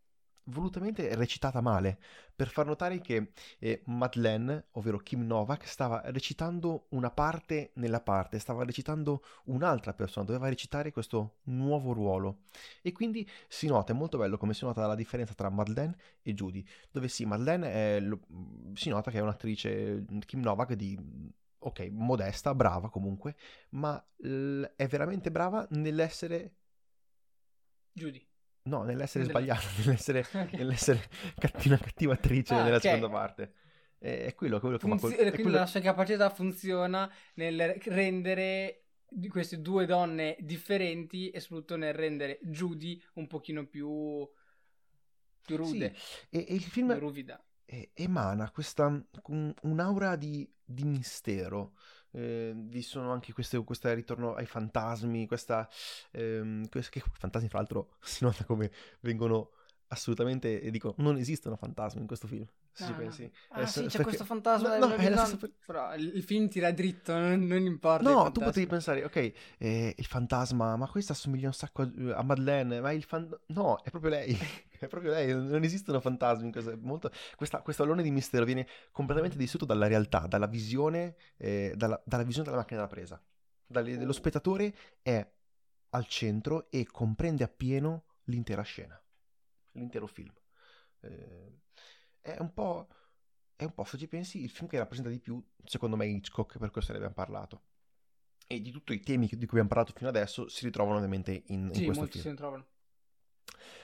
volutamente 0.50 1.14
recitata 1.14 1.60
male, 1.60 1.98
per 2.34 2.48
far 2.48 2.66
notare 2.66 3.00
che 3.00 3.32
eh, 3.58 3.82
Madeleine, 3.86 4.66
ovvero 4.72 4.98
Kim 4.98 5.22
Novak, 5.26 5.66
stava 5.66 6.02
recitando 6.06 6.86
una 6.90 7.10
parte 7.10 7.72
nella 7.74 8.00
parte, 8.00 8.38
stava 8.38 8.64
recitando 8.64 9.24
un'altra 9.44 9.94
persona, 9.94 10.26
doveva 10.26 10.48
recitare 10.48 10.92
questo 10.92 11.38
nuovo 11.44 11.92
ruolo. 11.92 12.42
E 12.82 12.92
quindi 12.92 13.28
si 13.48 13.66
nota, 13.66 13.92
è 13.92 13.96
molto 13.96 14.18
bello 14.18 14.36
come 14.36 14.54
si 14.54 14.64
nota 14.64 14.86
la 14.86 14.94
differenza 14.94 15.34
tra 15.34 15.50
Madeleine 15.50 15.96
e 16.22 16.34
Judy, 16.34 16.64
dove 16.90 17.08
sì, 17.08 17.24
Madeleine 17.24 17.72
è, 17.96 18.00
lo, 18.00 18.20
si 18.74 18.88
nota 18.88 19.10
che 19.10 19.18
è 19.18 19.22
un'attrice, 19.22 20.04
Kim 20.26 20.40
Novak, 20.40 20.74
di 20.74 20.98
ok, 21.62 21.88
modesta, 21.92 22.54
brava 22.54 22.88
comunque, 22.90 23.36
ma 23.70 24.02
l- 24.18 24.62
è 24.76 24.86
veramente 24.86 25.30
brava 25.30 25.66
nell'essere 25.70 26.54
Judy. 27.96 28.29
No, 28.70 28.84
nell'essere 28.84 29.24
sbagliata, 29.24 29.66
nell'essere, 29.84 30.20
okay. 30.32 30.50
nell'essere 30.52 31.10
cattiva, 31.36 31.76
cattiva 31.76 32.12
attrice 32.14 32.54
ah, 32.54 32.62
nella 32.62 32.76
okay. 32.76 32.94
seconda 32.94 33.08
parte. 33.08 33.52
È, 33.98 34.26
è 34.26 34.34
quello, 34.34 34.60
quello 34.60 34.76
che 34.76 34.86
Funzi- 34.86 35.08
fa. 35.08 35.14
Quel, 35.16 35.32
quindi 35.32 35.52
la 35.52 35.66
sua 35.66 35.80
capacità 35.80 36.30
funziona 36.30 37.12
nel 37.34 37.74
rendere 37.86 38.84
queste 39.28 39.60
due 39.60 39.86
donne 39.86 40.36
differenti 40.38 41.30
e 41.30 41.40
soprattutto 41.40 41.76
nel 41.76 41.94
rendere 41.94 42.38
Judy 42.42 43.02
un 43.14 43.26
pochino 43.26 43.66
più, 43.66 44.28
più 45.44 45.56
rude. 45.56 45.92
Sì, 45.96 46.36
e, 46.36 46.46
e 46.48 46.54
il 46.54 46.62
film 46.62 46.96
ruvida. 46.96 47.44
emana 47.92 48.50
questa 48.52 48.86
un, 48.86 49.54
un'aura 49.62 50.14
di, 50.14 50.48
di 50.64 50.84
mistero 50.84 51.72
eh, 52.12 52.52
vi 52.54 52.82
sono 52.82 53.12
anche 53.12 53.32
questo 53.32 53.64
ritorno 53.94 54.34
ai 54.34 54.46
fantasmi, 54.46 55.26
questa, 55.26 55.68
ehm, 56.12 56.68
quest- 56.68 56.90
che 56.90 57.02
fantasmi 57.12 57.48
fra 57.48 57.58
l'altro 57.58 57.96
si 58.02 58.24
nota 58.24 58.44
come 58.44 58.70
vengono 59.00 59.50
assolutamente, 59.88 60.60
e 60.60 60.70
dico, 60.70 60.94
non 60.98 61.16
esistono 61.16 61.56
fantasmi 61.56 62.00
in 62.00 62.06
questo 62.06 62.28
film, 62.28 62.46
se 62.72 62.84
ci 62.84 62.92
pensi. 62.92 63.30
Ah, 63.48 63.62
eh, 63.62 63.66
sì, 63.66 63.80
c'è 63.80 63.86
perché... 63.88 64.02
questo 64.04 64.24
fantasma 64.24 64.78
no, 64.78 64.86
no, 64.86 64.94
è 64.94 65.08
la 65.08 65.24
stessa... 65.24 65.50
Però 65.66 65.94
il 65.96 66.22
film 66.22 66.48
tira 66.48 66.70
dritto, 66.70 67.12
non, 67.12 67.44
non 67.46 67.64
importa. 67.64 68.08
No, 68.08 68.30
tu 68.30 68.40
potevi 68.40 68.66
pensare, 68.66 69.04
ok, 69.04 69.32
eh, 69.58 69.94
il 69.96 70.06
fantasma, 70.06 70.76
ma 70.76 70.88
questa 70.88 71.12
assomiglia 71.12 71.48
un 71.48 71.54
sacco 71.54 71.82
a, 71.82 71.90
a 72.14 72.22
Madeleine, 72.22 72.80
ma 72.80 72.92
il 72.92 73.02
fan... 73.02 73.28
No, 73.46 73.82
è 73.82 73.90
proprio 73.90 74.12
lei. 74.12 74.38
È 74.86 74.88
proprio 74.88 75.12
lei, 75.12 75.32
non 75.34 75.62
esistono 75.62 76.00
fantasmi 76.00 76.46
in 76.46 76.52
questo, 76.52 76.76
molto, 76.80 77.10
questa, 77.36 77.60
questo 77.60 77.82
allone 77.82 78.02
di 78.02 78.10
mistero 78.10 78.44
viene 78.44 78.66
completamente 78.92 79.36
distrutto 79.36 79.66
dalla 79.66 79.86
realtà, 79.86 80.26
dalla 80.26 80.46
visione, 80.46 81.16
eh, 81.36 81.74
dalla, 81.76 82.00
dalla, 82.04 82.22
visione 82.22 82.48
della 82.48 82.60
macchina 82.60 82.80
da 82.80 82.86
presa. 82.86 83.22
Dalle, 83.66 84.02
lo 84.02 84.12
spettatore 84.12 84.74
è 85.02 85.30
al 85.90 86.06
centro 86.06 86.70
e 86.70 86.86
comprende 86.86 87.44
appieno 87.44 88.04
l'intera 88.24 88.62
scena, 88.62 89.00
l'intero 89.72 90.06
film. 90.06 90.32
Eh, 91.00 91.60
è 92.20 92.36
un 92.38 92.52
po', 92.52 92.88
è 93.56 93.64
un 93.64 93.74
po', 93.74 93.84
se 93.84 93.98
ci 93.98 94.08
pensi, 94.08 94.42
il 94.42 94.50
film 94.50 94.68
che 94.68 94.78
rappresenta 94.78 95.10
di 95.10 95.18
più, 95.18 95.44
secondo 95.64 95.96
me, 95.96 96.06
Hitchcock, 96.06 96.58
per 96.58 96.70
questo 96.70 96.92
ne 96.92 96.98
abbiamo 96.98 97.14
parlato. 97.14 97.64
E 98.46 98.60
di 98.60 98.70
tutti 98.70 98.92
i 98.92 99.00
temi 99.00 99.26
di 99.26 99.36
cui 99.36 99.58
abbiamo 99.58 99.68
parlato 99.68 99.92
fino 99.94 100.08
adesso 100.08 100.48
si 100.48 100.64
ritrovano 100.64 100.96
ovviamente 100.96 101.42
in, 101.48 101.66
in 101.66 101.74
sì, 101.74 101.84
questo 101.84 102.00
molti 102.00 102.18
film. 102.18 102.22
si 102.22 102.30
ritrovano. 102.30 102.66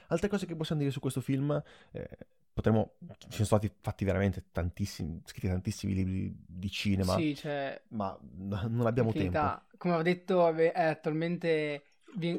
Altre 0.08 0.28
cose 0.28 0.46
che 0.46 0.56
possiamo 0.56 0.80
dire 0.80 0.92
su 0.92 1.00
questo 1.00 1.20
film, 1.20 1.62
eh, 1.92 2.08
potremmo, 2.52 2.94
ci 3.18 3.32
sono 3.32 3.44
stati 3.44 3.70
fatti 3.80 4.04
veramente 4.04 4.46
tantissimi, 4.50 5.20
scritti 5.24 5.48
tantissimi 5.48 5.94
libri 5.94 6.34
di 6.46 6.70
cinema, 6.70 7.14
sì, 7.16 7.34
cioè, 7.34 7.80
ma 7.88 8.18
non 8.38 8.86
abbiamo 8.86 9.12
tempo. 9.12 9.62
Come 9.76 9.94
ho 9.94 10.02
detto, 10.02 10.52
è 10.54 10.82
attualmente 10.82 11.84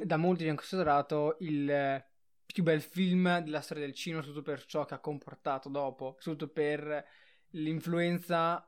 da 0.04 0.18
molti 0.18 0.44
viene 0.44 0.58
considerato 0.58 1.38
il 1.42 2.04
più 2.46 2.64
bel 2.64 2.82
film 2.82 3.40
della 3.40 3.62
storia 3.62 3.86
del 3.86 3.94
cinema, 3.94 4.24
soprattutto 4.24 4.52
per 4.52 4.66
ciò 4.66 4.86
che 4.86 4.96
ha 4.96 5.00
comportato 5.00 5.70
dopo, 5.70 6.16
soprattutto 6.20 6.52
per 6.52 7.06
l'influenza 7.52 8.68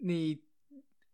nei 0.00 0.47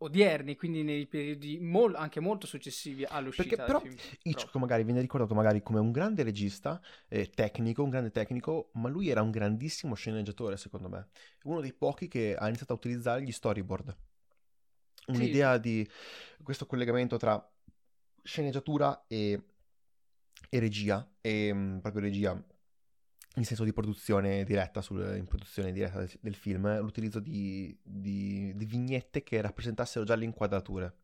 odierni, 0.04 0.56
quindi 0.56 0.82
nei 0.82 1.06
periodi 1.06 1.58
mol- 1.58 1.94
anche 1.94 2.20
molto 2.20 2.46
successivi 2.46 3.04
all'uscita 3.04 3.56
Perché 3.56 3.62
però 3.62 3.80
film. 3.80 3.96
Hitchcock 4.22 4.54
magari 4.56 4.84
viene 4.84 5.00
ricordato 5.00 5.34
magari 5.34 5.62
come 5.62 5.80
un 5.80 5.90
grande 5.90 6.22
regista, 6.22 6.80
eh, 7.08 7.30
tecnico, 7.30 7.82
un 7.82 7.90
grande 7.90 8.10
tecnico, 8.10 8.70
ma 8.74 8.88
lui 8.88 9.08
era 9.08 9.22
un 9.22 9.30
grandissimo 9.30 9.94
sceneggiatore 9.94 10.56
secondo 10.56 10.88
me, 10.88 11.08
uno 11.44 11.60
dei 11.60 11.72
pochi 11.72 12.08
che 12.08 12.34
ha 12.36 12.46
iniziato 12.46 12.72
a 12.72 12.76
utilizzare 12.76 13.22
gli 13.22 13.32
storyboard. 13.32 13.96
Un'idea 15.06 15.54
sì. 15.54 15.60
di 15.60 15.90
questo 16.42 16.66
collegamento 16.66 17.16
tra 17.16 17.50
sceneggiatura 18.22 19.04
e, 19.06 19.42
e 20.48 20.58
regia, 20.58 21.06
e 21.20 21.52
mm, 21.52 21.78
proprio 21.78 22.02
regia 22.02 22.42
in 23.36 23.44
senso 23.44 23.64
di 23.64 23.72
produzione 23.72 24.44
diretta, 24.44 24.80
sul, 24.80 25.16
in 25.16 25.26
produzione 25.26 25.72
diretta 25.72 25.98
del, 25.98 26.10
del 26.20 26.34
film, 26.34 26.80
l'utilizzo 26.80 27.18
di, 27.18 27.76
di, 27.82 28.52
di, 28.54 28.64
vignette 28.64 29.22
che 29.22 29.40
rappresentassero 29.40 30.04
già 30.04 30.14
le 30.14 30.24
inquadrature. 30.24 30.98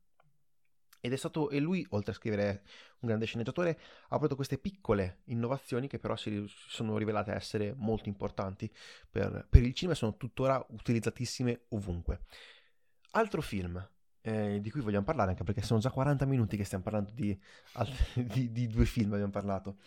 Ed 1.01 1.13
è 1.13 1.17
stato, 1.17 1.49
e 1.49 1.59
lui, 1.61 1.85
oltre 1.91 2.13
a 2.13 2.15
scrivere 2.15 2.63
un 3.01 3.09
grande 3.09 3.25
sceneggiatore, 3.25 3.79
ha 4.09 4.15
avuto 4.15 4.37
queste 4.37 4.59
piccole 4.59 5.23
innovazioni 5.25 5.89
che 5.89 5.99
però 5.99 6.15
si 6.15 6.45
sono 6.47 6.99
rivelate 6.99 7.33
essere 7.33 7.73
molto 7.75 8.09
importanti 8.09 8.71
per, 9.09 9.47
per 9.49 9.63
il 9.63 9.73
cinema 9.73 9.95
e 9.95 9.99
sono 9.99 10.17
tuttora 10.17 10.65
utilizzatissime 10.69 11.63
ovunque. 11.69 12.21
Altro 13.13 13.41
film 13.41 13.89
eh, 14.21 14.61
di 14.61 14.71
cui 14.71 14.83
vogliamo 14.83 15.05
parlare, 15.05 15.31
anche 15.31 15.43
perché 15.43 15.63
sono 15.63 15.81
già 15.81 15.91
40 15.91 16.27
minuti 16.27 16.57
che 16.57 16.65
stiamo 16.65 16.85
parlando 16.85 17.11
di, 17.13 17.37
di, 18.15 18.53
di 18.53 18.67
due 18.67 18.85
film, 18.85 19.13
abbiamo 19.15 19.33
parlato. 19.33 19.79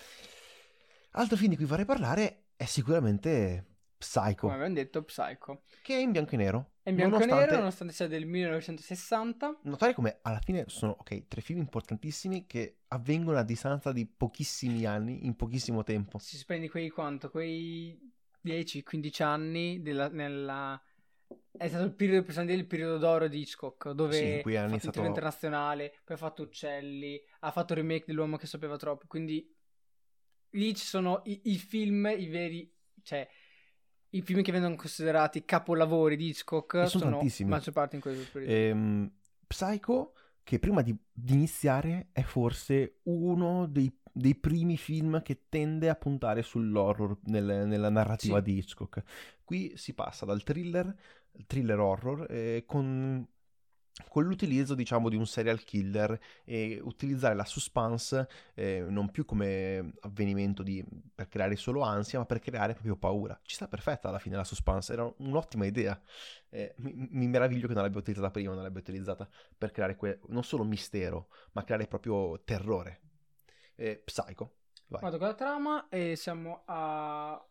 Altro 1.16 1.38
film 1.38 1.52
di 1.52 1.56
cui 1.58 1.66
vorrei 1.66 1.86
parlare 1.86 2.48
è 2.56 2.66
sicuramente 2.66 3.74
Psycho. 3.98 4.48
Come 4.48 4.54
abbiamo 4.54 4.74
detto, 4.74 5.04
Psycho. 5.04 5.62
Che 5.82 5.96
è 5.96 6.00
in 6.00 6.12
bianco 6.12 6.34
e 6.34 6.38
nero. 6.38 6.72
È 6.82 6.90
in 6.90 6.96
bianco 6.96 7.20
nonostante... 7.20 7.44
e 7.44 7.46
nero, 7.46 7.60
nonostante 7.60 7.94
sia 7.94 8.08
del 8.08 8.26
1960. 8.26 9.60
Notare 9.64 9.94
come 9.94 10.20
alla 10.24 10.40
fine 10.40 10.66
sono, 10.68 10.96
ok, 11.00 11.28
tre 11.28 11.42
film 11.42 11.60
importantissimi 11.60 12.48
che 12.48 12.80
avvengono 12.88 13.38
a 13.38 13.44
distanza 13.44 13.92
di 13.92 14.08
pochissimi 14.08 14.86
anni, 14.86 15.26
in 15.26 15.36
pochissimo 15.36 15.84
tempo. 15.84 16.18
Si 16.18 16.36
spendi 16.36 16.68
quei 16.68 16.90
quanto? 16.90 17.30
Quei 17.30 18.12
10-15 18.44 19.24
anni 19.24 19.82
della, 19.82 20.10
nella... 20.10 20.82
È 21.56 21.68
stato 21.68 21.86
il 21.86 21.94
periodo, 21.94 22.42
il 22.42 22.66
periodo 22.66 22.98
d'oro 22.98 23.28
di 23.28 23.40
Hitchcock, 23.40 23.92
dove 23.92 24.38
sì, 24.38 24.42
qui 24.42 24.58
ha 24.58 24.64
iniziato... 24.64 24.98
fatto 24.98 25.08
internazionale, 25.08 26.00
poi 26.04 26.16
ha 26.16 26.20
fatto 26.20 26.42
Uccelli, 26.42 27.22
ha 27.42 27.52
fatto 27.52 27.74
il 27.74 27.80
remake 27.80 28.06
dell'uomo 28.08 28.38
che 28.38 28.48
sapeva 28.48 28.76
troppo, 28.78 29.06
quindi 29.08 29.53
lì 30.54 30.76
ci 30.76 30.86
sono 30.86 31.22
i, 31.26 31.42
i, 31.46 31.58
film, 31.58 32.06
i 32.18 32.28
veri, 32.28 32.72
cioè 33.02 33.28
i 34.10 34.22
film 34.22 34.42
che 34.42 34.52
vengono 34.52 34.76
considerati 34.76 35.46
capolavori 35.46 36.16
di 36.16 36.28
Hitchcock 36.28 36.88
sono, 36.88 36.88
sono 36.88 37.18
tantissimi. 37.18 37.50
maggior 37.50 37.74
parte 37.74 37.96
in 37.96 38.02
periodo. 38.02 38.52
Ehm, 38.52 39.12
Psycho 39.48 40.14
che 40.44 40.60
prima 40.60 40.82
di, 40.82 40.96
di 41.12 41.34
iniziare 41.34 42.10
è 42.12 42.22
forse 42.22 43.00
uno 43.04 43.66
dei, 43.66 43.92
dei, 44.12 44.36
primi 44.36 44.78
film 44.78 45.22
che 45.22 45.46
tende 45.50 45.90
a 45.90 45.96
puntare 45.96 46.42
sull'horror 46.42 47.20
nel, 47.26 47.66
nella 47.68 47.90
narrativa 47.90 48.38
sì. 48.38 48.44
di 48.44 48.58
Hitchcock. 48.58 49.04
Qui 49.44 49.74
si 49.76 49.94
passa 49.94 50.26
dal 50.26 50.44
thriller, 50.44 50.94
thriller 51.48 51.80
horror, 51.80 52.28
eh, 52.30 52.64
con 52.66 53.26
con 54.08 54.24
l'utilizzo 54.24 54.74
diciamo 54.74 55.08
di 55.08 55.16
un 55.16 55.28
serial 55.28 55.64
killer 55.64 56.20
e 56.44 56.80
utilizzare 56.82 57.36
la 57.36 57.46
suspense 57.46 58.28
eh, 58.56 58.86
non 58.88 59.12
più 59.12 59.24
come 59.24 59.94
avvenimento 60.02 60.64
di, 60.64 60.84
per 61.14 61.28
creare 61.28 61.56
solo 61.56 61.82
ansia 61.82 62.20
ma 62.20 62.26
per 62.26 62.40
creare 62.40 62.74
proprio 62.74 62.96
paura. 62.96 63.40
Ci 63.44 63.56
sta 63.56 63.68
perfetta 63.68 64.10
alla 64.10 64.20
fine 64.20 64.36
la 64.36 64.44
suspense 64.44 64.94
era 64.94 65.12
un'ottima 65.18 65.66
idea. 65.66 66.00
Eh, 66.50 66.74
mi, 66.78 66.94
mi, 66.96 67.28
meraviglio 67.28 67.68
che 67.68 67.74
non 67.74 67.84
l'abbia 67.84 68.00
utilizzata 68.00 68.32
prima 68.32 68.54
non 68.54 68.64
l'abbia 68.64 68.82
utilizzata 68.82 69.28
per 69.58 69.72
creare 69.72 69.96
que- 69.96 70.20
non 70.28 70.44
solo 70.44 70.64
mistero 70.64 71.28
ma 71.52 71.64
creare 71.64 71.88
proprio 71.88 72.42
terrore. 72.44 73.02
Eh, 73.76 74.02
Psycho 74.04 74.58
vai. 74.88 75.02
vado 75.02 75.18
con 75.18 75.28
la 75.28 75.34
trama 75.34 75.90
e 75.90 76.16
siamo 76.16 76.64
a 76.66 77.44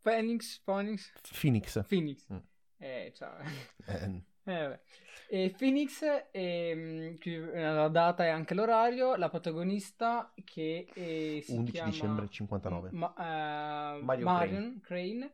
Phoenix 0.00 0.58
Phoenix? 0.60 1.12
Phoenix. 1.38 1.86
Phoenix. 1.86 2.26
Mm. 2.32 2.38
eh, 2.78 3.12
ciao 3.14 3.38
eh, 4.44 4.80
eh, 5.28 5.44
e 5.44 5.54
Phoenix, 5.56 6.02
ehm, 6.32 7.18
la 7.52 7.88
data 7.88 8.24
e 8.24 8.28
anche 8.28 8.54
l'orario, 8.54 9.14
la 9.16 9.28
protagonista 9.28 10.32
che 10.44 10.88
eh, 10.92 11.40
si 11.44 11.52
11 11.52 11.72
chiama 11.72 11.90
dicembre 11.90 12.28
59. 12.28 12.90
Ma, 12.92 13.14
uh, 13.16 14.02
Marion, 14.02 14.24
Marion 14.24 14.80
Crane. 14.82 15.18
Crane. 15.18 15.32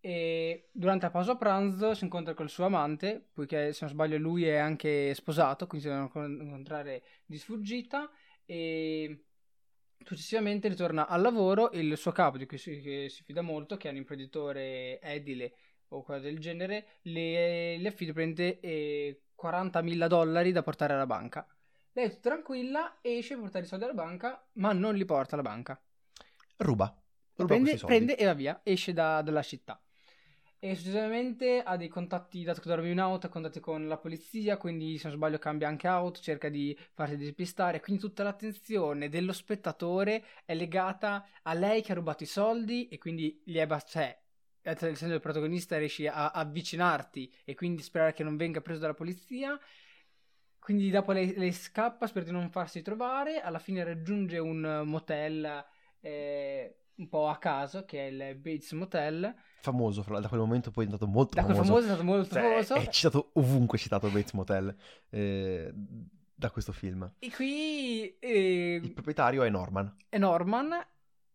E 0.00 0.68
durante 0.72 1.06
la 1.06 1.10
pausa 1.10 1.36
pranzo 1.36 1.94
si 1.94 2.04
incontra 2.04 2.34
col 2.34 2.50
suo 2.50 2.64
amante, 2.64 3.28
poiché 3.32 3.72
se 3.72 3.84
non 3.84 3.92
sbaglio 3.92 4.18
lui 4.18 4.44
è 4.44 4.56
anche 4.56 5.14
sposato, 5.14 5.66
quindi 5.66 5.86
si 5.86 5.92
devono 5.92 6.26
incontrare 6.26 7.02
di 7.24 7.38
sfuggita. 7.38 8.10
E 8.44 9.24
successivamente 10.04 10.68
ritorna 10.68 11.08
al 11.08 11.22
lavoro 11.22 11.70
il 11.72 11.96
suo 11.96 12.12
capo, 12.12 12.36
di 12.36 12.46
cui 12.46 12.58
si, 12.58 13.08
si 13.08 13.22
fida 13.24 13.42
molto, 13.42 13.76
che 13.76 13.88
è 13.88 13.90
un 13.90 13.96
imprenditore 13.96 15.00
edile 15.00 15.54
o 15.88 16.02
qualcosa 16.02 16.28
del 16.28 16.38
genere, 16.38 16.98
le, 17.02 17.76
le 17.78 17.88
affida 17.88 18.12
prende 18.12 18.60
eh, 18.60 19.22
40.000 19.34 20.06
dollari 20.06 20.52
da 20.52 20.62
portare 20.62 20.94
alla 20.94 21.06
banca. 21.06 21.46
Lei 21.92 22.06
è 22.06 22.20
tranquilla, 22.20 22.98
esce 23.00 23.34
per 23.34 23.44
portare 23.44 23.64
i 23.64 23.68
soldi 23.68 23.84
alla 23.84 23.94
banca, 23.94 24.46
ma 24.54 24.72
non 24.72 24.94
li 24.94 25.04
porta 25.04 25.34
alla 25.34 25.42
banca. 25.42 25.80
Ruba. 26.58 26.94
Ruba 27.36 27.54
prende, 27.54 27.76
prende, 27.78 28.16
e 28.16 28.24
va 28.24 28.34
via, 28.34 28.60
esce 28.62 28.92
da, 28.92 29.22
dalla 29.22 29.42
città. 29.42 29.80
E 30.58 30.74
successivamente 30.74 31.62
ha 31.62 31.76
dei 31.76 31.88
contatti, 31.88 32.42
dato 32.42 32.60
che 32.60 32.68
dorme 32.68 32.90
in 32.90 32.98
auto, 32.98 33.26
ha 33.26 33.30
contatti 33.30 33.60
con 33.60 33.86
la 33.86 33.98
polizia, 33.98 34.56
quindi 34.56 34.96
se 34.96 35.08
non 35.08 35.16
sbaglio 35.16 35.38
cambia 35.38 35.68
anche 35.68 35.86
auto, 35.86 36.20
cerca 36.20 36.48
di 36.48 36.76
farsi 36.92 37.16
despistare, 37.16 37.80
quindi 37.80 38.00
tutta 38.00 38.22
l'attenzione 38.22 39.08
dello 39.10 39.32
spettatore 39.32 40.24
è 40.44 40.54
legata 40.54 41.26
a 41.42 41.52
lei 41.52 41.82
che 41.82 41.92
ha 41.92 41.94
rubato 41.94 42.22
i 42.22 42.26
soldi 42.26 42.88
e 42.88 42.96
quindi 42.96 43.40
gli 43.44 43.58
è, 43.58 43.66
cioè, 43.86 44.18
essendo 44.70 45.14
il 45.14 45.20
protagonista 45.20 45.78
riesci 45.78 46.06
a, 46.06 46.30
avvicinarti 46.30 47.32
e 47.44 47.54
quindi 47.54 47.82
sperare 47.82 48.12
che 48.12 48.24
non 48.24 48.36
venga 48.36 48.60
preso 48.60 48.80
dalla 48.80 48.94
polizia. 48.94 49.58
Quindi 50.58 50.90
dopo 50.90 51.12
lei, 51.12 51.34
lei 51.36 51.52
scappa, 51.52 52.06
spera 52.06 52.24
di 52.24 52.32
non 52.32 52.50
farsi 52.50 52.82
trovare, 52.82 53.40
alla 53.40 53.60
fine 53.60 53.84
raggiunge 53.84 54.38
un 54.38 54.82
motel 54.84 55.64
eh, 56.00 56.76
un 56.96 57.08
po' 57.08 57.28
a 57.28 57.36
caso, 57.36 57.84
che 57.84 58.08
è 58.08 58.10
il 58.10 58.36
Bates 58.36 58.72
Motel. 58.72 59.34
Famoso, 59.60 60.04
da 60.20 60.28
quel 60.28 60.40
momento 60.40 60.70
poi 60.70 60.84
è 60.84 60.86
diventato 60.86 61.10
molto 61.10 61.34
da 61.34 61.42
famoso. 61.42 61.62
Da 61.62 61.68
quel 61.68 61.84
famoso 61.84 61.86
è 61.86 61.94
stato 61.94 62.04
molto 62.04 62.34
cioè, 62.34 62.42
famoso. 62.42 62.74
È 62.74 62.88
citato 62.92 63.30
ovunque, 63.34 63.78
citato 63.78 64.08
Bates 64.08 64.32
Motel. 64.32 64.76
Eh, 65.10 65.72
da 66.34 66.50
questo 66.50 66.72
film. 66.72 67.10
E 67.18 67.32
qui... 67.32 68.16
Eh, 68.18 68.80
il 68.82 68.92
proprietario 68.92 69.42
è 69.42 69.48
Norman. 69.48 69.96
È 70.08 70.18
Norman 70.18 70.86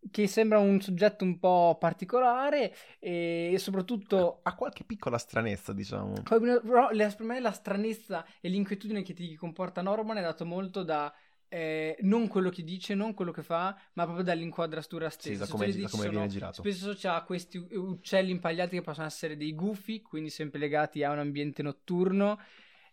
che 0.10 0.28
sembra 0.28 0.58
un 0.58 0.82
soggetto 0.82 1.24
un 1.24 1.38
po' 1.38 1.78
particolare 1.80 2.74
e 3.00 3.56
soprattutto 3.60 4.40
ha 4.42 4.56
qualche 4.56 4.84
piccola 4.84 5.18
stranezza 5.18 5.74
diciamo 5.74 6.24
però 6.24 6.90
per 6.90 7.24
me 7.24 7.40
la 7.40 7.52
stranezza 7.52 8.26
e 8.40 8.50
l'inquietudine 8.50 9.04
che 9.04 9.14
ti 9.14 9.36
comporta 9.36 9.82
Norman 9.82 10.18
è 10.18 10.22
dato 10.22 10.46
molto 10.46 10.84
da 10.84 11.14
eh, 11.54 11.98
non 12.04 12.30
quello 12.30 12.50
che 12.50 12.64
dice, 12.64 12.96
non 12.96 13.14
quello 13.14 13.32
che 13.32 13.44
fa, 13.44 13.78
ma 13.94 14.04
proprio 14.04 14.24
dall'inquadratura 14.24 15.10
stessa. 15.10 15.44
Sì, 15.44 15.52
da 15.52 15.52
come, 15.52 15.70
da 15.70 15.90
come 15.90 16.10
viene 16.10 16.28
girato. 16.28 16.62
Spesso 16.62 16.94
c'ha 16.98 17.22
questi 17.24 17.58
uccelli 17.58 18.32
impagliati 18.32 18.78
che 18.78 18.82
possono 18.82 19.06
essere 19.06 19.36
dei 19.36 19.54
gufi, 19.54 20.02
quindi 20.02 20.30
sempre 20.30 20.60
legati 20.60 21.04
a 21.04 21.12
un 21.12 21.20
ambiente 21.20 21.62
notturno 21.62 22.40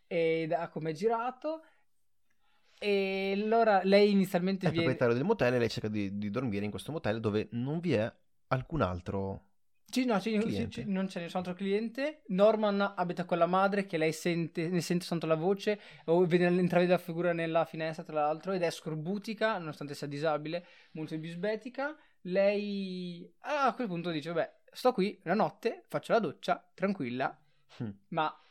e 0.08 0.46
da 0.48 0.66
come 0.68 0.90
è 0.90 0.92
girato. 0.92 1.62
E 2.78 3.32
allora 3.34 3.80
lei 3.82 4.10
inizialmente 4.10 4.66
è 4.66 4.68
il 4.68 4.74
proprietario 4.74 5.14
del 5.14 5.24
motel 5.24 5.54
e 5.54 5.58
lei 5.58 5.68
cerca 5.68 5.88
di, 5.88 6.16
di, 6.16 6.30
dormire 6.30 6.64
in 6.64 6.70
questo 6.70 6.92
motel 6.92 7.20
dove 7.20 7.48
non 7.52 7.80
vi 7.80 7.94
è 7.94 8.12
alcun 8.48 8.82
altro 8.82 9.48
sì, 9.90 10.04
no, 10.04 10.20
sì, 10.20 10.38
sì, 10.70 10.84
non 10.84 11.06
c'è 11.06 11.20
nessun 11.20 11.38
altro 11.38 11.54
cliente. 11.54 12.20
Norman 12.26 12.92
abita 12.94 13.24
con 13.24 13.38
la 13.38 13.46
madre 13.46 13.86
che 13.86 13.96
lei 13.96 14.12
sente, 14.12 14.68
ne 14.68 14.82
sente 14.82 15.06
soltanto 15.06 15.34
la 15.34 15.40
voce 15.40 15.80
o 16.04 16.26
vede 16.26 16.46
intravede 16.48 16.92
la 16.92 16.98
figura 16.98 17.32
nella 17.32 17.64
finestra 17.64 18.04
tra 18.04 18.20
l'altro 18.20 18.52
ed 18.52 18.62
è 18.62 18.70
scorbutica 18.70 19.56
nonostante 19.56 19.94
sia 19.94 20.06
disabile, 20.06 20.66
molto 20.92 21.16
bisbetica. 21.16 21.96
Lei 22.22 23.32
a 23.38 23.72
quel 23.72 23.86
punto 23.86 24.10
dice, 24.10 24.30
vabbè, 24.30 24.56
sto 24.70 24.92
qui 24.92 25.18
la 25.22 25.34
notte, 25.34 25.84
faccio 25.88 26.12
la 26.12 26.18
doccia, 26.18 26.70
tranquilla, 26.74 27.40
hm. 27.78 27.88
ma 28.08 28.42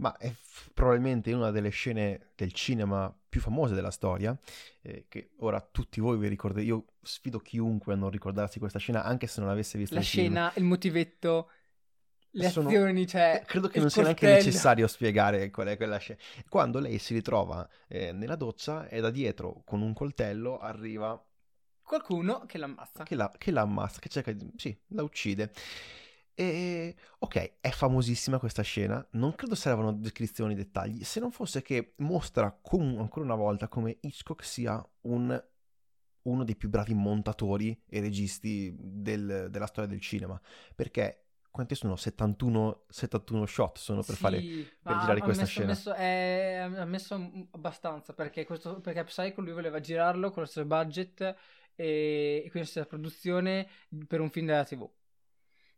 ma 0.00 0.16
è 0.16 0.28
f- 0.28 0.70
probabilmente 0.72 1.32
una 1.32 1.50
delle 1.50 1.68
scene 1.68 2.32
del 2.34 2.52
cinema 2.52 3.14
più 3.28 3.40
famose 3.40 3.74
della 3.74 3.90
storia, 3.90 4.36
eh, 4.82 5.04
che 5.08 5.30
ora 5.38 5.60
tutti 5.60 6.00
voi 6.00 6.18
vi 6.18 6.26
ricordate, 6.26 6.64
io 6.64 6.86
sfido 7.02 7.38
chiunque 7.38 7.92
a 7.92 7.96
non 7.96 8.10
ricordarsi 8.10 8.58
questa 8.58 8.78
scena, 8.78 9.04
anche 9.04 9.26
se 9.26 9.40
non 9.40 9.50
avesse 9.50 9.78
visto 9.78 9.94
la 9.94 10.00
il 10.00 10.06
scena, 10.06 10.50
film. 10.50 10.64
il 10.64 10.68
motivetto, 10.68 11.50
le 12.30 12.48
Sono... 12.48 12.68
azioni, 12.68 13.06
cioè... 13.06 13.42
Credo 13.46 13.68
che 13.68 13.78
non 13.78 13.90
sia 13.90 14.02
neanche 14.02 14.26
necessario 14.26 14.86
spiegare 14.88 15.50
qual 15.50 15.68
è 15.68 15.76
quella 15.76 15.98
scena. 15.98 16.18
Quando 16.48 16.78
lei 16.78 16.98
si 16.98 17.14
ritrova 17.14 17.68
eh, 17.86 18.12
nella 18.12 18.36
doccia 18.36 18.88
e 18.88 19.00
da 19.00 19.10
dietro 19.10 19.62
con 19.64 19.80
un 19.82 19.92
coltello 19.92 20.58
arriva... 20.58 21.22
Qualcuno 21.82 22.46
che 22.46 22.56
l'ammazza. 22.56 23.02
Che 23.02 23.14
la, 23.16 23.30
che 23.36 23.50
la 23.50 23.62
ammazza, 23.62 23.98
che 23.98 24.08
cerca 24.08 24.32
di... 24.32 24.48
sì, 24.56 24.76
la 24.88 25.02
uccide. 25.02 25.52
E 26.40 26.96
ok, 27.18 27.56
è 27.60 27.68
famosissima 27.68 28.38
questa 28.38 28.62
scena, 28.62 29.06
non 29.10 29.34
credo 29.34 29.54
servano 29.54 29.92
descrizioni, 29.92 30.54
dettagli, 30.54 31.04
se 31.04 31.20
non 31.20 31.32
fosse 31.32 31.60
che 31.60 31.92
mostra 31.96 32.50
com- 32.50 32.98
ancora 32.98 33.26
una 33.26 33.34
volta 33.34 33.68
come 33.68 33.98
Hitchcock 34.00 34.42
sia 34.42 34.82
un, 35.02 35.44
uno 36.22 36.44
dei 36.44 36.56
più 36.56 36.70
bravi 36.70 36.94
montatori 36.94 37.78
e 37.86 38.00
registi 38.00 38.74
del, 38.74 39.48
della 39.50 39.66
storia 39.66 39.90
del 39.90 40.00
cinema, 40.00 40.40
perché 40.74 41.26
quanti 41.50 41.74
sono? 41.74 41.96
71, 41.96 42.84
71 42.88 43.44
shot 43.44 43.76
sono 43.76 44.02
per, 44.02 44.14
sì, 44.14 44.20
fare, 44.22 44.40
per 44.82 44.96
girare 44.96 45.20
questa 45.20 45.42
messo, 45.42 45.52
scena. 45.52 45.66
Messo, 45.66 45.92
è, 45.92 46.70
ha 46.74 46.84
messo 46.86 47.48
abbastanza 47.50 48.14
perché, 48.14 48.46
questo, 48.46 48.80
perché 48.80 49.04
Psycho 49.04 49.42
lui 49.42 49.52
voleva 49.52 49.78
girarlo 49.78 50.30
con 50.30 50.44
lo 50.44 50.48
stesso 50.48 50.64
budget 50.64 51.20
e, 51.74 52.42
e 52.46 52.50
questa 52.50 52.86
produzione 52.86 53.68
per 54.06 54.20
un 54.20 54.30
film 54.30 54.46
della 54.46 54.64
TV. 54.64 54.88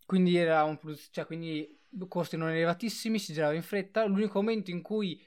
Quindi 0.06 0.36
era 0.36 0.64
un 0.64 0.78
cioè, 1.10 1.26
quindi 1.26 1.80
costi 2.08 2.36
non 2.36 2.50
elevatissimi, 2.50 3.18
si 3.18 3.32
girava 3.32 3.52
in 3.52 3.62
fretta. 3.62 4.04
L'unico 4.04 4.40
momento 4.40 4.70
in 4.70 4.82
cui 4.82 5.20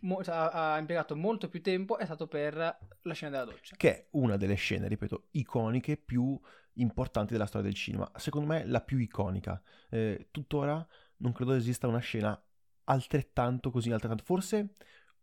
mo- 0.00 0.22
cioè, 0.22 0.34
ha, 0.34 0.74
ha, 0.74 0.78
impiegato 0.78 1.16
molto 1.16 1.48
più 1.48 1.62
tempo 1.62 1.98
è 1.98 2.04
stato 2.04 2.26
per 2.26 2.78
la 3.02 3.14
scena 3.14 3.30
della 3.30 3.44
doccia. 3.44 3.76
Che 3.76 3.90
è 3.90 4.06
una 4.12 4.36
delle 4.36 4.54
scene, 4.54 4.88
ripeto, 4.88 5.28
iconiche 5.32 5.96
più 5.96 6.38
importanti 6.74 7.32
della 7.32 7.46
storia 7.46 7.68
del 7.68 7.76
cinema. 7.76 8.10
Secondo 8.16 8.48
me 8.48 8.64
la 8.64 8.80
più 8.80 8.98
iconica. 8.98 9.60
Eh, 9.90 10.28
tuttora 10.30 10.86
non 11.18 11.32
credo 11.32 11.54
esista 11.54 11.86
una 11.86 11.98
scena 11.98 12.40
altrettanto 12.84 13.70
così, 13.70 13.90
altrettanto. 13.90 14.24
Forse 14.24 14.72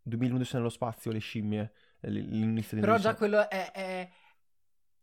2011 0.02 0.56
nello 0.56 0.68
spazio, 0.68 1.10
le 1.10 1.18
scimmie, 1.18 1.72
l'inizio 2.00 2.76
di 2.76 2.82
Però 2.82 2.98
già 2.98 3.14
quello 3.14 3.48
è, 3.48 3.72
è 3.72 4.08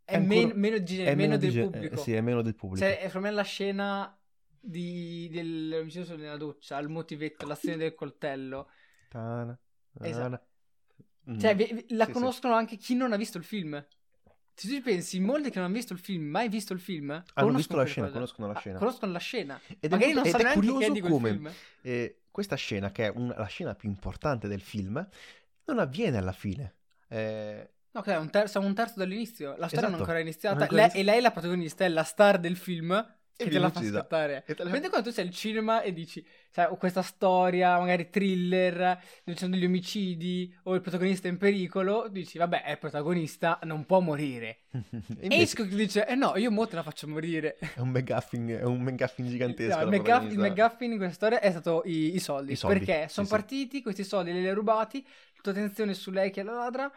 è, 0.06 0.20
men- 0.20 0.51
meno, 0.56 0.78
di- 0.78 1.01
è 1.01 1.16
meno, 1.16 1.38
del 1.38 1.51
di- 1.51 1.60
pubblico. 1.62 1.97
Sì, 1.97 2.14
è 2.14 2.22
meno 2.22 2.41
del 2.41 2.56
pubblico. 2.56 2.86
Cioè, 2.86 2.99
è 2.99 3.10
per 3.10 3.22
me 3.22 3.32
la 3.32 3.43
scena 3.43 4.18
di, 4.60 5.30
dell'omicidio 5.32 6.16
nella 6.16 6.38
doccia, 6.38 6.78
il 6.80 6.89
motivetto, 6.89 7.45
l'azione 7.45 7.78
del 7.78 7.95
coltello. 7.95 8.70
Tana, 9.10 9.58
tana. 9.93 10.10
Esatto. 10.10 10.45
Mm. 11.30 11.39
Cioè, 11.39 11.56
vi, 11.56 11.86
la 11.89 12.06
sì, 12.06 12.12
conoscono 12.12 12.54
sì. 12.54 12.60
anche 12.60 12.76
chi 12.78 12.95
non 12.95 13.14
ha 13.14 13.18
visto 13.18 13.38
il 13.38 13.43
film. 13.43 13.86
Se 14.56 14.68
tu 14.68 14.74
ci 14.76 14.82
pensi, 14.82 15.20
molti 15.20 15.49
che 15.49 15.56
non 15.56 15.66
hanno 15.66 15.76
visto 15.76 15.93
il 15.93 15.99
film, 15.99 16.26
mai 16.26 16.47
visto 16.47 16.74
il 16.74 16.80
film, 16.80 17.24
hanno 17.34 17.51
visto 17.54 17.76
la 17.76 17.86
scena, 17.86 18.10
conoscono 18.12 18.47
la 18.47 18.54
ah, 18.54 18.60
scena. 18.60 18.76
Ah, 18.76 18.80
conoscono 18.80 19.12
la 19.12 19.20
scena. 19.20 19.60
Ed 19.80 19.89
Magari 19.89 20.12
è, 20.12 20.14
non 20.14 20.26
sanno 20.26 20.43
neanche 20.43 20.60
curioso 20.60 20.91
che 20.91 20.99
è 20.99 21.01
come 21.01 21.30
film. 21.32 21.51
Eh, 21.82 22.22
questa 22.30 22.56
scena, 22.56 22.91
che 22.91 23.06
è 23.06 23.10
una, 23.10 23.36
la 23.36 23.45
scena 23.45 23.74
più 23.74 23.89
importante 23.89 24.47
del 24.47 24.62
film, 24.62 25.08
non 25.66 25.80
avviene 25.80 26.18
alla 26.18 26.32
fine. 26.32 26.76
Eh, 27.08 27.72
No, 27.94 28.00
ok, 28.02 28.18
un 28.20 28.30
ter- 28.30 28.48
siamo 28.48 28.66
un 28.68 28.74
terzo 28.74 28.96
dall'inizio. 28.98 29.50
La 29.58 29.68
storia 29.68 29.88
esatto. 29.88 29.89
non 29.89 29.96
è 29.96 30.00
ancora 30.00 30.20
iniziata. 30.20 30.60
È 30.60 30.62
ancora 30.64 30.88
lei, 30.88 31.00
e 31.00 31.04
lei 31.04 31.18
è 31.18 31.22
la 31.22 31.32
protagonista, 31.32 31.86
è 31.86 31.89
la 31.89 32.04
star 32.04 32.39
del 32.39 32.56
film. 32.58 33.16
che 33.36 33.50
te 33.50 33.60
la 33.60 33.70
fa 33.70 33.80
uccisa. 33.80 34.00
scattare. 34.00 34.44
E 34.48 34.56
la- 34.58 34.70
Mentre 34.70 34.89
quando 34.89 35.10
tu 35.10 35.14
sei 35.14 35.26
al 35.28 35.32
cinema 35.34 35.82
e 35.82 35.91
dici, 35.91 36.26
sai, 36.50 36.68
ho 36.70 36.76
questa 36.78 37.02
storia, 37.02 37.78
magari 37.80 38.10
thriller, 38.10 38.76
dove 39.24 39.34
ci 39.34 39.38
sono 39.44 39.52
degli 39.56 39.66
omicidi, 39.66 40.56
o 40.64 40.76
il 40.76 40.82
protagonista 40.82 41.28
è 41.28 41.32
in 41.32 41.38
pericolo, 41.38 42.08
dici, 42.10 42.38
vabbè, 42.38 42.64
è 42.64 42.72
il 42.72 42.78
protagonista, 42.78 43.60
non 43.64 43.86
può 43.86 44.00
morire. 44.00 44.60
E 45.20 45.28
E 45.28 45.36
invece 45.36 45.41
Hitchcock 45.41 45.70
dice, 45.76 46.08
eh 46.08 46.16
no, 46.16 46.36
io 46.38 46.52
mo 46.52 46.68
te 46.68 46.76
la 46.76 46.84
faccio 46.84 47.08
morire. 47.08 47.58
è 47.74 47.80
un 47.80 47.89
McGuffin, 47.89 48.48
è 48.50 48.64
un 48.64 48.82
McGuffin 48.82 49.28
gigantesco. 49.28 49.76
No, 49.78 49.84
il, 49.84 49.89
la 49.89 49.98
McGuff- 49.98 50.32
il. 50.32 50.39
McGuffin 50.39 50.91
in 50.91 50.98
questa 50.98 51.16
storia 51.16 51.39
è 51.41 51.50
stato 51.52 51.82
i, 51.86 52.16
i 52.16 52.20
soldi, 52.20 52.54
I 52.54 52.56
soldi, 52.56 52.78
perché 52.86 53.08
sono 53.10 53.26
sì. 53.26 53.32
partiti, 53.34 53.82
questi 53.82 54.04
soldi 54.04 54.32
li 54.32 54.48
ha 54.48 54.54
rubati, 54.54 55.04
la 55.04 55.41
tua 55.41 55.52
attenzione 55.52 55.91
è 55.91 55.96
su 55.96 56.12
lei 56.12 56.30
che 56.32 56.41
è 56.41 56.44
la 56.44 56.54
ladra, 56.54 56.91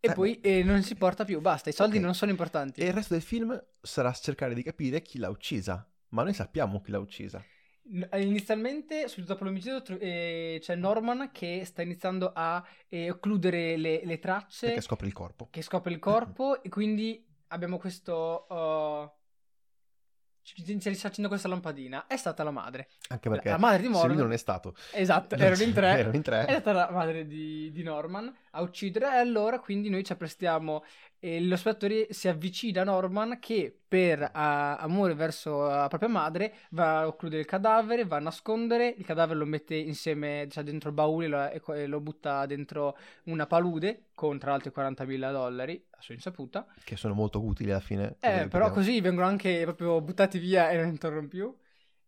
e 0.00 0.08
Eh, 0.08 0.12
poi 0.14 0.40
eh, 0.40 0.62
non 0.64 0.82
si 0.82 0.94
porta 0.96 1.24
più, 1.24 1.40
basta, 1.40 1.68
i 1.70 1.72
soldi 1.72 1.96
Ok. 1.98 2.02
non 2.04 2.14
sono 2.14 2.30
importanti. 2.30 2.80
E 2.80 2.86
il 2.86 2.92
resto 2.92 3.12
del 3.14 3.22
film 3.22 3.62
sarà 3.80 4.10
cercare 4.12 4.54
di 4.54 4.62
capire 4.62 5.02
chi 5.02 5.18
l'ha 5.18 5.28
uccisa. 5.28 5.86
Ma 6.08 6.22
noi 6.24 6.32
sappiamo 6.34 6.80
chi 6.80 6.90
l'ha 6.90 6.98
uccisa. 6.98 7.42
N- 7.92 8.08
Inizialmente, 8.14 9.08
subito 9.08 9.32
dopo 9.32 9.44
l'omicidio, 9.44 9.82
eh, 9.98 10.58
c'è 10.60 10.74
Norman 10.74 11.30
che 11.32 11.62
sta 11.64 11.82
iniziando 11.82 12.32
a 12.34 12.64
eh, 12.88 13.10
occludere 13.10 13.76
le, 13.76 14.00
le 14.04 14.18
tracce, 14.18 14.66
Perché 14.66 14.80
scopre 14.80 15.06
il 15.06 15.12
corpo. 15.12 15.48
che 15.50 15.62
scopre 15.62 15.92
il 15.92 15.98
corpo, 15.98 16.62
e 16.62 16.68
quindi 16.68 17.24
abbiamo 17.48 17.78
questo... 17.78 18.46
uh, 18.48 19.18
ci 20.42 20.62
inizia 20.72 20.90
accendendo 20.90 21.28
questa 21.28 21.46
lampadina. 21.48 22.06
È 22.06 22.16
stata 22.16 22.42
la 22.42 22.50
madre. 22.50 22.88
Anche 23.08 23.28
perché 23.28 23.50
la 23.50 23.58
madre 23.58 23.82
di 23.82 23.88
Morgan. 23.88 24.16
non 24.16 24.32
è 24.32 24.36
stato. 24.36 24.74
Esatto, 24.92 25.34
erano 25.36 25.62
in 25.62 25.72
tre. 25.72 25.98
Erano 25.98 26.16
in 26.16 26.22
tre. 26.22 26.44
È 26.46 26.50
stata 26.52 26.72
la 26.72 26.90
madre 26.90 27.26
di, 27.26 27.70
di 27.70 27.82
Norman 27.82 28.34
a 28.50 28.62
uccidere 28.62 29.06
e 29.06 29.18
allora 29.18 29.58
quindi 29.60 29.88
noi 29.88 30.04
ci 30.04 30.12
apprestiamo 30.12 30.82
e 31.18 31.40
lo 31.42 31.56
spettatore 31.56 32.12
si 32.12 32.28
avvicina 32.28 32.80
a 32.80 32.84
Norman 32.84 33.38
che 33.38 33.78
per 33.86 34.30
ah, 34.32 34.76
amore 34.76 35.14
verso 35.14 35.66
la 35.66 35.86
propria 35.88 36.08
madre 36.08 36.54
va 36.70 37.00
a 37.00 37.06
occludere 37.06 37.42
il 37.42 37.46
cadavere, 37.46 38.06
va 38.06 38.16
a 38.16 38.20
nascondere, 38.20 38.94
il 38.96 39.04
cadavere 39.04 39.38
lo 39.38 39.44
mette 39.44 39.74
insieme 39.74 40.48
cioè, 40.50 40.64
dentro 40.64 40.88
il 40.88 40.94
baule 40.94 41.26
lo- 41.28 41.48
e 41.48 41.60
e 41.82 41.86
lo 41.86 42.00
butta 42.00 42.46
dentro 42.46 42.96
una 43.24 43.46
palude 43.46 44.06
con 44.14 44.38
tra 44.38 44.50
l'altro 44.52 44.70
i 44.70 44.72
40.000 44.72 45.30
dollari 45.30 45.82
a 45.90 46.00
sua 46.00 46.14
insaputa. 46.14 46.66
Che 46.82 46.96
sono 46.96 47.14
molto 47.14 47.44
utili 47.44 47.70
alla 47.70 47.80
fine. 47.80 48.16
Eh, 48.20 48.48
però 48.48 48.70
così 48.70 49.00
vengono 49.00 49.26
anche 49.26 49.62
proprio 49.64 50.00
buttati 50.00 50.38
via 50.38 50.70
e 50.70 50.82
non 50.82 50.96
tornano 50.98 51.28
più. 51.28 51.54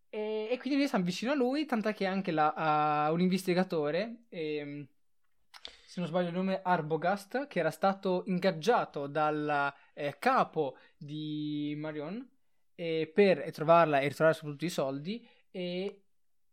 E, 0.08 0.48
e 0.50 0.58
quindi 0.58 0.78
noi 0.78 0.88
siamo 0.88 1.04
vicino 1.04 1.32
a 1.32 1.34
lui, 1.34 1.64
tant'è 1.64 1.94
che 1.94 2.04
anche 2.04 2.32
la, 2.32 3.08
un 3.10 3.20
investigatore, 3.20 4.24
ehm, 4.28 4.86
se 5.92 6.00
non 6.00 6.08
sbaglio 6.08 6.28
il 6.28 6.34
nome 6.34 6.60
Arbogast, 6.62 7.48
che 7.48 7.58
era 7.58 7.70
stato 7.70 8.22
ingaggiato 8.24 9.06
dal 9.06 9.70
eh, 9.92 10.16
capo 10.18 10.78
di 10.96 11.74
Marion 11.76 12.26
eh, 12.74 13.12
per 13.14 13.50
trovarla 13.50 14.00
e 14.00 14.08
ritrovare 14.08 14.34
soprattutto 14.34 14.64
i 14.64 14.70
soldi, 14.70 15.22
e 15.50 16.00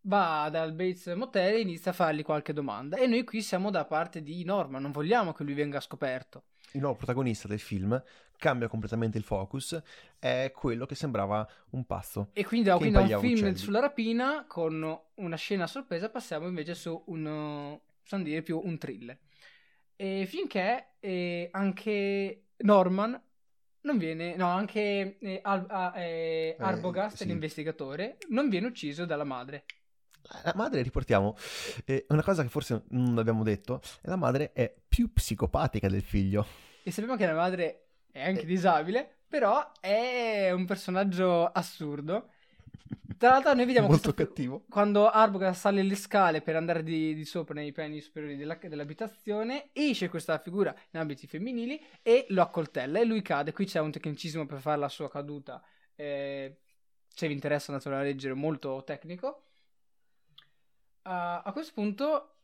va 0.02 0.50
dal 0.52 0.74
Bates 0.74 1.08
Motel 1.16 1.54
e 1.54 1.62
inizia 1.62 1.92
a 1.92 1.94
fargli 1.94 2.22
qualche 2.22 2.52
domanda. 2.52 2.98
E 2.98 3.08
noi 3.08 3.24
qui 3.24 3.42
siamo 3.42 3.72
da 3.72 3.86
parte 3.86 4.22
di 4.22 4.44
Norman, 4.44 4.82
non 4.82 4.92
vogliamo 4.92 5.32
che 5.32 5.46
lui 5.46 5.54
venga 5.54 5.80
scoperto. 5.80 6.44
Il 6.74 6.82
nuovo 6.82 6.98
protagonista 6.98 7.48
del 7.48 7.62
film 7.62 8.04
cambia 8.36 8.68
completamente 8.68 9.18
il 9.18 9.24
focus. 9.24 9.82
È 10.20 10.52
quello 10.54 10.86
che 10.86 10.96
sembrava 10.96 11.50
un 11.70 11.86
pazzo. 11.86 12.32
E 12.34 12.44
quindi 12.44 12.68
da, 12.68 12.76
un 12.76 12.82
film 12.82 13.36
uccelli. 13.36 13.56
sulla 13.56 13.80
rapina 13.80 14.44
con 14.46 15.00
una 15.14 15.36
scena 15.38 15.64
a 15.64 15.68
sorpresa 15.68 16.10
passiamo 16.10 16.46
invece 16.46 16.76
su 16.76 17.02
un, 17.06 17.26
uh, 17.26 17.82
possiamo 18.02 18.26
dire 18.26 18.42
più 18.42 18.60
un 18.62 18.78
thriller. 18.78 19.18
E 20.02 20.26
finché 20.26 20.91
eh, 21.02 21.50
anche 21.52 22.52
Norman 22.60 23.22
non 23.82 23.97
viene, 23.97 24.38
no, 24.38 24.47
anche 24.47 25.18
eh, 25.20 25.39
Al- 25.43 25.66
ah, 25.70 25.91
eh, 26.00 26.56
Eh, 26.58 26.64
Arbogast, 26.64 27.18
sì. 27.18 27.26
l'investigatore, 27.26 28.16
non 28.30 28.47
viene 28.47 28.68
ucciso 28.68 29.04
dalla 29.04 29.26
madre. 29.26 29.66
La 30.45 30.54
madre, 30.56 30.84
riportiamo, 30.84 31.36
eh, 31.84 32.06
una 32.10 32.24
cosa 32.24 32.43
che 32.43 32.50
forse 32.50 32.84
non 32.91 33.18
abbiamo 33.18 33.43
detto, 33.43 33.82
la 34.04 34.16
madre 34.16 34.54
è 34.54 34.74
più 34.88 35.12
psicopatica 35.12 35.89
del 35.89 36.02
figlio. 36.02 36.45
E 36.84 36.91
sappiamo 36.91 37.18
che 37.18 37.26
la 37.26 37.34
madre 37.34 37.88
è 38.10 38.24
anche 38.24 38.43
Eh. 38.43 38.45
disabile, 38.45 39.18
però 39.28 39.70
è 39.82 40.50
un 40.52 40.66
personaggio 40.66 41.45
assurdo. 41.45 42.30
Tra 43.17 43.32
l'altro 43.32 43.53
noi 43.53 43.65
vediamo 43.65 43.88
Molto 43.89 44.13
questa- 44.13 44.23
cattivo. 44.25 44.63
quando 44.69 45.09
Arbogast 45.09 45.59
sale 45.59 45.84
le 45.84 45.95
scale 45.95 46.41
per 46.41 46.55
andare 46.55 46.84
di, 46.84 47.13
di 47.13 47.25
sopra 47.25 47.53
nei 47.55 47.73
piani 47.73 47.99
superiori 47.99 48.38
della- 48.38 48.55
dell'abitazione, 48.61 49.69
esce 49.73 50.07
questa 50.07 50.38
figura 50.39 50.73
in 50.91 50.99
abiti 50.99 51.27
femminili 51.27 51.84
e 52.01 52.25
lo 52.30 52.41
accoltella 52.41 52.99
e 52.99 53.03
lui 53.05 53.21
cade. 53.21 53.51
Qui 53.51 53.65
c'è 53.65 53.80
un 53.80 53.91
tecnicismo 53.91 54.45
per 54.45 54.59
fare 54.59 54.77
la 54.80 54.88
sua 54.89 55.09
caduta. 55.09 55.61
eh, 55.95 56.59
se 57.07 57.27
vi 57.27 57.34
interessa 57.34 57.73
andatelo 57.73 57.97
a 57.97 58.01
leggere, 58.01 58.34
molto 58.34 58.82
tecnico. 58.86 59.43
Ah, 61.01 61.41
a 61.41 61.51
questo 61.51 61.73
punto 61.73 62.36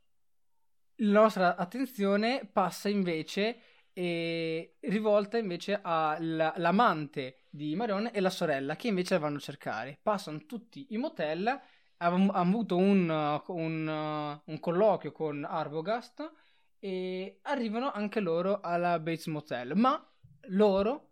la 0.99 1.21
nostra 1.21 1.55
attenzione 1.55 2.49
passa 2.51 2.89
invece 2.89 3.59
e 3.93 4.75
rivolta 4.81 5.38
invece 5.38 5.79
all'amante 5.81 7.45
di 7.56 7.76
Marion 7.76 8.10
e 8.12 8.20
la 8.20 8.30
sorella 8.30 8.76
che 8.76 8.88
invece 8.88 9.14
la 9.16 9.22
vanno 9.22 9.38
a 9.38 9.39
cercare. 9.39 9.97
Passano 10.01 10.45
tutti 10.45 10.88
i 10.89 10.97
motel, 10.97 11.60
hanno 11.97 12.32
avuto 12.32 12.76
un, 12.76 13.10
un, 13.47 14.41
un 14.43 14.60
colloquio 14.60 15.12
con 15.12 15.43
Arbogast 15.43 16.32
e 16.80 17.39
arrivano 17.43 17.91
anche 17.91 18.20
loro 18.20 18.60
alla 18.60 18.99
Bates 18.99 19.28
Motel, 19.28 19.76
ma 19.76 20.06
loro, 20.49 21.12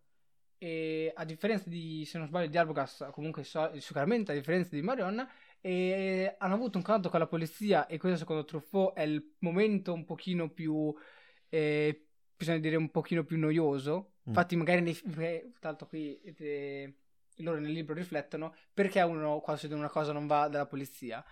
eh, 0.57 1.11
a 1.15 1.25
differenza 1.25 1.69
di, 1.69 2.05
se 2.05 2.17
non 2.17 2.27
sbaglio, 2.27 2.49
di 2.49 2.57
Arbogast, 2.57 3.09
comunque 3.11 3.43
so- 3.43 3.71
sicuramente 3.79 4.31
a 4.31 4.35
differenza 4.35 4.75
di 4.75 4.81
Marion, 4.81 5.25
e 5.61 6.35
hanno 6.37 6.53
avuto 6.55 6.77
un 6.77 6.83
contatto 6.83 7.09
con 7.09 7.19
la 7.19 7.27
polizia 7.27 7.85
e 7.87 7.97
questo 7.97 8.19
secondo 8.19 8.43
Truffaut 8.43 8.93
è 8.95 9.03
il 9.03 9.35
momento 9.39 9.93
un 9.93 10.03
pochino 10.03 10.49
più 10.49 10.93
eh, 11.47 12.07
bisogna 12.35 12.59
dire 12.59 12.75
un 12.75 12.91
pochino 12.91 13.23
più 13.23 13.37
noioso 13.39 14.12
Mm. 14.25 14.27
infatti 14.27 14.55
magari 14.55 14.81
nei, 14.81 14.99
eh, 15.19 15.51
tanto 15.59 15.85
qui 15.85 16.19
eh, 16.21 16.93
loro 17.37 17.59
nel 17.59 17.71
libro 17.71 17.93
riflettono 17.93 18.53
perché 18.73 19.01
uno 19.01 19.39
quando 19.39 19.61
succede 19.61 19.77
una 19.77 19.89
cosa 19.89 20.11
non 20.13 20.27
va 20.27 20.47
dalla 20.47 20.65
polizia 20.65 21.23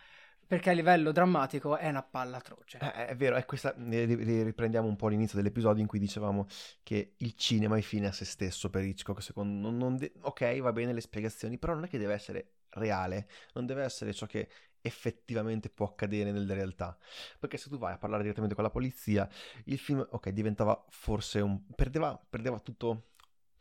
perché 0.46 0.72
a 0.72 0.74
livello 0.74 1.14
drammatico 1.14 1.78
è 1.78 1.88
una 1.88 2.04
palla 2.04 2.38
atroce 2.38 2.78
Eh, 2.82 3.08
è 3.08 3.16
vero, 3.16 3.38
è 3.38 3.46
questa, 3.46 3.74
eh, 3.74 4.06
ri- 4.06 4.16
ri- 4.16 4.44
riprendiamo 4.44 4.86
un 4.88 4.98
po' 4.98 5.08
l'inizio 5.08 5.38
dell'episodio 5.38 5.82
in 5.82 5.88
cui 5.88 6.00
dicevamo 6.00 6.48
che 6.84 7.14
il 7.18 7.36
cinema 7.36 7.78
è 7.78 7.82
fine 7.82 8.08
a 8.08 8.12
se 8.12 8.26
stesso 8.26 8.70
per 8.70 8.84
Hitchcock, 8.84 9.22
secondo 9.22 9.70
non, 9.70 9.78
non 9.78 9.96
de- 9.96 10.12
ok, 10.20 10.60
va 10.60 10.74
bene 10.74 10.92
le 10.92 11.00
spiegazioni, 11.00 11.58
però 11.58 11.74
non 11.74 11.86
è 11.86 11.88
che 11.88 11.98
deve 11.98 12.14
essere 12.14 12.56
reale, 12.72 13.30
non 13.54 13.66
deve 13.66 13.84
essere 13.84 14.14
ciò 14.14 14.26
che 14.26 14.50
effettivamente 14.82 15.70
può 15.70 15.86
accadere 15.88 16.32
nella 16.32 16.54
realtà, 16.54 16.98
perché 17.40 17.58
se 17.58 17.70
tu 17.70 17.78
vai 17.78 17.94
a 17.94 17.98
parlare 17.98 18.22
direttamente 18.24 18.56
con 18.56 18.64
la 18.64 18.70
polizia, 18.72 19.30
il 19.66 19.78
film, 19.78 20.06
ok, 20.10 20.30
diventava 20.30 20.84
forse 20.90 21.40
un... 21.40 21.66
perdeva, 21.76 22.20
perdeva 22.30 22.60
tutto, 22.60 23.10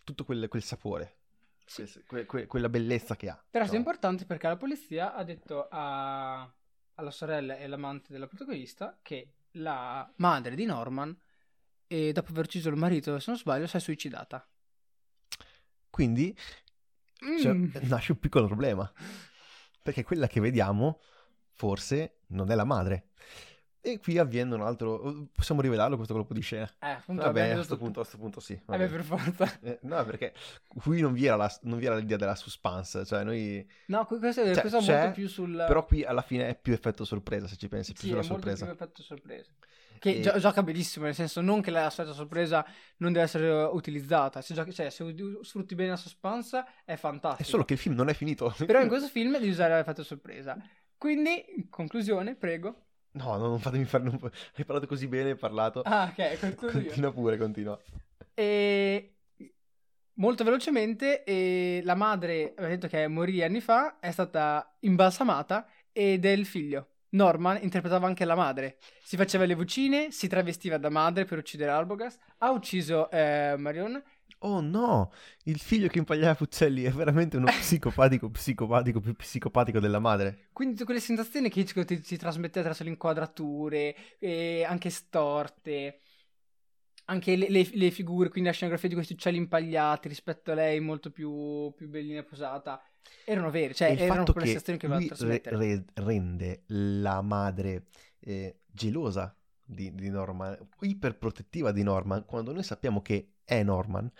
tutto 0.04 0.24
quel, 0.24 0.48
quel 0.48 0.62
sapore, 0.62 1.18
Sì. 1.66 1.84
que- 2.06 2.24
que- 2.26 2.46
quella 2.46 2.68
bellezza 2.68 3.16
che 3.16 3.28
ha. 3.28 3.44
però 3.50 3.64
è 3.64 3.76
importante 3.76 4.24
perché 4.24 4.46
la 4.48 4.56
polizia 4.56 5.14
ha 5.14 5.22
detto 5.24 5.68
a- 5.70 6.52
alla 6.94 7.10
sorella 7.10 7.56
e 7.56 7.64
all'amante 7.64 8.12
della 8.12 8.26
protagonista 8.26 8.98
che 9.02 9.34
la 9.52 10.10
madre 10.16 10.54
di 10.54 10.64
Norman 10.64 11.16
e 11.86 12.12
dopo 12.12 12.30
aver 12.30 12.44
ucciso 12.44 12.68
il 12.68 12.76
marito 12.76 13.18
se 13.18 13.30
non 13.30 13.38
sbaglio 13.38 13.66
si 13.66 13.76
è 13.76 13.80
suicidata 13.80 14.46
Quindi 15.88 16.36
cioè, 17.40 17.52
Mm. 17.52 17.70
nasce 17.82 18.12
un 18.12 18.18
piccolo 18.18 18.46
problema. 18.46 18.90
Perché 19.91 20.05
quella 20.05 20.28
che 20.28 20.38
vediamo, 20.38 21.01
forse, 21.51 22.18
non 22.28 22.49
è 22.49 22.55
la 22.55 22.62
madre. 22.62 23.09
E 23.80 23.99
qui 23.99 24.18
avviene 24.18 24.55
un 24.55 24.61
altro... 24.61 25.26
Possiamo 25.32 25.61
rivelarlo 25.62 25.97
questo 25.97 26.14
colpo 26.14 26.32
di 26.32 26.43
scena? 26.43 26.70
eh 26.78 26.91
appunto 26.91 27.22
Vabbè, 27.22 27.41
abbiamo 27.41 27.51
a 27.51 27.55
questo 27.57 27.76
punto, 27.76 28.01
a 28.01 28.05
sto 28.05 28.18
punto 28.18 28.38
sì. 28.38 28.53
Eh 28.53 28.61
vabbè. 28.66 28.88
per 28.88 29.03
forza 29.03 29.59
Eh, 29.62 29.78
no, 29.82 30.05
perché 30.05 30.32
qui 30.68 31.01
non 31.01 31.12
vi, 31.12 31.26
era 31.26 31.34
la- 31.34 31.59
non 31.62 31.78
vi 31.78 31.86
era 31.86 31.97
l'idea 31.97 32.16
della 32.18 32.36
suspense, 32.36 33.05
cioè 33.05 33.24
noi... 33.24 33.68
no 33.86 34.05
que- 34.07 34.18
questo, 34.18 34.45
Cioè, 34.45 34.61
questo 34.61 34.78
è 34.78 34.97
molto 34.97 35.11
più 35.12 35.28
sul 35.28 35.64
Però 35.66 35.84
qui 35.84 36.05
alla 36.05 36.22
fine 36.22 36.47
è 36.51 36.55
più 36.55 36.72
effetto 36.72 37.05
sorpresa, 37.05 37.49
se 37.49 37.57
ci 37.57 37.66
pensi, 37.66 37.93
più 37.93 38.03
Sì, 38.03 38.09
sulla 38.11 38.20
è 38.20 38.24
sorpresa. 38.24 38.64
più 38.66 38.74
effetto 38.74 39.03
sorpresa. 39.03 39.51
Che 40.01 40.11
E- 40.16 40.20
gio- 40.22 40.38
gioca 40.38 40.62
benissimo, 40.62 41.05
nel 41.05 41.14
senso 41.14 41.42
non 41.42 41.61
che 41.61 41.70
la 41.70 41.90
solita 41.90 42.14
sorpresa 42.14 42.64
non 42.96 43.12
deve 43.12 43.26
essere 43.26 43.51
utilizzata. 43.51 44.40
Se, 44.40 44.55
giochi- 44.55 44.72
cioè, 44.72 44.88
se 44.88 45.03
u- 45.03 45.42
sfrutti 45.42 45.74
bene 45.74 45.90
la 45.90 45.96
suspense 45.96 46.64
è 46.86 46.94
È 46.94 46.96
fantastico. 46.96 47.48
solo 47.48 47.64
che 47.66 47.74
il 47.74 47.78
film 47.78 47.94
non 47.94 48.09
è 48.09 48.14
finito. 48.14 48.53
Però 48.64 48.80
in 48.80 48.88
questo 48.88 49.09
film 49.09 49.32
devi 49.32 49.51
usare 49.51 49.74
l'effetto 49.76 50.03
sorpresa. 50.03 50.57
Quindi, 50.96 51.44
in 51.57 51.68
conclusione, 51.68 52.34
prego. 52.34 52.86
No, 53.12 53.36
no, 53.36 53.48
non 53.48 53.59
fatemi 53.61 53.84
fare... 53.84 54.05
non- 54.05 54.18
Hai 54.57 54.64
parlato 54.64 54.86
così 54.86 55.07
bene, 55.07 55.30
hai 55.30 55.36
parlato... 55.36 55.82
Ah, 55.82 56.11
ok, 56.16 56.38
concludo 56.40 56.78
io. 56.78 56.84
Continua 56.86 57.12
pure, 57.12 57.36
continua. 57.36 57.78
E 58.34 59.14
molto 60.14 60.44
velocemente, 60.44 61.24
e 61.24 61.80
la 61.84 61.94
madre, 61.94 62.53
aveva 62.57 62.68
detto 62.74 62.88
che 62.88 63.07
morì 63.09 63.42
anni 63.42 63.61
fa, 63.61 63.98
è 64.01 64.11
stata 64.11 64.76
imbalsamata 64.80 65.66
ed 65.92 66.24
è 66.24 66.30
il 66.30 66.46
figlio. 66.46 66.86
Norman 67.11 67.58
interpretava 67.62 68.06
anche 68.06 68.24
la 68.24 68.34
madre. 68.34 68.78
Si 69.02 69.16
faceva 69.16 69.44
le 69.44 69.54
vocine, 69.54 70.11
si 70.11 70.28
travestiva 70.28 70.78
da 70.78 70.90
madre 70.90 71.24
per 71.24 71.38
uccidere 71.38 71.70
Arbogast, 71.70 72.20
ha 72.38 72.50
ucciso 72.50 73.11
eh, 73.11 73.54
Marion, 73.58 74.02
Oh 74.42 74.61
no, 74.61 75.12
il 75.44 75.58
figlio 75.58 75.88
che 75.88 75.98
impagliava 75.98 76.34
Puccelli 76.34 76.84
è 76.84 76.90
veramente 76.90 77.36
uno 77.36 77.46
psicopatico, 77.50 78.30
psicopatico, 78.30 79.00
più 79.00 79.14
psicopatico 79.14 79.80
della 79.80 79.98
madre. 79.98 80.48
Quindi 80.52 80.74
tutte 80.74 80.86
quelle 80.86 81.00
sensazioni 81.00 81.50
che 81.50 81.61
Hitchcock 81.61 81.86
ti, 81.86 82.00
ti 82.00 82.16
trasmette 82.16 82.58
attraverso 82.58 82.84
le 82.84 82.90
inquadrature, 82.90 83.94
eh, 84.18 84.64
anche 84.66 84.88
storte, 84.88 86.00
anche 87.06 87.36
le, 87.36 87.50
le, 87.50 87.68
le, 87.70 87.90
figure, 87.90 88.30
quindi 88.30 88.48
la 88.48 88.54
scenografia 88.54 88.88
di 88.88 88.94
questi 88.94 89.12
uccelli 89.12 89.36
impagliati 89.36 90.08
rispetto 90.08 90.52
a 90.52 90.54
lei 90.54 90.80
molto 90.80 91.11
più, 91.11 91.72
più 91.76 91.88
bellina 91.88 92.20
e 92.20 92.24
posata, 92.24 92.80
erano 93.24 93.51
vere, 93.51 93.74
cioè 93.74 93.88
il 93.88 94.01
erano 94.01 94.24
quelle 94.24 94.61
che 94.61 94.76
che 94.76 94.86
lui 94.86 95.09
re- 95.18 95.42
re- 95.44 95.84
rende 95.94 96.62
la 96.66 97.20
madre 97.22 97.86
eh, 98.20 98.61
gelosa 98.66 99.34
di, 99.62 99.94
di 99.94 100.09
Norman, 100.11 100.57
iperprotettiva 100.80 101.70
di 101.72 101.82
Norman, 101.82 102.24
quando 102.24 102.53
noi 102.53 102.62
sappiamo 102.62 103.01
che 103.03 103.34
è 103.44 103.62
Norman, 103.62 104.11